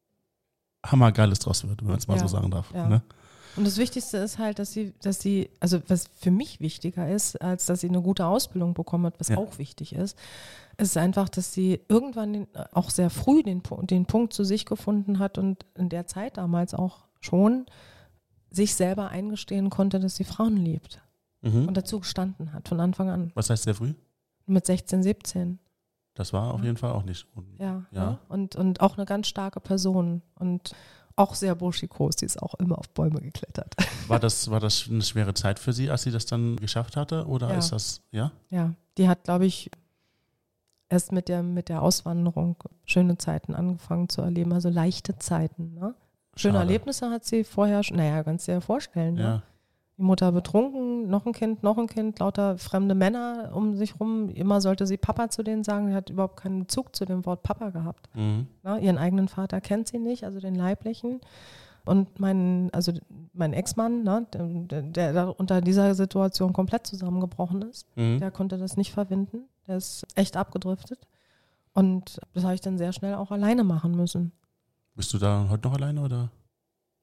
hammergeiles 0.92 1.40
draus 1.40 1.68
wird, 1.68 1.82
wenn 1.82 1.90
man 1.90 1.98
es 1.98 2.08
mal 2.08 2.16
ja, 2.16 2.22
so 2.22 2.28
sagen 2.28 2.52
darf. 2.52 2.72
Ja. 2.74 2.88
Ne? 2.88 3.02
Und 3.56 3.66
das 3.66 3.78
Wichtigste 3.78 4.18
ist 4.18 4.38
halt, 4.38 4.60
dass 4.60 4.74
sie, 4.74 4.94
dass 5.02 5.22
sie, 5.22 5.50
also 5.60 5.80
was 5.88 6.10
für 6.18 6.32
mich 6.32 6.60
wichtiger 6.60 7.10
ist, 7.10 7.42
als 7.42 7.66
dass 7.66 7.82
sie 7.82 7.90
eine 7.90 8.02
gute 8.02 8.26
Ausbildung 8.26 8.74
bekommen 8.74 9.06
hat, 9.06 9.20
was 9.20 9.30
ja. 9.30 9.38
auch 9.38 9.58
wichtig 9.58 9.94
ist, 9.94 10.18
ist 10.78 10.98
einfach, 10.98 11.30
dass 11.30 11.54
sie 11.54 11.80
irgendwann 11.88 12.34
den, 12.34 12.48
auch 12.74 12.90
sehr 12.90 13.10
früh 13.10 13.44
den, 13.44 13.64
den 13.84 14.06
Punkt 14.06 14.34
zu 14.34 14.44
sich 14.44 14.66
gefunden 14.66 15.20
hat 15.20 15.38
und 15.38 15.66
in 15.76 15.88
der 15.88 16.06
Zeit 16.06 16.38
damals 16.38 16.74
auch 16.74 17.06
schon 17.22 17.66
sich 18.52 18.76
selber 18.76 19.10
eingestehen 19.10 19.70
konnte, 19.70 20.00
dass 20.00 20.16
sie 20.16 20.26
Frauen 20.26 20.58
liebt. 20.58 21.02
Mhm. 21.42 21.68
Und 21.68 21.78
dazu 21.78 22.00
gestanden 22.00 22.52
hat, 22.54 22.68
von 22.68 22.80
Anfang 22.80 23.10
an. 23.10 23.32
Was 23.36 23.50
heißt 23.50 23.64
sehr 23.64 23.76
früh? 23.76 23.94
Mit 24.48 24.66
16, 24.66 25.04
17. 25.04 25.60
Das 26.16 26.32
war 26.32 26.54
auf 26.54 26.64
jeden 26.64 26.78
Fall 26.78 26.92
auch 26.92 27.04
nicht. 27.04 27.28
Und, 27.36 27.46
ja, 27.60 27.84
ja. 27.92 28.20
Und, 28.30 28.56
und 28.56 28.80
auch 28.80 28.98
eine 28.98 29.06
ganz 29.06 29.28
starke 29.28 29.60
Person 29.60 30.22
und 30.36 30.74
auch 31.18 31.36
sehr 31.36 31.56
burschikos, 31.56 32.16
die 32.16 32.26
ist 32.26 32.42
auch 32.42 32.56
immer 32.56 32.78
auf 32.78 32.90
Bäume 32.90 33.22
geklettert. 33.22 33.76
War 34.08 34.20
das, 34.20 34.52
war 34.52 34.60
das 34.60 34.88
eine 34.88 35.02
schwere 35.02 35.34
Zeit 35.34 35.58
für 35.58 35.74
sie, 35.74 35.90
als 35.90 36.04
sie 36.04 36.12
das 36.12 36.28
dann 36.28 36.58
geschafft 36.58 36.96
hatte? 36.96 37.26
Oder 37.26 37.50
ja. 37.50 37.58
ist 37.58 37.72
das, 37.72 38.02
ja? 38.12 38.32
Ja, 38.52 38.76
die 39.00 39.10
hat, 39.10 39.24
glaube 39.24 39.48
ich, 39.48 39.72
erst 40.90 41.12
mit 41.12 41.28
der, 41.28 41.42
mit 41.42 41.70
der 41.70 41.82
Auswanderung 41.82 42.56
schöne 42.86 43.18
Zeiten 43.18 43.56
angefangen 43.56 44.08
zu 44.08 44.22
erleben, 44.22 44.54
also 44.54 44.70
leichte 44.70 45.18
Zeiten. 45.18 45.74
Ne? 45.74 45.96
Schöne 46.36 46.54
Schade. 46.54 46.66
Erlebnisse 46.66 47.10
hat 47.10 47.26
sie 47.26 47.44
vorher 47.44 47.82
schon, 47.82 47.98
naja, 47.98 48.24
kannst 48.24 48.48
du 48.48 48.52
dir 48.52 48.62
vorstellen. 48.62 49.16
Ne? 49.16 49.22
Ja. 49.22 49.30
Ne? 49.30 49.44
Die 49.98 50.02
Mutter 50.02 50.32
betrunken, 50.34 51.08
noch 51.08 51.26
ein 51.26 51.32
Kind, 51.32 51.64
noch 51.64 51.78
ein 51.78 51.88
Kind, 51.88 52.20
lauter 52.20 52.58
fremde 52.58 52.96
Männer 52.96 53.52
um 53.54 53.76
sich 53.76 53.98
rum. 54.00 54.30
Immer 54.30 54.60
sollte 54.60 54.86
sie 54.86 54.98
Papa 54.98 55.30
zu 55.30 55.42
denen 55.42 55.64
sagen. 55.64 55.88
Sie 55.88 55.96
hat 55.96 56.10
überhaupt 56.10 56.38
keinen 56.38 56.62
Bezug 56.62 56.94
zu 56.96 57.06
dem 57.06 57.26
Wort 57.26 57.44
Papa 57.44 57.70
gehabt. 57.70 58.10
Mhm. 58.14 58.48
Na, 58.64 58.78
ihren 58.78 58.98
eigenen 58.98 59.30
Vater 59.30 59.62
kennt 59.62 59.88
sie 59.88 60.00
nicht, 60.00 60.26
also 60.26 60.40
den 60.42 60.56
leiblichen. 60.56 61.22
Und 61.86 62.20
mein, 62.20 62.70
also 62.74 62.92
mein 63.34 63.54
Ex-Mann, 63.54 64.04
ne, 64.04 64.26
der, 64.32 64.82
der, 64.82 65.40
unter 65.40 65.62
dieser 65.62 65.94
Situation 65.96 66.52
komplett 66.52 66.88
zusammengebrochen 66.88 67.62
ist, 67.62 67.88
mhm. 67.96 68.20
der 68.20 68.32
konnte 68.32 68.58
das 68.58 68.76
nicht 68.76 68.92
verwinden. 68.92 69.48
Der 69.68 69.78
ist 69.78 70.06
echt 70.16 70.36
abgedriftet. 70.36 71.08
Und 71.74 72.20
das 72.34 72.44
habe 72.44 72.56
ich 72.56 72.62
dann 72.62 72.78
sehr 72.78 72.92
schnell 72.92 73.16
auch 73.16 73.32
alleine 73.32 73.64
machen 73.64 73.96
müssen. 73.96 74.32
Bist 74.96 75.14
du 75.14 75.20
da 75.20 75.48
heute 75.50 75.68
noch 75.68 75.76
alleine 75.76 76.02
oder? 76.02 76.32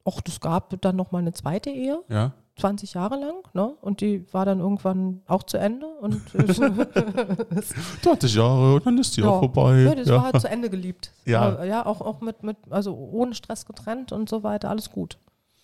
Och, 0.05 0.21
das 0.21 0.41
gab 0.41 0.79
dann 0.81 0.95
noch 0.95 1.11
mal 1.11 1.19
eine 1.19 1.31
zweite 1.31 1.69
Ehe. 1.69 2.03
Ja. 2.09 2.33
20 2.57 2.93
Jahre 2.93 3.19
lang, 3.19 3.35
ne? 3.53 3.75
Und 3.81 4.01
die 4.01 4.31
war 4.31 4.45
dann 4.45 4.59
irgendwann 4.59 5.23
auch 5.27 5.43
zu 5.43 5.57
Ende. 5.57 5.87
Und 5.87 6.21
20 8.03 8.35
Jahre 8.35 8.75
und 8.75 8.85
dann 8.85 8.97
ist 8.99 9.17
die 9.17 9.21
ja. 9.21 9.27
auch 9.27 9.39
vorbei. 9.39 9.81
Ja, 9.81 9.95
das 9.95 10.07
ja. 10.07 10.15
war 10.15 10.23
halt 10.25 10.39
zu 10.39 10.49
Ende 10.49 10.69
geliebt. 10.69 11.11
Ja, 11.25 11.63
ja 11.63 11.85
auch, 11.85 12.01
auch 12.01 12.19
mit, 12.19 12.43
mit, 12.43 12.57
also 12.69 12.93
ohne 12.95 13.33
Stress 13.33 13.65
getrennt 13.65 14.11
und 14.11 14.27
so 14.27 14.43
weiter, 14.43 14.69
alles 14.69 14.91
gut. 14.91 15.17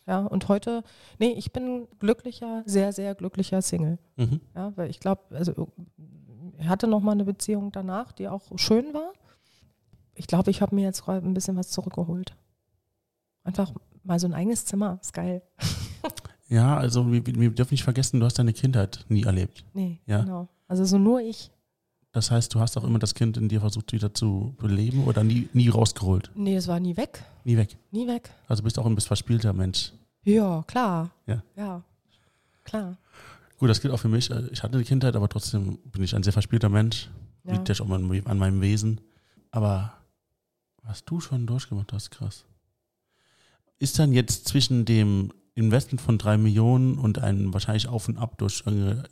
Ja, 0.08 0.20
und 0.20 0.48
heute, 0.48 0.84
nee, 1.20 1.34
ich 1.34 1.52
bin 1.52 1.88
glücklicher, 2.00 2.64
sehr, 2.66 2.94
sehr 2.94 3.14
glücklicher 3.14 3.62
Single. 3.62 4.00
Mhm. 4.16 4.40
Ja, 4.56 4.72
weil 4.78 4.90
ich 4.90 5.02
glaube, 5.02 5.22
also 5.32 5.68
ich 6.58 6.68
hatte 6.68 6.88
noch 6.88 7.02
mal 7.02 7.12
eine 7.12 7.26
Beziehung 7.26 7.72
danach, 7.72 8.14
die 8.14 8.30
auch 8.30 8.44
schön 8.56 8.94
war. 8.94 9.12
Ich 10.16 10.28
glaube, 10.28 10.50
ich 10.50 10.62
habe 10.62 10.74
mir 10.74 10.84
jetzt 10.84 11.08
ein 11.08 11.34
bisschen 11.34 11.58
was 11.58 11.70
zurückgeholt. 11.70 12.36
Einfach 13.44 13.72
mal 14.04 14.20
so 14.20 14.28
ein 14.28 14.34
eigenes 14.34 14.66
Zimmer, 14.66 14.98
ist 15.02 15.14
geil. 15.14 15.44
Ja, 16.50 16.78
also 16.78 17.12
wir, 17.12 17.26
wir, 17.26 17.50
dürfen 17.52 17.74
nicht 17.76 17.84
vergessen, 17.84 18.20
du 18.20 18.26
hast 18.26 18.40
deine 18.40 18.54
Kindheit 18.54 19.06
nie 19.08 19.24
erlebt. 19.24 19.64
Nee, 19.74 20.00
ja? 20.08 20.22
genau. 20.22 20.50
Also 20.68 20.84
so 20.84 20.98
nur 20.98 21.22
ich. 21.22 21.52
Das 22.12 22.32
heißt, 22.32 22.54
du 22.56 22.60
hast 22.60 22.76
auch 22.76 22.84
immer 22.84 22.98
das 22.98 23.14
Kind 23.14 23.38
in 23.38 23.50
dir 23.50 23.60
versucht 23.60 23.94
wieder 23.94 24.14
zu 24.16 24.56
beleben 24.58 25.04
oder 25.06 25.24
nie, 25.24 25.48
nie 25.54 25.70
rausgeholt? 25.70 26.32
Nee, 26.34 26.56
es 26.56 26.68
war 26.68 26.80
nie 26.80 26.98
weg. 26.98 27.24
Nie 27.44 27.56
weg? 27.56 27.78
Nie 27.92 28.08
weg. 28.08 28.32
Also 28.48 28.64
bist 28.64 28.80
auch 28.80 28.86
ein 28.88 28.96
bisschen 28.96 29.10
verspielter 29.10 29.54
Mensch. 29.54 29.94
Ja, 30.24 30.64
klar. 30.66 31.12
Ja. 31.28 31.44
Ja, 31.56 31.84
klar. 32.64 32.98
Gut, 33.60 33.70
das 33.70 33.80
gilt 33.80 33.94
auch 33.94 34.00
für 34.00 34.08
mich. 34.08 34.32
Ich 34.52 34.64
hatte 34.64 34.76
eine 34.76 34.84
Kindheit, 34.84 35.16
aber 35.16 35.30
trotzdem 35.30 35.78
bin 35.92 36.02
ich 36.02 36.16
ein 36.16 36.24
sehr 36.24 36.34
verspielter 36.34 36.70
Mensch. 36.70 37.10
Ja. 37.44 37.54
Liegt 37.54 37.70
ja 37.70 37.76
schon 37.76 37.92
an, 37.92 38.22
an 38.26 38.38
meinem 38.40 38.62
Wesen. 38.62 39.02
Aber 39.52 39.94
was 40.82 41.06
du 41.06 41.20
schon 41.20 41.46
durchgemacht 41.46 41.94
hast, 41.94 42.10
krass. 42.10 42.46
Ist 43.78 44.00
dann 44.00 44.14
jetzt 44.14 44.48
zwischen 44.48 44.86
dem 44.86 45.32
Investment 45.60 46.02
von 46.02 46.18
drei 46.18 46.38
Millionen 46.38 46.98
und 46.98 47.20
ein 47.20 47.54
wahrscheinlich 47.54 47.88
Auf 47.88 48.08
und 48.08 48.18
Ab 48.18 48.38
durch 48.38 48.64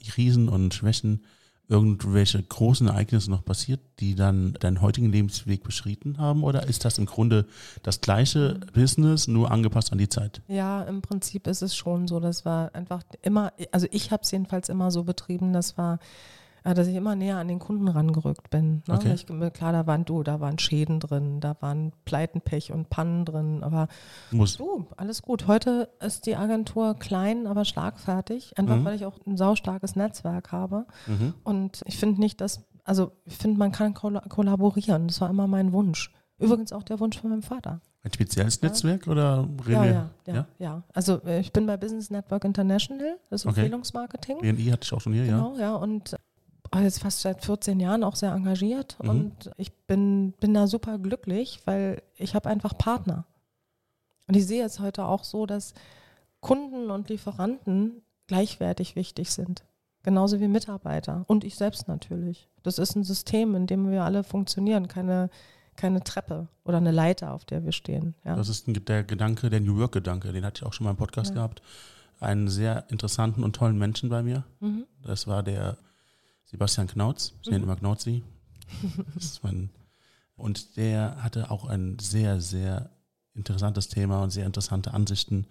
Krisen 0.06 0.50
und 0.50 0.74
Schwächen 0.74 1.22
irgendwelche 1.70 2.42
großen 2.42 2.88
Ereignisse 2.88 3.30
noch 3.30 3.44
passiert, 3.44 3.82
die 4.00 4.16
dann 4.16 4.54
deinen 4.54 4.82
heutigen 4.82 5.12
Lebensweg 5.12 5.64
beschritten 5.64 6.18
haben? 6.18 6.44
Oder 6.44 6.68
ist 6.68 6.86
das 6.86 6.98
im 6.98 7.06
Grunde 7.06 7.46
das 7.84 8.02
gleiche 8.02 8.60
Business, 8.74 9.28
nur 9.28 9.52
angepasst 9.52 9.92
an 9.92 9.98
die 9.98 10.10
Zeit? 10.10 10.42
Ja, 10.48 10.84
im 10.84 11.02
Prinzip 11.02 11.46
ist 11.48 11.62
es 11.62 11.76
schon 11.76 12.08
so. 12.08 12.20
Das 12.20 12.46
war 12.46 12.74
einfach 12.74 13.04
immer, 13.22 13.52
also 13.72 13.88
ich 13.92 14.12
habe 14.12 14.24
es 14.24 14.32
jedenfalls 14.32 14.70
immer 14.70 14.92
so 14.92 15.04
betrieben, 15.04 15.52
das 15.52 15.78
war 15.78 16.00
dass 16.74 16.88
ich 16.88 16.96
immer 16.96 17.16
näher 17.16 17.38
an 17.38 17.48
den 17.48 17.60
Kunden 17.60 17.88
rangerückt 17.88 18.50
bin. 18.50 18.84
Ne? 18.88 18.96
Okay. 18.96 19.14
Ich, 19.14 19.26
klar, 19.54 19.72
da 19.72 19.88
waren 19.88 20.06
du, 20.06 20.24
da 20.24 20.40
waren 20.40 20.60
Schäden 20.60 21.00
drin, 21.00 21.40
da 21.40 21.56
waren 21.62 21.92
Pleitenpech 22.06 22.72
und 22.72 22.90
Pannen 22.90 23.26
drin, 23.26 23.64
aber 23.64 23.88
Muss. 24.32 24.58
du, 24.58 24.88
alles 24.98 25.22
gut. 25.22 25.48
Heute 25.48 25.90
ist 26.00 26.26
die 26.26 26.36
Agentur 26.36 26.96
klein, 26.96 27.48
aber 27.48 27.66
schlagfertig, 27.66 28.58
einfach 28.58 28.78
mhm. 28.78 28.86
weil 28.86 28.96
ich 28.96 29.06
auch 29.06 29.18
ein 29.26 29.38
saustarkes 29.38 29.96
Netzwerk 29.96 30.52
habe. 30.52 30.86
Mhm. 31.08 31.34
Und 31.44 31.82
ich 31.86 31.98
finde 31.98 32.20
nicht, 32.20 32.42
dass, 32.42 32.66
also 32.84 33.12
ich 33.26 33.38
finde, 33.38 33.58
man 33.60 33.72
kann 33.72 33.94
kollaborieren. 33.94 35.08
Das 35.08 35.22
war 35.22 35.30
immer 35.30 35.48
mein 35.48 35.74
Wunsch. 35.74 36.12
Übrigens 36.40 36.72
auch 36.72 36.84
der 36.84 37.00
Wunsch 37.00 37.18
von 37.20 37.32
meinem 37.32 37.42
Vater. 37.42 37.82
Ein 38.04 38.14
spezielles 38.14 38.62
ja. 38.62 38.70
Netzwerk 38.70 39.08
oder 39.08 39.48
ja, 39.68 39.86
ja, 39.86 40.10
ja, 40.26 40.34
ja, 40.34 40.48
ja, 40.60 40.84
Also 40.94 41.22
äh, 41.26 41.40
ich 41.40 41.52
bin 41.52 41.66
bei 41.66 41.78
Business 41.78 42.10
Network 42.10 42.46
International, 42.46 43.18
das 43.30 43.42
ist. 43.42 43.48
Empfehlungsmarketing. 43.48 44.40
BNI 44.40 44.66
hatte 44.66 44.84
ich 44.84 44.94
auch 44.94 45.02
schon 45.02 45.14
hier, 45.14 45.26
genau, 45.26 45.56
ja. 45.56 45.62
ja. 45.62 45.76
Und 45.76 46.16
jetzt 46.76 47.00
fast 47.00 47.22
seit 47.22 47.44
14 47.44 47.80
Jahren 47.80 48.04
auch 48.04 48.16
sehr 48.16 48.32
engagiert 48.32 48.98
mhm. 49.02 49.10
und 49.10 49.52
ich 49.58 49.74
bin, 49.74 50.34
bin 50.34 50.54
da 50.54 50.68
super 50.68 50.98
glücklich, 51.00 51.62
weil 51.66 52.02
ich 52.16 52.36
habe 52.36 52.50
einfach 52.50 52.78
Partner. 52.78 53.26
Und 54.28 54.36
ich 54.36 54.46
sehe 54.46 54.66
es 54.66 54.80
heute 54.80 55.06
auch 55.06 55.24
so, 55.24 55.46
dass 55.46 55.74
Kunden 56.42 56.92
und 56.92 57.10
Lieferanten 57.10 58.02
gleichwertig 58.28 58.96
wichtig 58.96 59.32
sind. 59.32 59.64
Genauso 60.04 60.40
wie 60.40 60.48
Mitarbeiter 60.48 61.26
und 61.28 61.44
ich 61.44 61.56
selbst 61.56 61.88
natürlich. 61.88 62.48
Das 62.64 62.78
ist 62.78 62.96
ein 62.96 63.04
System, 63.04 63.56
in 63.56 63.68
dem 63.68 63.90
wir 63.90 64.04
alle 64.04 64.24
funktionieren, 64.24 64.88
keine, 64.88 65.30
keine 65.76 66.04
Treppe 66.04 66.48
oder 66.64 66.78
eine 66.78 66.92
Leiter, 66.92 67.34
auf 67.34 67.46
der 67.46 67.66
wir 67.66 67.72
stehen. 67.72 68.16
Ja. 68.24 68.36
Das 68.36 68.48
ist 68.48 68.66
der 68.68 69.04
Gedanke, 69.04 69.50
der 69.50 69.60
New 69.60 69.78
York-Gedanke, 69.80 70.32
den 70.32 70.46
hatte 70.46 70.62
ich 70.62 70.66
auch 70.66 70.74
schon 70.74 70.86
mal 70.86 70.92
im 70.92 70.98
Podcast 70.98 71.30
ja. 71.30 71.36
gehabt. 71.36 71.62
Einen 72.20 72.48
sehr 72.48 72.86
interessanten 72.90 73.44
und 73.44 73.56
tollen 73.56 73.78
Menschen 73.78 74.10
bei 74.10 74.24
mir. 74.24 74.44
Mhm. 74.60 74.86
Das 75.04 75.28
war 75.28 75.44
der 75.44 75.78
Sebastian 76.50 76.88
Knautz, 76.88 77.34
ich 77.42 77.50
nenne 77.50 77.60
mhm. 77.60 77.64
immer 77.66 77.76
Knauzi. 77.76 78.24
Das 79.16 79.24
ist 79.24 79.44
mein, 79.44 79.70
und 80.36 80.78
der 80.78 81.24
hatte 81.24 81.52
auch 81.52 81.66
ein 81.66 82.00
sehr, 82.00 82.42
sehr 82.42 82.90
interessantes 83.34 83.88
Thema 83.88 84.24
und 84.24 84.30
sehr 84.30 84.46
interessante 84.46 84.94
Ansichten, 84.94 85.46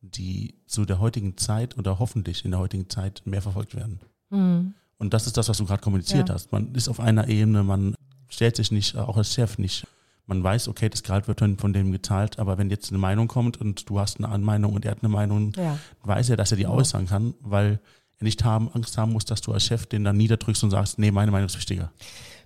die 0.00 0.54
zu 0.66 0.84
der 0.84 1.00
heutigen 1.00 1.36
Zeit 1.36 1.76
oder 1.76 1.98
hoffentlich 1.98 2.44
in 2.44 2.52
der 2.52 2.60
heutigen 2.60 2.88
Zeit 2.88 3.22
mehr 3.24 3.42
verfolgt 3.42 3.74
werden. 3.74 4.00
Mhm. 4.30 4.74
Und 4.98 5.14
das 5.14 5.26
ist 5.26 5.36
das, 5.36 5.48
was 5.48 5.58
du 5.58 5.64
gerade 5.64 5.82
kommuniziert 5.82 6.28
ja. 6.28 6.34
hast. 6.34 6.52
Man 6.52 6.74
ist 6.74 6.88
auf 6.88 7.00
einer 7.00 7.28
Ebene, 7.28 7.62
man 7.62 7.94
stellt 8.28 8.56
sich 8.56 8.70
nicht, 8.70 8.96
auch 8.96 9.16
als 9.16 9.34
Chef 9.34 9.58
nicht. 9.58 9.86
Man 10.26 10.42
weiß, 10.42 10.68
okay, 10.68 10.88
das 10.88 11.02
Gehalt 11.02 11.26
wird 11.26 11.40
von 11.40 11.72
dem 11.72 11.90
gezahlt, 11.90 12.38
aber 12.38 12.58
wenn 12.58 12.68
jetzt 12.68 12.90
eine 12.90 12.98
Meinung 12.98 13.28
kommt 13.28 13.56
und 13.56 13.88
du 13.88 13.98
hast 13.98 14.22
eine 14.22 14.44
Meinung 14.44 14.74
und 14.74 14.84
er 14.84 14.90
hat 14.90 15.02
eine 15.02 15.08
Meinung, 15.08 15.52
ja. 15.56 15.78
weiß 16.02 16.30
er, 16.30 16.36
dass 16.36 16.50
er 16.50 16.58
die 16.58 16.64
ja. 16.64 16.70
äußern 16.70 17.06
kann, 17.06 17.34
weil 17.40 17.80
nicht 18.20 18.44
haben, 18.44 18.70
Angst 18.72 18.98
haben 18.98 19.12
muss, 19.12 19.24
dass 19.24 19.40
du 19.40 19.52
als 19.52 19.64
Chef 19.64 19.86
den 19.86 20.04
dann 20.04 20.16
niederdrückst 20.16 20.64
und 20.64 20.70
sagst, 20.70 20.98
nee, 20.98 21.10
meine 21.10 21.30
Meinung 21.30 21.46
ist 21.46 21.56
wichtiger. 21.56 21.92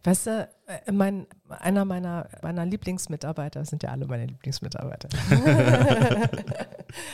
Weißt 0.04 0.26
du, 0.26 0.48
äh, 0.66 0.90
mein, 0.90 1.26
einer 1.48 1.84
meiner, 1.84 2.28
meiner 2.42 2.66
Lieblingsmitarbeiter, 2.66 3.64
sind 3.64 3.84
ja 3.84 3.90
alle 3.90 4.06
meine 4.06 4.26
Lieblingsmitarbeiter. 4.26 5.08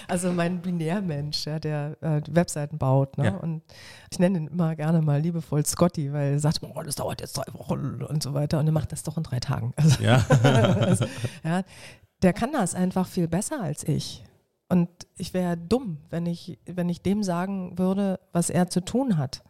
also 0.08 0.32
mein 0.32 0.62
Binärmensch, 0.62 1.44
ja, 1.44 1.58
der 1.58 1.96
äh, 2.00 2.22
Webseiten 2.30 2.78
baut. 2.78 3.18
Ne? 3.18 3.26
Ja. 3.26 3.36
Und 3.36 3.62
ich 4.10 4.18
nenne 4.18 4.38
ihn 4.38 4.46
immer 4.46 4.74
gerne 4.74 5.02
mal 5.02 5.20
liebevoll 5.20 5.66
Scotty, 5.66 6.12
weil 6.14 6.32
er 6.32 6.40
sagt, 6.40 6.60
oh, 6.62 6.82
das 6.82 6.94
dauert 6.94 7.20
jetzt 7.20 7.36
drei 7.36 7.52
Wochen 7.52 8.02
und 8.02 8.22
so 8.22 8.32
weiter. 8.32 8.58
Und 8.58 8.66
er 8.66 8.72
macht 8.72 8.92
das 8.92 9.02
doch 9.02 9.18
in 9.18 9.22
drei 9.22 9.38
Tagen. 9.38 9.74
Also, 9.76 10.02
ja. 10.02 10.24
also, 10.42 11.04
ja, 11.44 11.62
der 12.22 12.32
kann 12.32 12.52
das 12.52 12.74
einfach 12.74 13.06
viel 13.06 13.28
besser 13.28 13.60
als 13.62 13.86
ich. 13.86 14.24
Und 14.68 14.88
ich 15.16 15.32
wäre 15.32 15.56
dumm, 15.56 15.98
wenn 16.10 16.26
ich, 16.26 16.58
wenn 16.66 16.88
ich 16.88 17.02
dem 17.02 17.22
sagen 17.22 17.78
würde, 17.78 18.20
was 18.32 18.50
er 18.50 18.68
zu 18.68 18.84
tun 18.84 19.16
hat. 19.16 19.42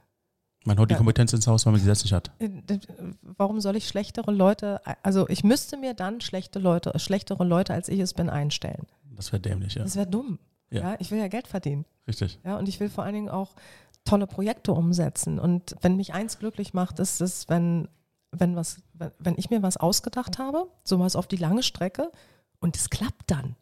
Man 0.64 0.79
holt 0.79 0.91
die 0.91 0.95
Kompetenz 0.95 1.33
ins 1.33 1.47
Haus, 1.47 1.64
weil 1.64 1.73
man 1.73 1.81
sie 1.81 1.87
selbst 1.87 2.05
nicht 2.05 2.12
hat. 2.12 2.31
Äh, 2.39 2.51
warum 3.23 3.61
soll 3.61 3.77
ich 3.77 3.89
schlechtere 3.89 4.31
Leute, 4.31 4.81
also 5.03 5.29
ich 5.29 5.43
müsste 5.43 5.77
mir 5.77 5.95
dann 5.95 6.21
schlechte 6.21 6.59
Leute, 6.59 6.97
schlechtere 6.99 7.45
Leute, 7.45 7.73
als 7.73 7.89
ich 7.89 8.01
es 8.01 8.12
bin, 8.14 8.29
einstellen. 8.29 8.87
Das 9.16 9.33
wäre 9.33 9.41
dämlich, 9.41 9.75
ja. 9.75 9.83
Das 9.83 9.97
wäre 9.97 10.07
dumm. 10.07 10.39
Ja. 10.71 10.81
ja. 10.81 10.97
Ich 10.99 11.11
will 11.11 11.19
ja 11.19 11.29
Geld 11.29 11.49
verdienen. 11.49 11.85
Richtig. 12.07 12.39
Ja, 12.45 12.59
und 12.59 12.69
ich 12.69 12.79
will 12.81 12.91
vor 12.91 13.05
allen 13.05 13.14
Dingen 13.14 13.29
auch 13.29 13.55
tolle 14.05 14.27
Projekte 14.27 14.73
umsetzen. 14.73 15.39
Und 15.39 15.75
wenn 15.81 15.97
mich 15.97 16.14
eins 16.14 16.39
glücklich 16.39 16.75
macht, 16.75 16.99
ist 16.99 17.21
es, 17.21 17.49
wenn, 17.49 17.89
wenn, 18.31 18.57
was, 18.57 18.83
wenn 19.19 19.35
ich 19.37 19.51
mir 19.51 19.62
was 19.62 19.77
ausgedacht 19.77 20.39
habe, 20.39 20.69
sowas 20.85 21.16
auf 21.16 21.27
die 21.27 21.37
lange 21.37 21.62
Strecke 21.62 22.11
und 22.61 22.77
es 22.77 22.91
klappt 22.91 23.31
dann. 23.31 23.57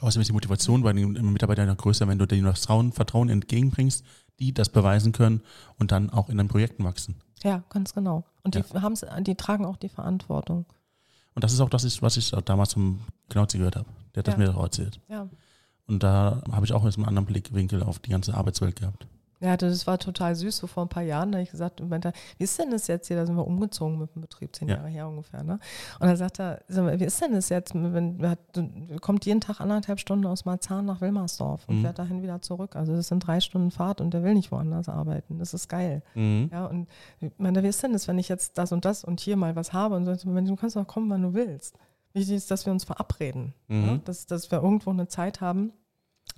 Außerdem 0.00 0.22
ist 0.22 0.28
die 0.28 0.34
Motivation 0.34 0.82
bei 0.82 0.92
den 0.92 1.32
Mitarbeitern 1.32 1.68
noch 1.68 1.76
größer, 1.76 2.08
wenn 2.08 2.18
du 2.18 2.26
denen 2.26 2.44
Vertrauen, 2.44 2.92
Vertrauen 2.92 3.28
entgegenbringst, 3.28 4.04
die 4.38 4.52
das 4.52 4.68
beweisen 4.68 5.12
können 5.12 5.42
und 5.78 5.92
dann 5.92 6.10
auch 6.10 6.28
in 6.28 6.38
den 6.38 6.48
Projekten 6.48 6.84
wachsen. 6.84 7.16
Ja, 7.42 7.62
ganz 7.68 7.94
genau. 7.94 8.24
Und 8.42 8.54
die, 8.54 8.64
ja. 8.72 9.20
die 9.20 9.34
tragen 9.34 9.64
auch 9.64 9.76
die 9.76 9.88
Verantwortung. 9.88 10.66
Und 11.34 11.44
das 11.44 11.52
ist 11.52 11.60
auch 11.60 11.68
das, 11.68 12.02
was 12.02 12.16
ich 12.16 12.30
damals 12.44 12.70
zum 12.70 13.00
Knauzi 13.28 13.58
gehört 13.58 13.76
habe. 13.76 13.88
Der 14.14 14.20
hat 14.20 14.28
das 14.28 14.36
mir 14.36 14.56
auch 14.56 14.62
erzählt. 14.62 15.00
Ja. 15.08 15.28
Und 15.86 16.02
da 16.02 16.42
habe 16.50 16.64
ich 16.64 16.72
auch 16.72 16.84
jetzt 16.84 16.96
einen 16.96 17.06
anderen 17.06 17.26
Blickwinkel 17.26 17.82
auf 17.82 17.98
die 17.98 18.10
ganze 18.10 18.34
Arbeitswelt 18.34 18.76
gehabt. 18.76 19.06
Ja, 19.40 19.56
das 19.56 19.86
war 19.86 19.98
total 19.98 20.34
süß. 20.34 20.56
So 20.56 20.66
vor 20.66 20.84
ein 20.84 20.88
paar 20.88 21.02
Jahren 21.02 21.32
da 21.32 21.36
habe 21.36 21.42
ich 21.44 21.50
gesagt, 21.50 21.80
meinte, 21.86 22.12
wie 22.38 22.44
ist 22.44 22.58
denn 22.58 22.70
das 22.70 22.86
jetzt 22.86 23.08
hier? 23.08 23.16
Da 23.16 23.26
sind 23.26 23.36
wir 23.36 23.46
umgezogen 23.46 23.98
mit 23.98 24.14
dem 24.14 24.22
Betrieb, 24.22 24.54
zehn 24.54 24.68
ja. 24.68 24.76
Jahre 24.76 24.88
her 24.88 25.08
ungefähr. 25.08 25.42
Ne? 25.42 25.58
Und 26.00 26.06
dann 26.06 26.16
sagt 26.16 26.40
er, 26.40 26.60
wie 26.68 27.04
ist 27.04 27.20
denn 27.20 27.32
das 27.32 27.48
jetzt? 27.48 27.74
Wenn, 27.74 28.18
kommt 29.00 29.26
jeden 29.26 29.40
Tag 29.40 29.60
anderthalb 29.60 30.00
Stunden 30.00 30.26
aus 30.26 30.44
Marzahn 30.44 30.86
nach 30.86 31.00
Wilmersdorf 31.00 31.68
und 31.68 31.78
mhm. 31.78 31.82
fährt 31.82 31.98
dahin 31.98 32.22
wieder 32.22 32.40
zurück. 32.40 32.76
Also 32.76 32.94
das 32.94 33.08
sind 33.08 33.26
drei 33.26 33.40
Stunden 33.40 33.70
Fahrt 33.70 34.00
und 34.00 34.14
der 34.14 34.22
will 34.22 34.34
nicht 34.34 34.50
woanders 34.52 34.88
arbeiten. 34.88 35.38
Das 35.38 35.52
ist 35.54 35.68
geil. 35.68 36.02
Mhm. 36.14 36.48
Ja, 36.52 36.66
und 36.66 36.88
ich 37.20 37.32
meine, 37.38 37.62
wie 37.62 37.68
ist 37.68 37.82
denn 37.82 37.92
das, 37.92 38.08
wenn 38.08 38.18
ich 38.18 38.28
jetzt 38.28 38.56
das 38.58 38.72
und 38.72 38.84
das 38.84 39.04
und 39.04 39.20
hier 39.20 39.36
mal 39.36 39.56
was 39.56 39.72
habe 39.72 39.96
und 39.96 40.06
so, 40.06 40.14
du 40.14 40.56
kannst 40.56 40.76
doch 40.76 40.86
kommen, 40.86 41.10
wann 41.10 41.22
du 41.22 41.34
willst. 41.34 41.76
Wichtig 42.12 42.36
ist, 42.36 42.50
dass 42.50 42.64
wir 42.64 42.72
uns 42.72 42.84
verabreden. 42.84 43.52
Mhm. 43.68 43.86
Ja? 43.86 43.98
Dass, 44.04 44.26
dass 44.26 44.50
wir 44.50 44.62
irgendwo 44.62 44.90
eine 44.90 45.08
Zeit 45.08 45.40
haben, 45.40 45.72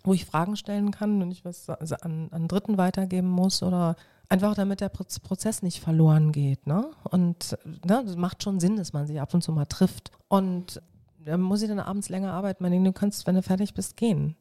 wo 0.07 0.15
ich 0.15 0.25
Fragen 0.25 0.57
stellen 0.57 0.91
kann 0.91 1.21
und 1.21 1.31
ich 1.31 1.45
was 1.45 1.69
an, 1.69 2.29
an 2.31 2.49
Dritten 2.49 2.79
weitergeben 2.79 3.29
muss 3.29 3.63
oder 3.63 3.97
einfach 4.29 4.55
damit 4.55 4.81
der 4.81 4.89
Prozess 4.89 5.63
nicht 5.63 5.81
verloren 5.81 6.33
geht. 6.33 6.67
Ne? 6.67 6.91
Und 7.05 7.57
ne, 7.65 8.03
das 8.05 8.17
macht 8.17 8.43
schon 8.43 8.61
Sinn, 8.61 8.77
dass 8.77 8.93
man 8.93 9.07
sich 9.07 9.21
ab 9.21 9.35
und 9.35 9.43
zu 9.43 9.53
mal 9.53 9.67
trifft. 9.67 10.11
Und 10.29 10.81
dann 11.25 11.41
muss 11.41 11.63
ich 11.63 11.69
dann 11.69 11.81
abends 11.81 12.09
länger 12.09 12.33
arbeiten. 12.33 12.63
Meine, 12.63 12.83
du 12.83 12.93
kannst, 12.93 13.27
wenn 13.27 13.35
du 13.35 13.43
fertig 13.43 13.75
bist, 13.75 13.97
gehen. 13.97 14.37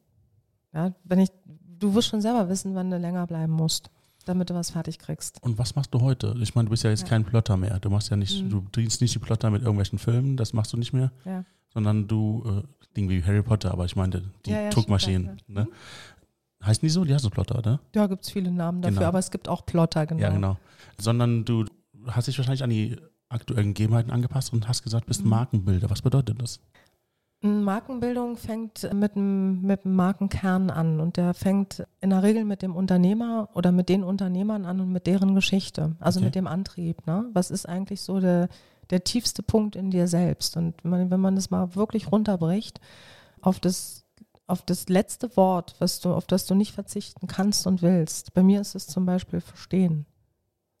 Ja, 0.72 0.92
wenn 1.04 1.18
ich, 1.18 1.30
du 1.44 1.94
wirst 1.94 2.08
schon 2.08 2.20
selber 2.20 2.48
wissen, 2.48 2.74
wann 2.74 2.90
du 2.90 2.98
länger 2.98 3.26
bleiben 3.26 3.52
musst, 3.52 3.90
damit 4.24 4.50
du 4.50 4.54
was 4.54 4.70
fertig 4.70 4.98
kriegst. 4.98 5.42
Und 5.42 5.58
was 5.58 5.74
machst 5.74 5.94
du 5.94 6.00
heute? 6.00 6.34
Ich 6.40 6.54
meine, 6.54 6.66
du 6.66 6.70
bist 6.70 6.84
ja 6.84 6.90
jetzt 6.90 7.02
ja. 7.02 7.08
kein 7.08 7.24
Plotter 7.24 7.56
mehr. 7.56 7.78
Du 7.78 7.90
machst 7.90 8.10
ja 8.10 8.16
nicht, 8.16 8.42
mhm. 8.42 8.50
du 8.50 8.60
dienst 8.74 9.00
nicht 9.00 9.14
die 9.14 9.18
Plotter 9.18 9.50
mit 9.50 9.62
irgendwelchen 9.62 9.98
Filmen, 9.98 10.36
das 10.36 10.52
machst 10.52 10.72
du 10.72 10.76
nicht 10.76 10.92
mehr. 10.92 11.12
Ja. 11.24 11.44
Sondern 11.76 12.08
du 12.08 12.42
äh, 12.64 12.86
Ding 12.96 13.10
wie 13.10 13.22
Harry 13.22 13.42
Potter, 13.42 13.70
aber 13.70 13.84
ich 13.84 13.96
meinte 13.96 14.22
die 14.46 14.50
ja, 14.50 14.62
ja, 14.62 14.70
Druckmaschinen. 14.70 15.38
Stimmt, 15.38 15.48
ne? 15.48 15.68
Heißen 16.64 16.80
die 16.80 16.88
so? 16.88 17.04
Die 17.04 17.12
heißen 17.12 17.30
Plotter, 17.30 17.58
oder? 17.58 17.80
Ja, 17.94 18.06
gibt 18.06 18.24
es 18.24 18.30
viele 18.30 18.50
Namen 18.50 18.80
dafür, 18.80 18.96
genau. 18.96 19.08
aber 19.08 19.18
es 19.18 19.30
gibt 19.30 19.46
auch 19.46 19.66
Plotter, 19.66 20.06
genau. 20.06 20.22
Ja, 20.22 20.30
genau. 20.30 20.56
Sondern 20.98 21.44
du 21.44 21.66
hast 22.06 22.28
dich 22.28 22.38
wahrscheinlich 22.38 22.64
an 22.64 22.70
die 22.70 22.96
aktuellen 23.28 23.74
Gegebenheiten 23.74 24.10
angepasst 24.10 24.54
und 24.54 24.66
hast 24.66 24.82
gesagt, 24.82 25.04
bist 25.04 25.22
mhm. 25.22 25.30
Markenbilder. 25.30 25.90
Was 25.90 26.00
bedeutet 26.00 26.40
das? 26.40 26.60
Markenbildung 27.42 28.36
fängt 28.36 28.90
mit 28.94 29.14
dem, 29.14 29.60
mit 29.60 29.84
dem 29.84 29.94
Markenkern 29.94 30.70
an 30.70 31.00
und 31.00 31.18
der 31.18 31.34
fängt 31.34 31.86
in 32.00 32.10
der 32.10 32.22
Regel 32.22 32.44
mit 32.44 32.62
dem 32.62 32.74
Unternehmer 32.74 33.50
oder 33.54 33.72
mit 33.72 33.90
den 33.90 34.02
Unternehmern 34.02 34.64
an 34.64 34.80
und 34.80 34.90
mit 34.90 35.06
deren 35.06 35.34
Geschichte, 35.34 35.94
also 36.00 36.18
okay. 36.18 36.26
mit 36.26 36.34
dem 36.34 36.46
Antrieb. 36.46 37.06
Ne? 37.06 37.26
Was 37.34 37.50
ist 37.50 37.68
eigentlich 37.68 38.00
so 38.00 38.20
der, 38.20 38.48
der 38.90 39.04
tiefste 39.04 39.42
Punkt 39.42 39.76
in 39.76 39.90
dir 39.90 40.08
selbst. 40.08 40.56
Und 40.56 40.84
man, 40.84 41.10
wenn 41.10 41.20
man 41.20 41.34
das 41.34 41.50
mal 41.50 41.74
wirklich 41.74 42.10
runterbricht 42.12 42.80
auf 43.40 43.60
das, 43.60 44.04
auf 44.46 44.62
das 44.62 44.88
letzte 44.88 45.36
Wort, 45.36 45.74
was 45.78 46.00
du, 46.00 46.12
auf 46.12 46.26
das 46.26 46.46
du 46.46 46.54
nicht 46.54 46.72
verzichten 46.72 47.26
kannst 47.26 47.66
und 47.66 47.82
willst. 47.82 48.34
Bei 48.34 48.42
mir 48.42 48.60
ist 48.60 48.74
es 48.74 48.86
zum 48.86 49.06
Beispiel 49.06 49.40
Verstehen. 49.40 50.06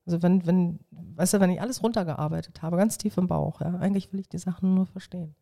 Also 0.06 0.22
wenn, 0.22 0.46
wenn, 0.46 0.78
weißt 0.90 1.34
du, 1.34 1.40
wenn 1.40 1.50
ich 1.50 1.60
alles 1.60 1.82
runtergearbeitet 1.82 2.62
habe, 2.62 2.76
ganz 2.76 2.96
tief 2.96 3.16
im 3.16 3.26
Bauch, 3.26 3.60
ja, 3.60 3.74
eigentlich 3.78 4.12
will 4.12 4.20
ich 4.20 4.28
die 4.28 4.38
Sachen 4.38 4.74
nur 4.74 4.86
verstehen. 4.86 5.34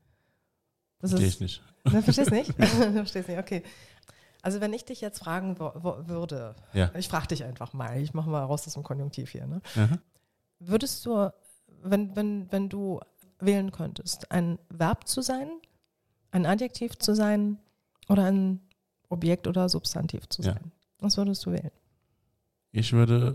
Verstehe 1.00 1.26
ich 1.26 1.40
nicht. 1.40 1.62
Ne, 1.92 2.00
verstehst 2.00 2.30
nicht? 2.30 2.50
verstehst 2.54 3.28
nicht, 3.28 3.38
okay. 3.38 3.62
Also 4.40 4.62
wenn 4.62 4.72
ich 4.72 4.86
dich 4.86 5.02
jetzt 5.02 5.18
fragen 5.18 5.58
würde, 5.58 6.54
ja. 6.72 6.90
ich 6.96 7.08
frage 7.08 7.26
dich 7.26 7.44
einfach 7.44 7.74
mal, 7.74 8.00
ich 8.00 8.14
mache 8.14 8.30
mal 8.30 8.42
raus 8.42 8.66
aus 8.66 8.72
dem 8.72 8.82
Konjunktiv 8.82 9.28
hier, 9.28 9.46
ne? 9.46 9.60
Würdest 10.58 11.04
du 11.04 11.30
wenn, 11.85 12.16
wenn, 12.16 12.51
wenn 12.51 12.68
du 12.68 13.01
wählen 13.39 13.70
könntest, 13.70 14.30
ein 14.30 14.59
Verb 14.68 15.07
zu 15.07 15.20
sein, 15.20 15.49
ein 16.30 16.47
Adjektiv 16.47 16.99
zu 16.99 17.14
sein 17.14 17.59
oder 18.09 18.24
ein 18.24 18.61
Objekt 19.09 19.47
oder 19.47 19.68
Substantiv 19.68 20.28
zu 20.28 20.43
sein? 20.43 20.61
Ja. 20.62 20.70
Was 20.99 21.16
würdest 21.16 21.45
du 21.47 21.53
wählen? 21.53 21.70
Ich 22.72 22.93
würde, 22.93 23.35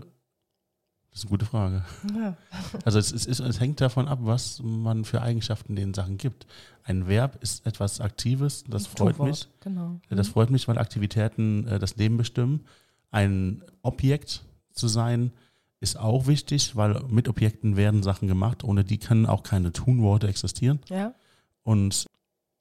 das 1.10 1.20
ist 1.20 1.24
eine 1.24 1.30
gute 1.30 1.46
Frage. 1.46 1.84
Ja. 2.14 2.36
Also 2.84 2.98
es, 2.98 3.12
es, 3.12 3.26
es, 3.26 3.40
es 3.40 3.60
hängt 3.60 3.80
davon 3.80 4.08
ab, 4.08 4.18
was 4.22 4.60
man 4.62 5.04
für 5.04 5.22
Eigenschaften 5.22 5.76
den 5.76 5.94
Sachen 5.94 6.18
gibt. 6.18 6.46
Ein 6.82 7.06
Verb 7.06 7.42
ist 7.42 7.66
etwas 7.66 8.00
Aktives, 8.00 8.64
das 8.68 8.86
freut 8.86 9.18
mich. 9.18 9.48
Genau. 9.60 10.00
Das 10.08 10.28
mhm. 10.28 10.32
freut 10.32 10.50
mich, 10.50 10.66
weil 10.68 10.78
Aktivitäten 10.78 11.66
äh, 11.66 11.78
das 11.78 11.96
Leben 11.96 12.16
bestimmen. 12.16 12.66
Ein 13.10 13.64
Objekt 13.82 14.42
zu 14.72 14.88
sein, 14.88 15.32
ist 15.80 15.98
auch 15.98 16.26
wichtig, 16.26 16.76
weil 16.76 17.02
mit 17.08 17.28
Objekten 17.28 17.76
werden 17.76 18.02
Sachen 18.02 18.28
gemacht. 18.28 18.64
Ohne 18.64 18.84
die 18.84 18.98
können 18.98 19.26
auch 19.26 19.42
keine 19.42 19.72
Tunworte 19.72 20.28
existieren. 20.28 20.80
Ja. 20.88 21.14
Und 21.62 22.06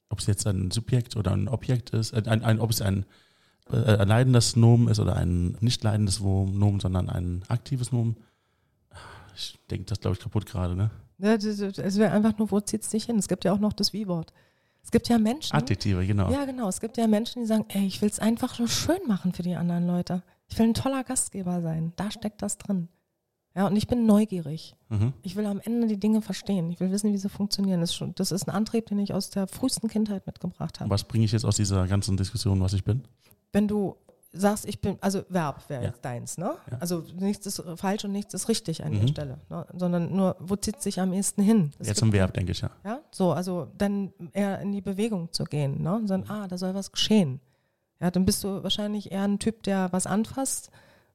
ob 0.10 0.20
es 0.20 0.28
jetzt 0.28 0.48
ein 0.48 0.72
Subjekt 0.72 1.16
oder 1.16 1.32
ein 1.32 1.48
Objekt 1.48 1.92
ist, 1.92 2.14
äh, 2.14 2.24
ein, 2.26 2.44
ein, 2.44 2.60
ob 2.60 2.72
es 2.72 2.82
ein, 2.82 3.06
äh, 3.70 3.98
ein 3.98 4.08
leidendes 4.08 4.56
Nomen 4.56 4.88
ist 4.88 5.00
oder 5.00 5.16
ein 5.16 5.58
nicht 5.60 5.84
leidendes 5.84 6.20
Nomen, 6.22 6.80
sondern 6.80 7.10
ein 7.10 7.44
aktives 7.48 7.92
Nomen. 7.92 8.16
Ich 9.36 9.58
denke, 9.70 9.86
das 9.86 10.00
glaube 10.00 10.16
ich 10.18 10.24
kaputt 10.24 10.46
gerade, 10.46 10.76
ne? 10.76 10.90
Ja, 11.18 11.34
es 11.34 11.98
wäre 11.98 12.12
einfach 12.12 12.38
nur, 12.38 12.50
wo 12.50 12.62
zieht 12.62 12.84
es 12.84 12.90
dich 12.90 13.06
hin? 13.06 13.18
Es 13.18 13.28
gibt 13.28 13.44
ja 13.44 13.52
auch 13.52 13.60
noch 13.60 13.74
das 13.74 13.92
Wie-Wort. 13.92 14.32
Es 14.82 14.92
gibt 14.92 15.10
ja 15.10 15.18
Menschen. 15.18 15.54
Adjektive, 15.54 16.06
genau. 16.08 16.32
Ja, 16.32 16.46
genau. 16.46 16.70
Es 16.70 16.80
gibt 16.80 16.96
ja 16.96 17.08
Menschen, 17.08 17.42
die 17.42 17.48
sagen, 17.48 17.66
ey, 17.68 17.86
ich 17.86 18.02
will 18.02 18.10
es 18.10 18.20
einfach 18.20 18.58
nur 18.58 18.70
schön 18.70 19.00
machen 19.08 19.34
für 19.34 19.44
die 19.44 19.56
anderen 19.56 19.86
Leute. 19.86 20.24
Ich 20.48 20.58
will 20.58 20.68
ein 20.68 20.74
toller 20.74 21.04
Gastgeber 21.04 21.62
sein. 21.62 21.92
Da 21.98 22.10
steckt 22.10 22.42
das 22.42 22.58
drin. 22.58 22.88
Ja, 23.56 23.68
und 23.68 23.76
ich 23.76 23.88
bin 23.88 24.06
neugierig. 24.06 24.76
Mhm. 24.90 25.14
Ich 25.24 25.36
will 25.36 25.46
am 25.46 25.60
Ende 25.60 25.88
die 25.88 26.00
Dinge 26.00 26.22
verstehen. 26.22 26.70
Ich 26.70 26.80
will 26.80 26.92
wissen, 26.92 27.12
wie 27.12 27.18
sie 27.18 27.30
funktionieren. 27.30 27.82
Das 27.82 27.90
ist, 27.90 27.96
schon, 27.96 28.14
das 28.16 28.32
ist 28.32 28.48
ein 28.48 28.56
Antrieb, 28.56 28.86
den 28.88 29.00
ich 29.00 29.14
aus 29.14 29.32
der 29.32 29.48
frühesten 29.48 29.90
Kindheit 29.90 30.26
mitgebracht 30.28 30.80
habe. 30.80 30.90
Was 30.90 31.04
bringe 31.04 31.26
ich 31.26 31.32
jetzt 31.32 31.46
aus 31.46 31.56
dieser 31.56 31.88
ganzen 31.88 32.16
Diskussion, 32.16 32.62
was 32.62 32.74
ich 32.74 32.84
bin? 32.84 33.04
Wenn 33.52 33.68
du 33.68 33.96
sagst, 34.32 34.66
ich 34.68 34.80
bin, 34.80 34.98
also 35.02 35.24
Verb 35.30 35.68
wäre 35.70 35.84
ja. 35.84 35.90
jetzt 35.90 36.06
deins, 36.06 36.38
ne? 36.38 36.56
Ja. 36.70 36.78
Also 36.80 37.04
nichts 37.20 37.46
ist 37.48 37.64
falsch 37.76 38.06
und 38.06 38.12
nichts 38.12 38.34
ist 38.34 38.48
richtig 38.48 38.84
an 38.84 38.94
mhm. 38.94 39.00
der 39.02 39.08
Stelle, 39.08 39.40
ne? 39.50 39.66
sondern 39.74 40.16
nur, 40.16 40.36
wo 40.40 40.56
zieht 40.56 40.82
sich 40.82 41.00
am 41.00 41.14
ehesten 41.14 41.42
hin? 41.42 41.72
Das 41.80 41.88
jetzt 41.88 42.00
zum 42.00 42.14
Verb, 42.14 42.34
denke 42.34 42.52
ich, 42.52 42.62
ja. 42.62 42.70
Ja, 42.86 43.02
so, 43.12 43.32
also 43.34 43.68
dann 43.78 44.14
eher 44.34 44.60
in 44.60 44.72
die 44.72 44.82
Bewegung 44.82 45.32
zu 45.32 45.46
gehen, 45.46 45.82
ne? 45.82 45.96
Und 45.96 46.08
sagen, 46.08 46.26
ah, 46.28 46.48
da 46.48 46.58
soll 46.58 46.76
was 46.76 46.92
geschehen. 46.92 47.40
Ja, 48.00 48.12
dann 48.12 48.26
bist 48.26 48.44
du 48.44 48.64
wahrscheinlich 48.64 49.12
eher 49.12 49.24
ein 49.24 49.40
Typ, 49.40 49.64
der 49.64 49.92
was 49.92 50.06
anfasst, 50.06 50.70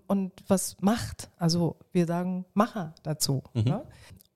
und 0.07 0.33
was 0.49 0.77
macht. 0.81 1.31
Also 1.39 1.77
wir 1.93 2.07
sagen 2.07 2.45
Macher 2.55 2.95
dazu. 3.03 3.43
Mhm. 3.55 3.65
Ne? 3.65 3.83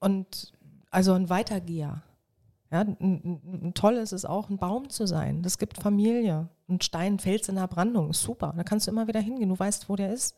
Und 0.00 0.52
also 0.90 1.12
ein 1.12 1.28
Weitergeher. 1.28 2.02
Ja, 2.70 2.84
toll 3.74 3.94
ist 3.94 4.12
es 4.12 4.26
auch, 4.26 4.50
ein 4.50 4.58
Baum 4.58 4.90
zu 4.90 5.06
sein. 5.06 5.42
Das 5.42 5.56
gibt 5.56 5.80
Familie. 5.80 6.48
Ein 6.68 6.82
Stein, 6.82 7.18
Fels 7.18 7.48
in 7.48 7.54
der 7.54 7.66
Brandung, 7.66 8.10
ist 8.10 8.22
super. 8.22 8.52
Da 8.54 8.62
kannst 8.62 8.86
du 8.86 8.90
immer 8.90 9.08
wieder 9.08 9.20
hingehen. 9.20 9.48
Du 9.48 9.58
weißt, 9.58 9.88
wo 9.88 9.96
der 9.96 10.12
ist. 10.12 10.34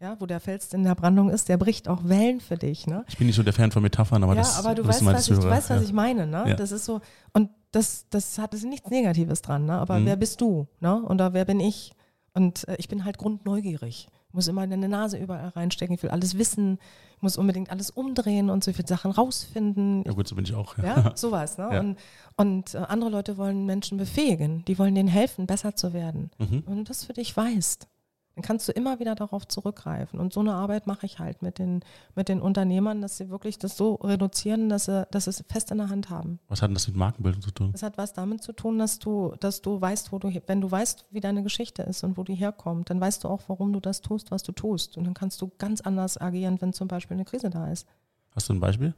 Ja, 0.00 0.20
wo 0.20 0.26
der 0.26 0.40
Fels 0.40 0.74
in 0.74 0.82
der 0.82 0.96
Brandung 0.96 1.30
ist, 1.30 1.48
der 1.48 1.56
bricht 1.56 1.88
auch 1.88 2.02
Wellen 2.04 2.40
für 2.40 2.56
dich. 2.56 2.88
Ne? 2.88 3.04
Ich 3.08 3.16
bin 3.16 3.28
nicht 3.28 3.36
so 3.36 3.44
der 3.44 3.52
Fan 3.52 3.70
von 3.70 3.82
Metaphern, 3.82 4.24
aber 4.24 4.34
ja, 4.34 4.40
das 4.40 4.58
aber 4.58 4.74
du 4.74 4.86
weißt, 4.86 5.04
was 5.04 5.28
ich, 5.28 5.38
du 5.38 5.44
weißt, 5.44 5.70
was 5.70 5.80
ja. 5.80 5.82
ich 5.82 5.92
meine. 5.92 6.26
Ne? 6.26 6.44
Ja. 6.48 6.54
Das 6.56 6.72
ist 6.72 6.84
so, 6.84 7.00
und 7.32 7.50
das, 7.70 8.06
das 8.10 8.38
hat 8.38 8.52
ist 8.54 8.64
nichts 8.64 8.90
Negatives 8.90 9.40
dran, 9.40 9.66
ne? 9.66 9.74
aber 9.74 10.00
mhm. 10.00 10.06
wer 10.06 10.16
bist 10.16 10.40
du? 10.40 10.66
Ne? 10.80 11.00
Oder 11.04 11.32
wer 11.32 11.44
bin 11.44 11.60
ich? 11.60 11.92
Und 12.34 12.66
äh, 12.68 12.76
ich 12.78 12.88
bin 12.88 13.04
halt 13.04 13.18
grundneugierig. 13.18 14.08
Ich 14.34 14.36
muss 14.36 14.48
immer 14.48 14.62
eine 14.62 14.88
Nase 14.88 15.16
überall 15.16 15.50
reinstecken. 15.50 15.94
Ich 15.94 16.02
will 16.02 16.10
alles 16.10 16.36
wissen. 16.36 16.80
Ich 17.14 17.22
muss 17.22 17.36
unbedingt 17.36 17.70
alles 17.70 17.90
umdrehen 17.90 18.50
und 18.50 18.64
so 18.64 18.72
viele 18.72 18.88
Sachen 18.88 19.12
rausfinden. 19.12 20.02
Ja 20.04 20.10
gut, 20.10 20.26
so 20.26 20.34
bin 20.34 20.44
ich 20.44 20.52
auch. 20.52 20.76
Ja, 20.76 20.84
ja 20.84 21.12
sowas. 21.14 21.56
Ne? 21.56 21.68
Ja. 21.70 21.78
Und, 21.78 21.98
und 22.34 22.74
äh, 22.74 22.78
andere 22.78 23.10
Leute 23.10 23.36
wollen 23.36 23.64
Menschen 23.64 23.96
befähigen. 23.96 24.64
Die 24.64 24.76
wollen 24.76 24.96
denen 24.96 25.08
helfen, 25.08 25.46
besser 25.46 25.76
zu 25.76 25.92
werden. 25.92 26.32
Mhm. 26.38 26.64
Und 26.66 26.78
du 26.78 26.82
das 26.82 27.04
für 27.04 27.12
dich 27.12 27.36
weißt, 27.36 27.86
dann 28.34 28.42
kannst 28.42 28.66
du 28.66 28.72
immer 28.72 28.98
wieder 28.98 29.14
darauf 29.14 29.46
zurückgreifen. 29.46 30.18
Und 30.18 30.32
so 30.32 30.40
eine 30.40 30.54
Arbeit 30.54 30.86
mache 30.86 31.06
ich 31.06 31.18
halt 31.20 31.42
mit 31.42 31.58
den, 31.58 31.80
mit 32.16 32.28
den 32.28 32.40
Unternehmern, 32.40 33.00
dass 33.00 33.16
sie 33.16 33.30
wirklich 33.30 33.58
das 33.58 33.76
so 33.76 33.94
reduzieren, 33.94 34.68
dass 34.68 34.86
sie, 34.86 35.06
dass 35.10 35.24
sie 35.24 35.30
es 35.30 35.44
fest 35.48 35.70
in 35.70 35.78
der 35.78 35.88
Hand 35.88 36.10
haben. 36.10 36.40
Was 36.48 36.60
hat 36.60 36.68
denn 36.68 36.74
das 36.74 36.88
mit 36.88 36.96
Markenbildung 36.96 37.42
zu 37.42 37.52
tun? 37.52 37.70
Das 37.72 37.84
hat 37.84 37.96
was 37.96 38.12
damit 38.12 38.42
zu 38.42 38.52
tun, 38.52 38.78
dass 38.78 38.98
du, 38.98 39.34
dass 39.38 39.62
du 39.62 39.80
weißt, 39.80 40.10
wo 40.10 40.18
du, 40.18 40.32
wenn 40.46 40.60
du 40.60 40.70
weißt, 40.70 41.06
wie 41.10 41.20
deine 41.20 41.44
Geschichte 41.44 41.82
ist 41.82 42.02
und 42.02 42.16
wo 42.16 42.24
die 42.24 42.34
herkommt, 42.34 42.90
dann 42.90 43.00
weißt 43.00 43.22
du 43.22 43.28
auch, 43.28 43.42
warum 43.46 43.72
du 43.72 43.78
das 43.78 44.00
tust, 44.00 44.32
was 44.32 44.42
du 44.42 44.50
tust. 44.50 44.96
Und 44.96 45.04
dann 45.04 45.14
kannst 45.14 45.40
du 45.40 45.52
ganz 45.58 45.80
anders 45.80 46.20
agieren, 46.20 46.60
wenn 46.60 46.72
zum 46.72 46.88
Beispiel 46.88 47.16
eine 47.16 47.24
Krise 47.24 47.50
da 47.50 47.70
ist. 47.70 47.86
Hast 48.34 48.48
du 48.48 48.52
ein 48.52 48.60
Beispiel? 48.60 48.94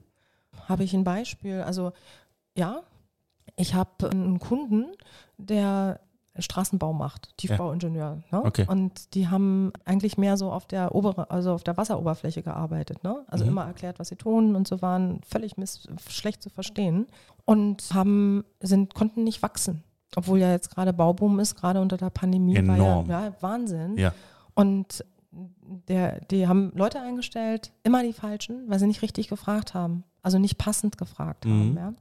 Habe 0.67 0.85
ich 0.85 0.95
ein 0.95 1.05
Beispiel? 1.05 1.61
Also 1.61 1.93
ja, 2.57 2.81
ich 3.57 3.75
habe 3.75 4.11
einen 4.11 4.39
Kunden, 4.39 4.87
der 5.37 6.01
Straßenbau 6.39 6.93
macht, 6.93 7.37
Tiefbauingenieur. 7.37 8.23
Ne? 8.31 8.45
Okay. 8.45 8.67
Und 8.69 9.15
die 9.15 9.29
haben 9.29 9.73
eigentlich 9.85 10.19
mehr 10.19 10.37
so 10.37 10.51
auf 10.51 10.67
der 10.67 10.95
obere, 10.95 11.31
also 11.31 11.53
auf 11.53 11.65
der 11.65 11.77
Wasseroberfläche 11.77 12.43
gearbeitet. 12.43 13.03
Ne? 13.05 13.25
Also 13.29 13.45
mhm. 13.45 13.51
immer 13.51 13.65
erklärt, 13.65 13.99
was 13.99 14.09
sie 14.09 14.17
tun 14.17 14.57
und 14.57 14.69
so 14.69 14.83
waren 14.83 15.21
völlig 15.29 15.57
miss, 15.57 15.89
schlecht 16.09 16.43
zu 16.43 16.51
verstehen 16.51 17.07
und 17.45 17.95
haben, 17.95 18.45
sind, 18.61 18.95
konnten 18.95 19.25
nicht 19.25 19.43
wachsen. 19.43 19.83
Obwohl 20.15 20.39
ja 20.39 20.51
jetzt 20.51 20.75
gerade 20.75 20.93
Bauboom 20.93 21.41
ist, 21.41 21.57
gerade 21.57 21.81
unter 21.81 21.97
der 21.97 22.11
Pandemie. 22.11 22.57
Enorm. 22.57 23.09
Ja, 23.11 23.27
ja, 23.27 23.33
Wahnsinn. 23.41 23.99
Ja. 23.99 24.13
Und 24.55 25.05
der, 25.89 26.21
die 26.27 26.49
haben 26.49 26.73
Leute 26.75 27.01
eingestellt, 27.01 27.73
immer 27.83 28.03
die 28.03 28.13
falschen, 28.13 28.69
weil 28.69 28.79
sie 28.79 28.87
nicht 28.87 29.03
richtig 29.03 29.29
gefragt 29.29 29.75
haben. 29.75 30.05
Also 30.23 30.39
nicht 30.39 30.59
passend 30.59 30.99
gefragt 30.99 31.45
mhm. 31.45 31.51
haben. 31.51 31.77
Ja. 31.77 31.93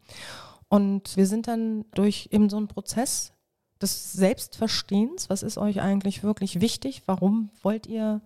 Und 0.68 1.16
wir 1.16 1.28
sind 1.28 1.48
dann 1.48 1.86
durch 1.94 2.30
eben 2.32 2.50
so 2.50 2.58
einen 2.58 2.68
Prozess 2.68 3.34
des 3.86 4.14
Selbstverstehens. 4.14 5.30
Was 5.30 5.44
ist 5.44 5.58
euch 5.58 5.82
eigentlich 5.82 6.24
wirklich 6.24 6.60
wichtig? 6.60 7.04
Warum 7.06 7.50
wollt 7.62 7.86
ihr 7.86 8.22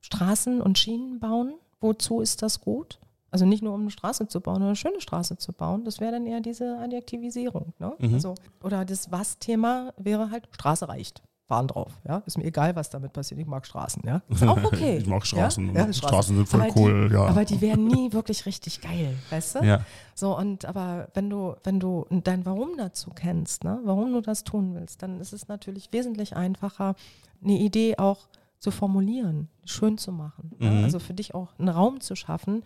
Straßen 0.00 0.60
und 0.60 0.78
Schienen 0.78 1.20
bauen? 1.20 1.54
Wozu 1.80 2.20
ist 2.20 2.42
das 2.42 2.60
gut? 2.60 2.98
Also 3.30 3.44
nicht 3.44 3.62
nur 3.62 3.74
um 3.74 3.82
eine 3.82 3.90
Straße 3.90 4.26
zu 4.28 4.40
bauen 4.40 4.56
oder 4.56 4.66
eine 4.66 4.76
schöne 4.76 5.00
Straße 5.00 5.36
zu 5.36 5.52
bauen, 5.52 5.84
das 5.84 6.00
wäre 6.00 6.12
dann 6.12 6.26
eher 6.26 6.40
diese 6.40 6.78
Adjektivisierung. 6.78 7.72
Ne? 7.78 7.92
Mhm. 7.98 8.14
Also, 8.14 8.34
oder 8.62 8.84
das 8.84 9.12
Was-Thema 9.12 9.92
wäre 9.96 10.30
halt, 10.30 10.48
Straße 10.52 10.88
reicht 10.88 11.22
fahren 11.46 11.68
drauf. 11.68 11.92
Ja? 12.06 12.22
Ist 12.26 12.38
mir 12.38 12.44
egal, 12.44 12.74
was 12.76 12.90
damit 12.90 13.12
passiert. 13.12 13.40
Ich 13.40 13.46
mag 13.46 13.66
Straßen. 13.66 14.02
Ja? 14.04 14.22
Ist 14.28 14.42
auch 14.42 14.62
okay. 14.64 14.98
ich 14.98 15.06
mag 15.06 15.24
Straßen. 15.24 15.68
Ja? 15.68 15.86
Ja, 15.86 15.92
Straßen. 15.92 16.08
Straßen. 16.08 16.36
sind 16.36 16.48
voll 16.48 16.62
aber 16.62 16.76
cool. 16.76 17.08
Die, 17.08 17.14
ja. 17.14 17.26
Aber 17.26 17.44
die 17.44 17.60
wären 17.60 17.86
nie 17.86 18.12
wirklich 18.12 18.46
richtig 18.46 18.80
geil, 18.80 19.16
weißt 19.30 19.56
du? 19.56 19.64
Ja. 19.64 19.80
So, 20.14 20.36
und 20.36 20.64
aber 20.64 21.08
wenn 21.14 21.30
du, 21.30 21.54
wenn 21.62 21.78
du 21.78 22.06
dein 22.10 22.44
Warum 22.44 22.76
dazu 22.76 23.10
kennst, 23.10 23.64
ne? 23.64 23.80
warum 23.84 24.12
du 24.12 24.20
das 24.20 24.44
tun 24.44 24.74
willst, 24.74 25.02
dann 25.02 25.20
ist 25.20 25.32
es 25.32 25.48
natürlich 25.48 25.92
wesentlich 25.92 26.36
einfacher, 26.36 26.94
eine 27.42 27.58
Idee 27.58 27.96
auch 27.98 28.28
zu 28.58 28.70
formulieren, 28.70 29.48
schön 29.64 29.98
zu 29.98 30.10
machen. 30.12 30.52
Mhm. 30.58 30.66
Ja? 30.66 30.82
Also 30.82 30.98
für 30.98 31.14
dich 31.14 31.34
auch 31.34 31.56
einen 31.58 31.68
Raum 31.68 32.00
zu 32.00 32.16
schaffen, 32.16 32.64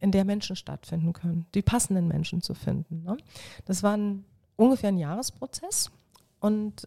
in 0.00 0.10
der 0.10 0.24
Menschen 0.24 0.56
stattfinden 0.56 1.12
können, 1.12 1.46
die 1.54 1.62
passenden 1.62 2.08
Menschen 2.08 2.40
zu 2.40 2.54
finden. 2.54 3.04
Ne? 3.04 3.16
Das 3.66 3.82
war 3.82 3.96
ein, 3.96 4.24
ungefähr 4.56 4.88
ein 4.88 4.98
Jahresprozess. 4.98 5.92
Und 6.40 6.86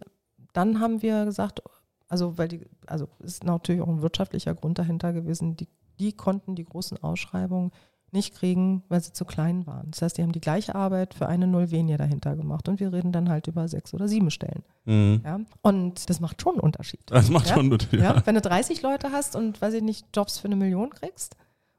dann 0.55 0.79
haben 0.79 1.01
wir 1.01 1.25
gesagt, 1.25 1.61
also 2.07 2.37
weil 2.37 2.47
die, 2.47 2.61
also 2.87 3.07
ist 3.19 3.43
natürlich 3.43 3.81
auch 3.81 3.87
ein 3.87 4.01
wirtschaftlicher 4.01 4.55
Grund 4.55 4.79
dahinter 4.79 5.13
gewesen, 5.13 5.55
die, 5.57 5.67
die 5.99 6.13
konnten 6.13 6.55
die 6.55 6.65
großen 6.65 7.01
Ausschreibungen 7.03 7.71
nicht 8.11 8.33
kriegen, 8.33 8.83
weil 8.87 9.01
sie 9.01 9.11
zu 9.11 9.25
klein 9.25 9.67
waren. 9.67 9.91
Das 9.91 10.01
heißt, 10.01 10.17
die 10.17 10.23
haben 10.23 10.31
die 10.31 10.39
gleiche 10.39 10.73
Arbeit 10.73 11.13
für 11.13 11.27
eine 11.27 11.47
Null 11.47 11.71
weniger 11.71 11.97
dahinter 11.97 12.35
gemacht 12.35 12.69
und 12.69 12.79
wir 12.79 12.93
reden 12.93 13.11
dann 13.11 13.29
halt 13.29 13.47
über 13.47 13.67
sechs 13.67 13.93
oder 13.93 14.07
sieben 14.07 14.31
Stellen. 14.31 14.63
Mhm. 14.85 15.21
Ja? 15.25 15.39
Und 15.61 16.09
das 16.09 16.21
macht 16.21 16.41
schon 16.41 16.53
einen 16.53 16.61
Unterschied. 16.61 17.01
Das 17.07 17.29
macht 17.29 17.47
ja? 17.47 17.55
schon 17.55 17.63
einen 17.65 17.73
Unterschied. 17.73 17.99
Ja? 17.99 18.25
Wenn 18.25 18.35
du 18.35 18.41
30 18.41 18.81
Leute 18.81 19.11
hast 19.11 19.35
und, 19.35 19.61
weiß 19.61 19.73
ich 19.73 19.83
nicht, 19.83 20.07
Jobs 20.15 20.39
für 20.39 20.45
eine 20.45 20.55
Million 20.55 20.91
kriegst 20.91 21.35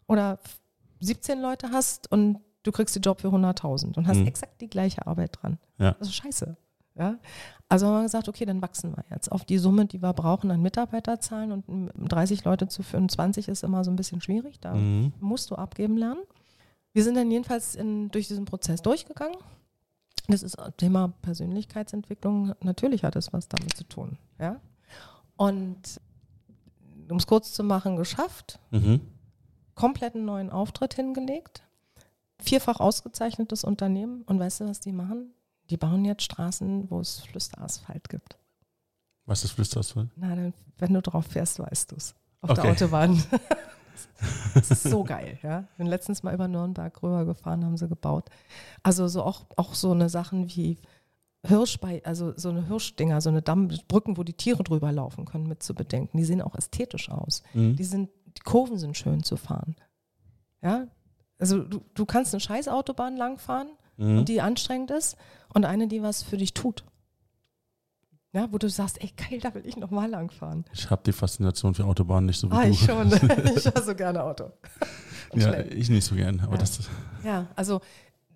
oder 0.06 0.38
17 1.00 1.40
Leute 1.40 1.70
hast 1.72 2.12
und 2.12 2.40
du 2.62 2.72
kriegst 2.72 2.94
die 2.94 3.00
Job 3.00 3.20
für 3.20 3.28
100.000 3.28 3.96
und 3.96 4.06
hast 4.06 4.18
mhm. 4.18 4.26
exakt 4.26 4.60
die 4.60 4.68
gleiche 4.68 5.06
Arbeit 5.06 5.38
dran. 5.40 5.58
Ja. 5.78 5.92
Das 5.92 6.08
ist 6.08 6.14
scheiße. 6.14 6.56
Ja? 6.98 7.18
Also 7.68 7.86
haben 7.86 7.96
wir 7.96 8.02
gesagt, 8.02 8.28
okay, 8.28 8.44
dann 8.44 8.62
wachsen 8.62 8.96
wir 8.96 9.04
jetzt 9.10 9.30
auf 9.32 9.44
die 9.44 9.58
Summe, 9.58 9.86
die 9.86 10.00
wir 10.00 10.12
brauchen 10.12 10.50
an 10.50 10.62
Mitarbeiterzahlen 10.62 11.52
und 11.52 11.92
30 11.96 12.44
Leute 12.44 12.68
zu 12.68 12.82
25 12.82 13.48
ist 13.48 13.64
immer 13.64 13.82
so 13.84 13.90
ein 13.90 13.96
bisschen 13.96 14.20
schwierig. 14.20 14.60
Da 14.60 14.74
mhm. 14.74 15.12
musst 15.20 15.50
du 15.50 15.56
abgeben 15.56 15.96
lernen. 15.96 16.22
Wir 16.92 17.02
sind 17.04 17.16
dann 17.16 17.30
jedenfalls 17.30 17.74
in, 17.74 18.08
durch 18.10 18.28
diesen 18.28 18.44
Prozess 18.44 18.82
durchgegangen. 18.82 19.36
Das 20.28 20.42
ist 20.42 20.56
Thema 20.76 21.12
Persönlichkeitsentwicklung. 21.22 22.54
Natürlich 22.62 23.04
hat 23.04 23.16
es 23.16 23.32
was 23.32 23.48
damit 23.48 23.76
zu 23.76 23.84
tun. 23.84 24.18
Ja? 24.38 24.60
Und 25.36 26.00
um 27.08 27.18
es 27.18 27.26
kurz 27.26 27.52
zu 27.52 27.62
machen, 27.62 27.96
geschafft. 27.96 28.58
Mhm. 28.70 29.00
Kompletten 29.74 30.24
neuen 30.24 30.50
Auftritt 30.50 30.94
hingelegt. 30.94 31.62
Vierfach 32.38 32.80
ausgezeichnetes 32.80 33.64
Unternehmen. 33.64 34.22
Und 34.22 34.38
weißt 34.38 34.60
du, 34.60 34.68
was 34.68 34.80
die 34.80 34.92
machen? 34.92 35.34
Die 35.70 35.76
bauen 35.76 36.04
jetzt 36.04 36.22
Straßen, 36.22 36.90
wo 36.90 37.00
es 37.00 37.20
Flüsterasphalt 37.20 38.08
gibt. 38.08 38.38
Was 39.26 39.44
ist 39.44 39.52
Flüsterasphalt? 39.52 40.10
Na, 40.16 40.34
dann, 40.34 40.54
wenn 40.78 40.94
du 40.94 41.02
drauf 41.02 41.26
fährst, 41.26 41.58
weißt 41.58 41.92
du 41.92 41.96
es. 41.96 42.14
Auf 42.40 42.50
okay. 42.50 42.62
der 42.62 42.70
Autobahn. 42.70 43.22
das 44.54 44.70
ist 44.70 44.82
so 44.84 45.02
geil, 45.02 45.38
ja. 45.42 45.64
Ich 45.72 45.76
bin 45.78 45.86
letztens 45.86 46.22
mal 46.22 46.34
über 46.34 46.48
Nürnberg 46.48 47.02
rübergefahren, 47.02 47.64
haben 47.64 47.76
sie 47.76 47.88
gebaut. 47.88 48.30
Also 48.82 49.08
so 49.08 49.22
auch, 49.22 49.46
auch 49.56 49.74
so 49.74 49.90
eine 49.90 50.08
Sachen 50.08 50.48
wie 50.48 50.78
Hirsch 51.44 51.78
bei, 51.78 52.04
also 52.04 52.32
so 52.36 52.50
eine 52.50 52.66
Hirschdinger, 52.66 53.20
so 53.20 53.30
eine 53.30 53.42
Dammbrücken, 53.42 54.16
wo 54.16 54.22
die 54.22 54.32
Tiere 54.32 54.62
drüber 54.62 54.92
laufen 54.92 55.24
können, 55.24 55.46
mit 55.46 55.62
zu 55.62 55.74
bedenken. 55.74 56.18
Die 56.18 56.24
sehen 56.24 56.42
auch 56.42 56.54
ästhetisch 56.54 57.08
aus. 57.08 57.42
Mhm. 57.54 57.76
Die 57.76 57.84
sind, 57.84 58.10
die 58.26 58.42
Kurven 58.42 58.78
sind 58.78 58.96
schön 58.96 59.22
zu 59.22 59.36
fahren. 59.36 59.76
Ja. 60.62 60.86
Also 61.38 61.62
du, 61.62 61.82
du 61.94 62.06
kannst 62.06 62.32
eine 62.32 62.40
Scheißautobahn 62.40 63.16
langfahren 63.16 63.68
mhm. 63.96 64.18
und 64.18 64.28
die 64.28 64.40
anstrengend 64.40 64.90
ist 64.90 65.16
und 65.52 65.64
eine, 65.64 65.88
die 65.88 66.02
was 66.02 66.22
für 66.22 66.36
dich 66.36 66.54
tut. 66.54 66.84
Ja, 68.32 68.48
wo 68.52 68.58
du 68.58 68.68
sagst, 68.68 69.02
ey 69.02 69.10
geil, 69.16 69.40
da 69.40 69.54
will 69.54 69.66
ich 69.66 69.78
nochmal 69.78 70.10
langfahren. 70.10 70.66
Ich 70.74 70.90
habe 70.90 71.02
die 71.06 71.12
Faszination 71.12 71.74
für 71.74 71.84
Autobahnen 71.84 72.26
nicht 72.26 72.38
so 72.38 72.50
wie 72.50 72.54
ah, 72.54 72.64
du. 72.64 72.70
ich 72.70 72.80
schon. 72.80 73.10
ich 73.56 73.62
fahre 73.62 73.82
so 73.82 73.94
gerne 73.94 74.22
Auto. 74.22 74.50
Und 75.30 75.40
ja, 75.40 75.48
schnell. 75.48 75.72
ich 75.72 75.88
nicht 75.88 76.04
so 76.04 76.14
gern. 76.14 76.40
Aber 76.40 76.52
ja. 76.52 76.58
Das 76.58 76.80
ja, 77.24 77.46
also 77.56 77.80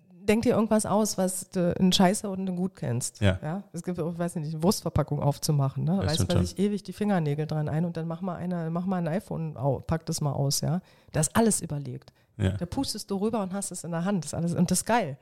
denk 0.09 0.43
dir 0.43 0.53
irgendwas 0.53 0.85
aus, 0.85 1.17
was 1.17 1.49
du 1.49 1.73
in 1.73 1.91
Scheiße 1.91 2.29
und 2.29 2.47
in 2.47 2.55
Gut 2.55 2.75
kennst. 2.75 3.21
Ja. 3.21 3.39
ja. 3.41 3.63
Es 3.73 3.83
gibt 3.83 3.99
auch, 3.99 4.17
weiß 4.17 4.35
nicht, 4.37 4.53
eine 4.53 4.63
Wurstverpackung 4.63 5.21
aufzumachen. 5.21 5.83
Ne? 5.83 5.99
Reißt 5.99 6.27
man 6.27 6.45
sich 6.45 6.57
ewig 6.57 6.83
die 6.83 6.93
Fingernägel 6.93 7.45
dran 7.45 7.69
ein 7.69 7.85
und 7.85 7.97
dann 7.97 8.07
mach 8.07 8.21
mal 8.21 8.35
einer, 8.35 8.69
mach 8.69 8.85
mal 8.85 8.97
ein 8.97 9.07
iPhone, 9.07 9.55
pack 9.87 10.05
das 10.05 10.21
mal 10.21 10.33
aus, 10.33 10.61
ja. 10.61 10.81
Da 11.11 11.19
ist 11.19 11.35
alles 11.35 11.61
überlegt. 11.61 12.13
Ja. 12.37 12.51
Da 12.51 12.65
pustest 12.65 13.11
du 13.11 13.17
rüber 13.17 13.43
und 13.43 13.53
hast 13.53 13.71
es 13.71 13.83
in 13.83 13.91
der 13.91 14.05
Hand. 14.05 14.23
Das 14.23 14.33
ist 14.33 14.33
alles, 14.33 14.55
und 14.55 14.71
das 14.71 14.79
ist 14.79 14.85
geil. 14.85 15.17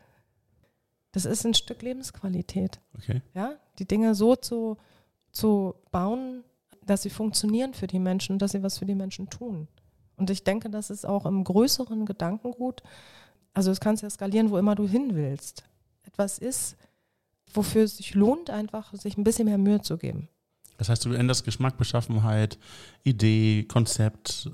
Das 1.12 1.26
ist 1.26 1.45
ein 1.45 1.53
Stück 1.53 1.82
Lebensqualität. 1.82 2.80
Okay. 2.97 3.22
Ja, 3.34 3.55
die 3.80 3.88
Dinge 3.88 4.14
so 4.16 4.36
zu, 4.36 4.78
zu 5.32 5.76
bauen, 5.91 6.43
dass 6.86 7.01
sie 7.01 7.10
funktionieren 7.10 7.74
für 7.74 7.88
die 7.88 7.99
Menschen, 7.99 8.39
dass 8.39 8.51
sie 8.51 8.64
was 8.64 8.78
für 8.78 8.86
die 8.86 8.95
Menschen 8.95 9.30
tun. 9.30 9.68
Und 10.18 10.30
ich 10.30 10.43
denke, 10.43 10.70
das 10.70 10.89
ist 10.89 11.05
auch 11.05 11.26
im 11.26 11.43
größeren 11.43 12.05
Gedankengut, 12.05 12.84
also 13.53 13.72
das 13.72 13.80
kannst 13.80 14.03
du 14.03 14.05
ja 14.05 14.10
skalieren, 14.10 14.51
wo 14.51 14.57
immer 14.57 14.76
du 14.76 14.88
hin 14.88 15.16
willst. 15.16 15.64
Etwas 16.03 16.38
ist, 16.38 16.78
wofür 17.53 17.84
es 17.84 17.97
sich 17.97 18.14
lohnt, 18.14 18.49
einfach 18.49 18.93
sich 18.93 19.18
ein 19.18 19.24
bisschen 19.24 19.45
mehr 19.45 19.57
Mühe 19.57 19.82
zu 19.82 19.97
geben. 19.97 20.30
Das 20.78 20.89
heißt, 20.89 21.03
du 21.05 21.14
änderst 21.14 21.43
Geschmack, 21.43 21.78
Beschaffenheit, 21.78 22.57
Idee, 23.03 23.66
Konzept 23.66 24.49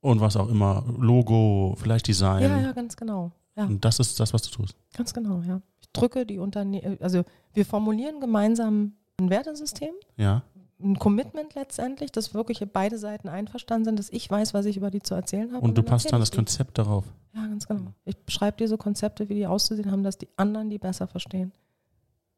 und 0.00 0.20
was 0.20 0.36
auch 0.36 0.48
immer, 0.48 0.84
Logo, 0.98 1.76
vielleicht 1.78 2.06
Design. 2.06 2.42
Ja, 2.42 2.58
ja, 2.58 2.72
ganz 2.72 2.96
genau. 2.96 3.32
Ja. 3.60 3.66
Und 3.66 3.84
das 3.84 3.98
ist 3.98 4.18
das, 4.18 4.32
was 4.32 4.40
du 4.42 4.50
tust. 4.50 4.74
Ganz 4.96 5.12
genau, 5.12 5.42
ja. 5.42 5.60
Ich 5.82 5.90
drücke 5.92 6.24
die 6.24 6.38
Unternehmen, 6.38 6.96
also 7.00 7.24
wir 7.52 7.66
formulieren 7.66 8.18
gemeinsam 8.20 8.94
ein 9.18 9.28
Wertesystem. 9.28 9.92
Ja. 10.16 10.42
ein 10.82 10.98
Commitment 10.98 11.54
letztendlich, 11.54 12.10
dass 12.10 12.32
wirklich 12.32 12.64
beide 12.72 12.96
Seiten 12.96 13.28
einverstanden 13.28 13.84
sind, 13.84 13.98
dass 13.98 14.08
ich 14.08 14.30
weiß, 14.30 14.54
was 14.54 14.64
ich 14.64 14.78
über 14.78 14.90
die 14.90 15.02
zu 15.02 15.14
erzählen 15.14 15.52
habe. 15.52 15.60
Und, 15.60 15.70
und 15.70 15.78
du 15.78 15.82
passt 15.82 16.10
dann 16.10 16.20
das 16.20 16.30
Konzept 16.30 16.78
darauf. 16.78 17.04
Ja, 17.34 17.46
ganz 17.46 17.68
genau. 17.68 17.92
Ich 18.06 18.16
beschreibe 18.16 18.56
diese 18.56 18.78
Konzepte, 18.78 19.28
wie 19.28 19.34
die 19.34 19.46
auszusehen 19.46 19.90
haben, 19.90 20.02
dass 20.02 20.16
die 20.16 20.28
anderen 20.36 20.70
die 20.70 20.78
besser 20.78 21.06
verstehen. 21.06 21.52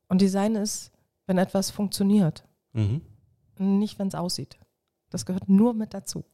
Und 0.08 0.20
Design 0.20 0.56
ist, 0.56 0.90
wenn 1.28 1.38
etwas 1.38 1.70
funktioniert, 1.70 2.44
mhm. 2.72 3.00
nicht 3.58 4.00
wenn 4.00 4.08
es 4.08 4.16
aussieht. 4.16 4.58
Das 5.10 5.24
gehört 5.24 5.48
nur 5.48 5.72
mit 5.72 5.94
dazu. 5.94 6.24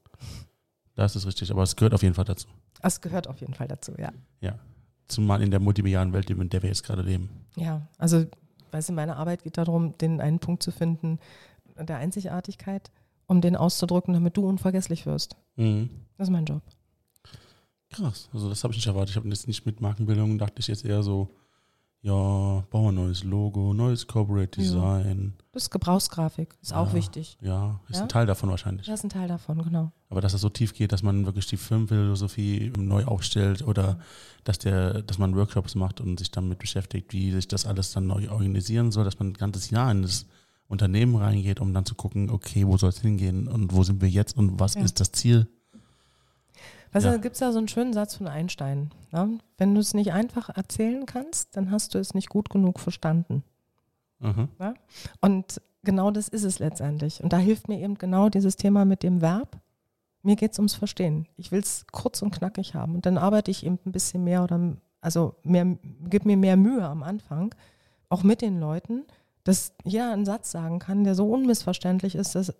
Das 0.95 1.15
ist 1.15 1.27
richtig, 1.27 1.51
aber 1.51 1.63
es 1.63 1.77
gehört 1.77 1.93
auf 1.93 2.03
jeden 2.03 2.15
Fall 2.15 2.25
dazu. 2.25 2.49
Es 2.81 3.03
gehört 3.03 3.29
auf 3.29 3.39
jeden 3.41 3.53
Fall 3.53 3.69
dazu, 3.69 3.93
ja. 3.99 4.13
Ja, 4.41 4.59
zumal 5.09 5.43
in 5.43 5.51
der 5.51 5.61
multimedialen 5.61 6.13
Welt, 6.13 6.31
in 6.31 6.49
der 6.49 6.63
wir 6.63 6.69
jetzt 6.69 6.85
gerade 6.85 7.03
leben. 7.03 7.31
Ja, 7.57 7.89
also, 7.99 8.27
weißt 8.71 8.91
du, 8.91 8.93
meine 8.93 9.17
Arbeit 9.17 9.43
geht 9.43 9.59
darum, 9.59 9.97
den 9.99 10.21
einen 10.21 10.39
Punkt 10.39 10.63
zu 10.63 10.71
finden, 10.71 11.19
der 11.77 11.99
Einzigartigkeit, 11.99 12.91
um 13.27 13.41
den 13.41 13.57
auszudrücken, 13.57 14.15
damit 14.15 14.37
du 14.37 14.47
unvergesslich 14.47 15.07
wirst. 15.07 15.37
Mhm. 15.57 15.91
Das 16.17 16.29
ist 16.29 16.33
mein 16.33 16.45
Job. 16.45 16.63
Krass, 17.91 18.29
also 18.33 18.49
das 18.49 18.63
habe 18.65 18.73
ich 18.73 18.79
nicht 18.79 18.87
erwartet. 18.87 19.11
Ich 19.11 19.17
habe 19.17 19.29
jetzt 19.29 19.49
nicht 19.49 19.65
mit 19.65 19.81
Markenbildung, 19.81 20.39
dachte 20.39 20.61
ich 20.61 20.67
jetzt 20.67 20.85
eher 20.85 21.03
so, 21.03 21.31
ja, 22.01 22.13
bauen 22.71 22.85
wir 22.85 22.89
ein 22.89 22.95
neues 22.95 23.25
Logo, 23.25 23.75
neues 23.75 24.07
Corporate 24.07 24.61
Design. 24.61 25.35
Ja. 25.37 25.45
Das 25.53 25.65
ist 25.65 25.71
Gebrauchsgrafik, 25.71 26.55
ist 26.63 26.71
ja, 26.71 26.77
auch 26.81 26.93
wichtig. 26.93 27.37
Ja, 27.41 27.81
ist 27.89 27.97
ja? 27.97 28.03
ein 28.03 28.09
Teil 28.09 28.27
davon 28.27 28.51
wahrscheinlich. 28.51 28.87
Das 28.87 29.01
ist 29.01 29.05
ein 29.05 29.11
Teil 29.11 29.27
davon, 29.27 29.63
genau. 29.63 29.91
Aber 30.09 30.21
dass 30.21 30.33
es 30.33 30.41
so 30.41 30.49
tief 30.49 30.75
geht, 30.75 30.93
dass 30.93 31.03
man 31.03 31.27
wirklich 31.27 31.47
die 31.47 31.57
Firmenphilosophie 31.57 32.73
neu 32.79 33.05
aufstellt 33.05 33.67
oder 33.67 33.99
dass 34.45 34.59
der, 34.59 35.03
dass 35.03 35.19
man 35.19 35.35
Workshops 35.35 35.75
macht 35.75 36.01
und 36.01 36.19
sich 36.19 36.31
damit 36.31 36.59
beschäftigt, 36.59 37.13
wie 37.13 37.33
sich 37.33 37.49
das 37.49 37.67
alles 37.67 37.93
dann 37.93 38.07
neu 38.07 38.31
organisieren 38.31 38.93
soll, 38.93 39.05
dass 39.05 39.19
man 39.19 39.29
ein 39.31 39.35
ganzes 39.35 39.71
Jahr 39.71 39.91
in 39.91 40.03
das 40.03 40.27
Unternehmen 40.69 41.17
reingeht, 41.17 41.61
um 41.61 41.75
dann 41.75 41.85
zu 41.85 41.97
gucken, 41.97 42.31
okay, 42.31 42.67
wo 42.67 42.77
soll 42.77 42.91
es 42.91 43.01
hingehen 43.01 43.49
und 43.49 43.73
wo 43.73 43.83
sind 43.83 44.01
wir 44.01 44.09
jetzt 44.09 44.37
und 44.37 44.61
was 44.61 44.77
ist 44.77 45.01
das 45.01 45.11
Ziel? 45.13 45.49
Weißt 46.93 47.05
ja. 47.05 47.13
du, 47.13 47.19
da 47.19 47.23
gibt 47.23 47.35
es 47.35 47.41
ja 47.41 47.53
so 47.53 47.59
einen 47.59 47.69
schönen 47.69 47.93
Satz 47.93 48.17
von 48.17 48.29
Einstein. 48.29 48.91
Ne? 49.13 49.39
Wenn 49.57 49.75
du 49.75 49.81
es 49.81 49.95
nicht 49.95 50.13
einfach 50.13 50.49
erzählen 50.49 51.07
kannst, 51.07 51.57
dann 51.57 51.71
hast 51.71 51.95
du 51.95 51.99
es 51.99 52.15
nicht 52.15 52.29
gut 52.29 52.51
genug 52.51 52.81
verstanden. 52.81 53.43
Mhm. 54.21 54.49
Ja? 54.59 54.75
Und 55.21 55.61
genau 55.85 56.11
das 56.11 56.29
ist 56.29 56.45
es 56.45 56.59
letztendlich. 56.59 57.23
Und 57.23 57.33
da 57.33 57.39
hilft 57.39 57.69
mir 57.69 57.81
eben 57.81 57.97
genau 57.97 58.29
dieses 58.29 58.57
Thema 58.57 58.85
mit 58.85 59.03
dem 59.03 59.21
Verb. 59.21 59.59
Mir 60.23 60.37
geht 60.37 60.53
es 60.53 60.59
ums 60.59 60.75
Verstehen. 60.75 61.27
Ich 61.37 61.53
will 61.53 61.61
es 61.61 61.87
kurz 61.93 62.23
und 62.23 62.33
knackig 62.33 62.75
haben. 62.75 62.95
Und 62.95 63.07
dann 63.07 63.19
arbeite 63.19 63.51
ich 63.51 63.65
eben 63.65 63.79
ein 63.87 63.93
bisschen 63.93 64.25
mehr 64.25 64.43
oder 64.43 64.77
also 65.01 65.35
mehr, 65.43 65.79
gib 66.09 66.25
mir 66.25 66.37
mehr 66.37 66.57
Mühe 66.57 66.85
am 66.85 67.03
Anfang, 67.03 67.55
auch 68.09 68.23
mit 68.23 68.43
den 68.43 68.59
Leuten, 68.59 69.05
dass 69.45 69.73
jeder 69.85 70.13
einen 70.13 70.25
Satz 70.25 70.51
sagen 70.51 70.79
kann, 70.79 71.05
der 71.05 71.15
so 71.15 71.27
unmissverständlich 71.27 72.15
ist, 72.15 72.35
dass 72.35 72.55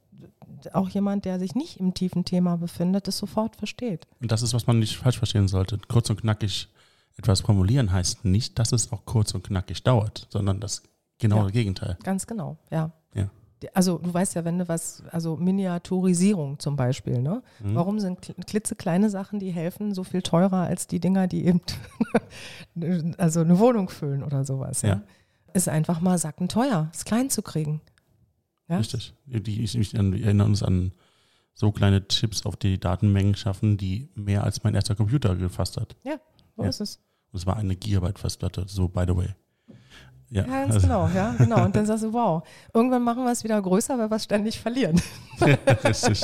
auch 0.73 0.89
jemand, 0.89 1.25
der 1.25 1.39
sich 1.39 1.55
nicht 1.55 1.79
im 1.79 1.95
tiefen 1.95 2.25
Thema 2.25 2.57
befindet, 2.57 3.07
das 3.07 3.19
sofort 3.19 3.57
versteht. 3.57 4.07
Und 4.21 4.33
das 4.33 4.43
ist, 4.43 4.55
was 4.55 4.67
man 4.67 4.79
nicht 4.79 4.97
falsch 4.97 5.19
verstehen 5.19 5.49
sollte. 5.49 5.79
Kurz 5.89 6.11
und 6.11 6.21
knackig 6.21 6.69
etwas 7.17 7.41
formulieren 7.41 7.93
heißt 7.93 8.25
nicht, 8.25 8.59
dass 8.59 8.73
es 8.73 8.93
auch 8.93 9.05
kurz 9.05 9.35
und 9.35 9.45
knackig 9.45 9.83
dauert, 9.83 10.27
sondern 10.31 10.61
das 10.61 10.83
genaue 11.19 11.47
ja, 11.47 11.51
Gegenteil. 11.51 11.97
Ganz 12.03 12.27
genau, 12.27 12.59
ja. 12.71 12.93
ja. 13.15 13.29
Also 13.75 13.99
du 13.99 14.15
weißt 14.15 14.37
ja, 14.37 14.45
wenn 14.45 14.59
du 14.59 14.69
was, 14.69 15.03
also 15.11 15.37
Miniaturisierung 15.37 16.61
zum 16.61 16.77
Beispiel, 16.77 17.21
ne? 17.21 17.43
Mhm. 17.59 17.75
Warum 17.75 17.99
sind 17.99 18.35
klitzekleine 18.47 19.11
Sachen, 19.11 19.41
die 19.41 19.51
helfen, 19.51 19.95
so 19.95 20.05
viel 20.05 20.23
teurer 20.23 20.63
als 20.63 20.87
die 20.87 21.01
Dinger, 21.01 21.27
die 21.27 21.45
eben 21.45 21.61
also 23.19 23.41
eine 23.41 23.59
Wohnung 23.59 23.89
füllen 23.89 24.23
oder 24.23 24.45
sowas? 24.45 24.83
Ja. 24.83 24.89
ja? 24.89 25.03
Ist 25.59 25.69
einfach 25.69 26.01
mal 26.01 26.17
sackenteuer, 26.19 26.89
es 26.95 27.05
klein 27.05 27.31
zu 27.31 27.43
kriegen. 27.43 27.81
Ja? 28.69 28.77
Richtig. 28.77 29.13
Die, 29.27 29.65
ich, 29.65 29.77
ich 29.77 29.93
erinnere 29.93 30.47
uns 30.47 30.63
an 30.63 30.93
so 31.53 31.73
kleine 31.73 32.07
Chips, 32.07 32.47
auf 32.47 32.55
die 32.55 32.79
Datenmengen 32.79 33.35
schaffen, 33.35 33.77
die 33.77 34.09
mehr 34.15 34.45
als 34.45 34.63
mein 34.63 34.77
erster 34.77 34.95
Computer 34.95 35.35
gefasst 35.35 35.77
hat. 35.77 35.97
Ja, 36.05 36.21
so 36.57 36.63
ja. 36.63 36.69
ist 36.69 36.81
es. 36.81 37.01
Und 37.33 37.41
es 37.41 37.47
war 37.47 37.57
eine 37.57 37.75
Gigabyte 37.75 38.21
Festplatte, 38.21 38.67
so 38.69 38.87
by 38.87 39.03
the 39.05 39.17
way. 39.17 39.35
Ja, 40.31 40.43
ganz 40.43 40.75
also. 40.75 40.87
genau, 40.87 41.09
ja, 41.15 41.35
genau. 41.39 41.65
Und 41.65 41.75
dann 41.75 41.87
sagst 41.87 42.05
du, 42.05 42.13
wow, 42.13 42.43
irgendwann 42.75 43.03
machen 43.03 43.25
wir 43.25 43.33
es 43.33 43.45
wieder 43.45 43.61
größer, 43.61 43.99
weil 43.99 44.11
wir 44.11 44.17
es 44.17 44.25
ständig 44.25 44.61
verlieren. 44.61 45.01
Richtig. 45.85 46.23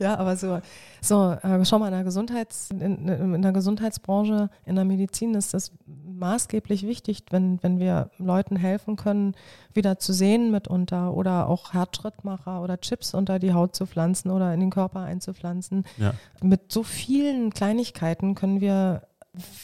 ja, 0.00 0.16
aber 0.16 0.36
so, 0.36 0.60
so 1.00 1.32
äh, 1.42 1.64
schau 1.64 1.78
mal, 1.78 1.86
in 1.86 1.92
der, 1.92 2.04
Gesundheits, 2.04 2.70
in, 2.70 3.06
in, 3.06 3.42
der 3.42 3.52
Gesundheitsbranche, 3.52 4.50
in 4.64 4.74
der 4.74 4.84
Medizin 4.84 5.34
ist 5.34 5.54
das 5.54 5.70
maßgeblich 5.86 6.86
wichtig, 6.86 7.24
wenn, 7.30 7.62
wenn 7.62 7.78
wir 7.78 8.10
Leuten 8.18 8.56
helfen 8.56 8.96
können, 8.96 9.34
wieder 9.74 9.98
zu 9.98 10.12
sehen 10.12 10.50
mitunter 10.50 11.14
oder 11.14 11.48
auch 11.48 11.72
Herzschrittmacher 11.72 12.62
oder 12.62 12.80
Chips 12.80 13.14
unter 13.14 13.38
die 13.38 13.52
Haut 13.52 13.76
zu 13.76 13.86
pflanzen 13.86 14.30
oder 14.30 14.52
in 14.54 14.60
den 14.60 14.70
Körper 14.70 15.00
einzupflanzen. 15.00 15.84
Ja. 15.98 16.14
Mit 16.42 16.72
so 16.72 16.82
vielen 16.82 17.52
Kleinigkeiten 17.52 18.34
können 18.34 18.60
wir 18.60 19.02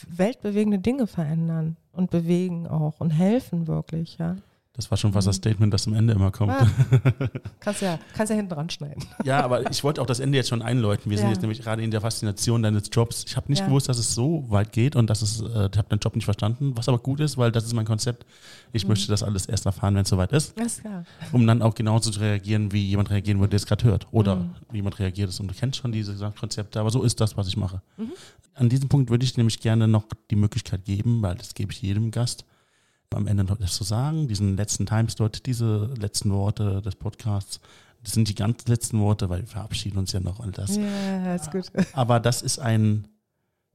weltbewegende 0.09 0.79
Dinge 0.79 1.07
verändern 1.07 1.77
und 1.93 2.11
bewegen 2.11 2.67
auch 2.67 3.01
und 3.01 3.11
helfen 3.11 3.67
wirklich, 3.67 4.19
ja. 4.19 4.37
Das 4.75 4.91
war 4.91 4.97
schon 4.97 5.13
fast 5.13 5.29
das 5.29 5.37
mhm. 5.37 5.43
Statement, 5.43 5.75
das 5.75 5.87
am 5.87 5.93
Ende 5.93 6.15
immer 6.15 6.31
kommt. 6.31 6.53
Ah, 6.53 6.67
kannst, 7.61 7.83
ja, 7.83 7.99
kannst 8.15 8.31
ja 8.31 8.37
hinten 8.37 8.55
dran 8.55 8.71
schneiden. 8.71 9.05
Ja, 9.25 9.45
aber 9.45 9.71
ich 9.71 9.85
wollte 9.85 10.01
auch 10.01 10.07
das 10.07 10.19
Ende 10.19 10.39
jetzt 10.39 10.49
schon 10.49 10.63
einläuten. 10.63 11.11
Wir 11.11 11.17
ja. 11.17 11.23
sind 11.23 11.31
jetzt 11.31 11.43
nämlich 11.43 11.61
gerade 11.61 11.83
in 11.83 11.91
der 11.91 12.01
Faszination 12.01 12.63
deines 12.63 12.85
Jobs. 12.91 13.25
Ich 13.27 13.37
habe 13.37 13.51
nicht 13.51 13.61
ja. 13.61 13.67
gewusst, 13.67 13.91
dass 13.91 13.99
es 13.99 14.15
so 14.15 14.47
weit 14.49 14.73
geht 14.73 14.97
und 14.97 15.11
dass 15.11 15.21
es, 15.21 15.43
äh, 15.43 15.45
ich 15.45 15.79
habe 15.79 15.89
deinen 15.89 15.99
Job 15.99 16.15
nicht 16.17 16.25
verstanden, 16.25 16.73
was 16.75 16.89
aber 16.89 16.99
gut 16.99 17.21
ist, 17.21 17.37
weil 17.37 17.53
das 17.53 17.65
ist 17.65 17.75
mein 17.75 17.85
Konzept. 17.85 18.25
Ich 18.73 18.85
mhm. 18.85 18.91
möchte 18.91 19.09
das 19.09 19.23
alles 19.23 19.45
erst 19.45 19.67
erfahren, 19.67 19.95
wenn 19.95 20.03
es 20.03 20.09
soweit 20.09 20.33
ist. 20.33 20.59
ist 20.59 20.81
klar. 20.81 21.05
Um 21.33 21.47
dann 21.47 21.61
auch 21.61 21.75
genauso 21.75 22.11
zu 22.11 22.21
reagieren, 22.21 22.73
wie 22.73 22.89
jemand 22.89 23.11
reagieren 23.11 23.41
würde, 23.41 23.51
der 23.51 23.59
es 23.59 23.67
gerade 23.67 23.85
hört. 23.85 24.07
Oder 24.11 24.37
mhm. 24.37 24.55
wie 24.71 24.77
jemand 24.77 24.99
reagiert 24.99 25.29
ist. 25.29 25.39
Und 25.39 25.49
du 25.49 25.55
kennst 25.55 25.79
schon 25.79 25.93
diese 25.93 26.17
Konzepte, 26.39 26.81
aber 26.81 26.91
so 26.91 27.03
ist 27.03 27.21
das, 27.21 27.37
was 27.37 27.47
ich 27.47 27.59
mache. 27.59 27.83
Mhm. 27.99 28.13
An 28.55 28.69
diesem 28.71 28.89
Punkt 28.89 29.11
würde 29.11 29.25
ich 29.25 29.37
nämlich 29.37 29.61
gerne 29.61 29.87
noch 29.87 30.05
die 30.31 30.37
Möglichkeit 30.37 30.85
geben, 30.87 31.21
weil 31.21 31.35
das 31.35 31.53
gebe 31.53 31.73
ich 31.73 31.83
jedem 31.83 32.11
Gast, 32.11 32.47
am 33.15 33.27
Ende 33.27 33.45
noch 33.45 33.57
etwas 33.57 33.77
zu 33.77 33.85
sagen, 33.85 34.29
diesen 34.29 34.57
letzten 34.57 34.87
Timeslot, 34.87 35.47
diese 35.47 35.91
letzten 35.99 36.31
Worte 36.33 36.83
des 36.83 36.97
Podcasts. 36.97 37.61
Das 38.03 38.13
sind 38.13 38.29
die 38.29 38.35
ganz 38.35 38.67
letzten 38.67 39.01
Worte, 39.01 39.29
weil 39.29 39.41
wir 39.41 39.47
verabschieden 39.47 39.99
uns 39.99 40.13
ja 40.13 40.21
noch 40.21 40.41
all 40.41 40.51
das. 40.51 40.77
Ja, 40.77 41.35
ist 41.35 41.53
gut. 41.53 41.71
Aber 41.93 42.19
das 42.19 42.43
ist 42.43 42.59
ein 42.59 43.07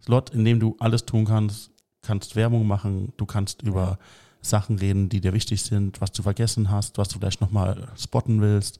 Slot, 0.01 0.31
in 0.31 0.43
dem 0.43 0.59
du 0.59 0.75
alles 0.79 1.05
tun 1.05 1.25
kannst, 1.25 1.71
kannst 2.01 2.35
Werbung 2.35 2.67
machen, 2.67 3.13
du 3.17 3.25
kannst 3.25 3.61
über 3.61 3.81
ja. 3.81 3.97
Sachen 4.41 4.77
reden, 4.79 5.09
die 5.09 5.21
dir 5.21 5.33
wichtig 5.33 5.61
sind, 5.61 6.01
was 6.01 6.11
du 6.11 6.23
vergessen 6.23 6.69
hast, 6.69 6.97
was 6.97 7.09
du 7.09 7.19
vielleicht 7.19 7.41
nochmal 7.41 7.88
spotten 7.97 8.41
willst. 8.41 8.79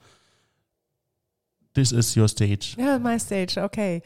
This 1.74 1.92
is 1.92 2.16
your 2.18 2.28
stage. 2.28 2.76
Ja, 2.78 3.00
my 3.00 3.20
stage, 3.20 3.62
okay. 3.62 4.02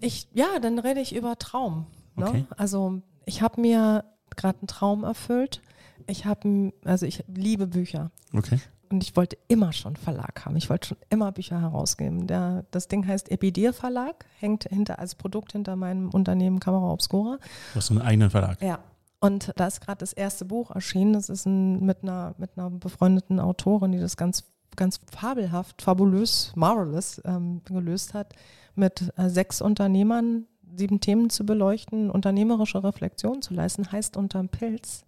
Ich, 0.00 0.28
ja, 0.32 0.58
dann 0.60 0.78
rede 0.78 1.00
ich 1.00 1.14
über 1.14 1.38
Traum. 1.38 1.86
Ne? 2.16 2.28
Okay. 2.28 2.44
Also 2.56 3.02
ich 3.26 3.42
habe 3.42 3.60
mir 3.60 4.04
gerade 4.36 4.58
einen 4.58 4.68
Traum 4.68 5.04
erfüllt. 5.04 5.62
Ich 6.06 6.26
habe, 6.26 6.72
also 6.84 7.06
ich 7.06 7.24
liebe 7.28 7.66
Bücher. 7.66 8.10
Okay. 8.32 8.58
Und 8.90 9.04
ich 9.04 9.14
wollte 9.14 9.38
immer 9.46 9.72
schon 9.72 9.94
Verlag 9.94 10.44
haben. 10.44 10.56
Ich 10.56 10.68
wollte 10.68 10.88
schon 10.88 10.98
immer 11.10 11.30
Bücher 11.30 11.60
herausgeben. 11.60 12.26
Der, 12.26 12.64
das 12.72 12.88
Ding 12.88 13.06
heißt 13.06 13.30
Epidir 13.30 13.72
Verlag, 13.72 14.26
hängt 14.40 14.64
hinter 14.64 14.98
als 14.98 15.14
Produkt 15.14 15.52
hinter 15.52 15.76
meinem 15.76 16.10
Unternehmen 16.10 16.58
Camera 16.58 16.92
Obscura. 16.92 17.38
Du 17.72 17.76
hast 17.76 17.90
einen 17.90 18.02
eigenen 18.02 18.30
Verlag. 18.30 18.60
Ja. 18.60 18.80
Und 19.20 19.52
da 19.56 19.66
ist 19.68 19.80
gerade 19.80 19.98
das 19.98 20.12
erste 20.12 20.44
Buch 20.44 20.70
erschienen. 20.72 21.12
Das 21.12 21.28
ist 21.28 21.46
ein, 21.46 21.84
mit, 21.84 22.02
einer, 22.02 22.34
mit 22.38 22.50
einer 22.56 22.70
befreundeten 22.70 23.38
Autorin, 23.38 23.92
die 23.92 24.00
das 24.00 24.16
ganz, 24.16 24.44
ganz 24.74 24.98
fabelhaft, 25.14 25.82
fabulös, 25.82 26.52
marvelous 26.56 27.20
ähm, 27.24 27.60
gelöst 27.64 28.14
hat, 28.14 28.34
mit 28.74 29.12
äh, 29.16 29.28
sechs 29.28 29.60
Unternehmern 29.60 30.46
sieben 30.76 31.00
Themen 31.00 31.30
zu 31.30 31.44
beleuchten, 31.44 32.10
unternehmerische 32.10 32.82
Reflexion 32.82 33.42
zu 33.42 33.54
leisten, 33.54 33.90
heißt 33.90 34.16
unterm 34.16 34.48
Pilz, 34.48 35.04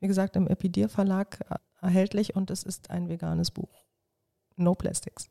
wie 0.00 0.08
gesagt, 0.08 0.36
im 0.36 0.48
Epidir 0.48 0.88
Verlag 0.88 1.38
erhältlich 1.80 2.36
und 2.36 2.50
es 2.50 2.62
ist 2.62 2.90
ein 2.90 3.08
veganes 3.08 3.50
Buch. 3.50 3.84
No 4.56 4.74
Plastics. 4.74 5.28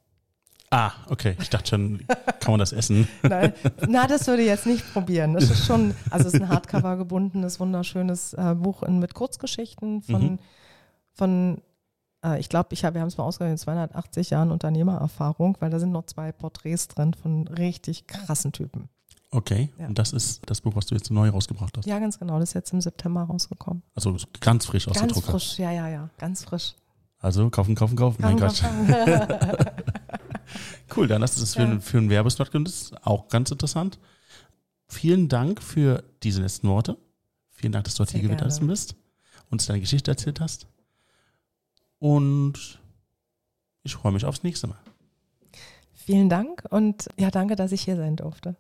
Ah, 0.70 0.92
okay. 1.10 1.36
Ich 1.40 1.52
dachte 1.52 1.70
schon, 1.70 2.00
kann 2.40 2.54
man 2.54 2.60
das 2.60 2.74
essen? 2.74 3.08
Nein, 3.22 3.54
na, 3.88 4.08
das 4.08 4.26
würde 4.26 4.42
ich 4.42 4.48
jetzt 4.48 4.66
nicht 4.66 4.92
probieren. 4.92 5.36
Das 5.36 5.44
ist 5.44 5.68
schon, 5.68 5.94
also 6.10 6.28
es 6.28 6.34
ist 6.34 6.42
ein 6.42 6.50
Hardcover 6.50 6.98
gebundenes, 6.98 7.60
wunderschönes 7.60 8.34
äh, 8.34 8.56
Buch 8.56 8.82
in, 8.82 8.98
mit 8.98 9.14
Kurzgeschichten 9.14 10.02
von, 10.02 10.24
mhm. 10.24 10.40
von 11.14 11.62
äh, 12.26 12.40
ich 12.40 12.50
glaube, 12.50 12.70
ich 12.72 12.84
hab, 12.84 12.96
wir 12.96 13.02
haben 13.02 13.08
es 13.08 13.18
mal 13.18 13.24
ausgerechnet, 13.26 13.60
280 13.60 14.32
Jahren 14.32 14.52
Unternehmererfahrung, 14.52 15.58
weil 15.60 15.70
da 15.70 15.80
sind 15.80 15.92
noch 15.92 16.08
zwei 16.08 16.32
Porträts 16.32 16.88
drin 16.88 17.14
von 17.14 17.48
richtig 17.48 18.08
krassen 18.08 18.52
Typen. 18.52 18.90
Okay, 19.34 19.70
ja. 19.80 19.88
und 19.88 19.98
das 19.98 20.14
ist 20.14 20.42
das 20.46 20.62
Buch, 20.62 20.76
was 20.76 20.86
du 20.86 20.94
jetzt 20.94 21.10
neu 21.10 21.30
rausgebracht 21.30 21.76
hast? 21.76 21.88
Ja, 21.88 21.98
ganz 21.98 22.20
genau. 22.20 22.40
Das 22.40 22.50
ist 22.50 22.54
jetzt 22.54 22.72
im 22.72 22.82
September 22.82 23.24
rausgekommen. 23.24 23.82
Also 23.96 24.16
ganz 24.40 24.68
frisch 24.68 24.88
aus 24.88 24.94
ganz 24.94 25.12
der 25.12 25.14
Drucker. 25.14 25.32
Ganz 25.32 25.44
frisch, 25.44 25.60
ja, 25.60 25.72
ja, 25.72 25.90
ja. 25.90 26.10
Ganz 26.20 26.44
frisch. 26.44 26.76
Also 27.18 27.50
kaufen, 27.50 27.74
kaufen, 27.74 27.96
kaufen. 27.96 28.22
Mein 28.22 28.38
Gott. 28.38 28.64
cool, 30.96 31.08
dann 31.08 31.24
hast 31.24 31.38
du 31.38 31.42
das 31.42 31.56
für, 31.56 31.64
ja. 31.64 31.80
für 31.80 31.98
einen 31.98 32.12
Werbeslot 32.12 32.52
genutzt. 32.52 32.94
Auch 33.02 33.28
ganz 33.28 33.50
interessant. 33.50 33.98
Vielen 34.88 35.30
Dank 35.30 35.64
für 35.64 36.04
diese 36.22 36.42
letzten 36.42 36.68
Worte. 36.68 36.98
Vielen 37.50 37.74
Dank, 37.74 37.86
dass 37.86 37.96
du 37.96 38.02
heute 38.02 38.20
hier 38.20 38.30
gewesen 38.30 38.68
bist, 38.68 38.96
uns 39.50 39.66
deine 39.66 39.80
Geschichte 39.80 40.12
erzählt 40.12 40.42
hast. 40.42 40.68
Und 41.98 42.80
ich 43.82 43.96
freue 43.96 44.12
mich 44.12 44.26
aufs 44.26 44.44
nächste 44.44 44.68
Mal. 44.68 44.78
Vielen 45.94 46.30
Dank 46.30 46.66
und 46.70 47.08
ja, 47.18 47.32
danke, 47.32 47.56
dass 47.56 47.72
ich 47.72 47.82
hier 47.82 47.96
sein 47.96 48.16
durfte. 48.16 48.58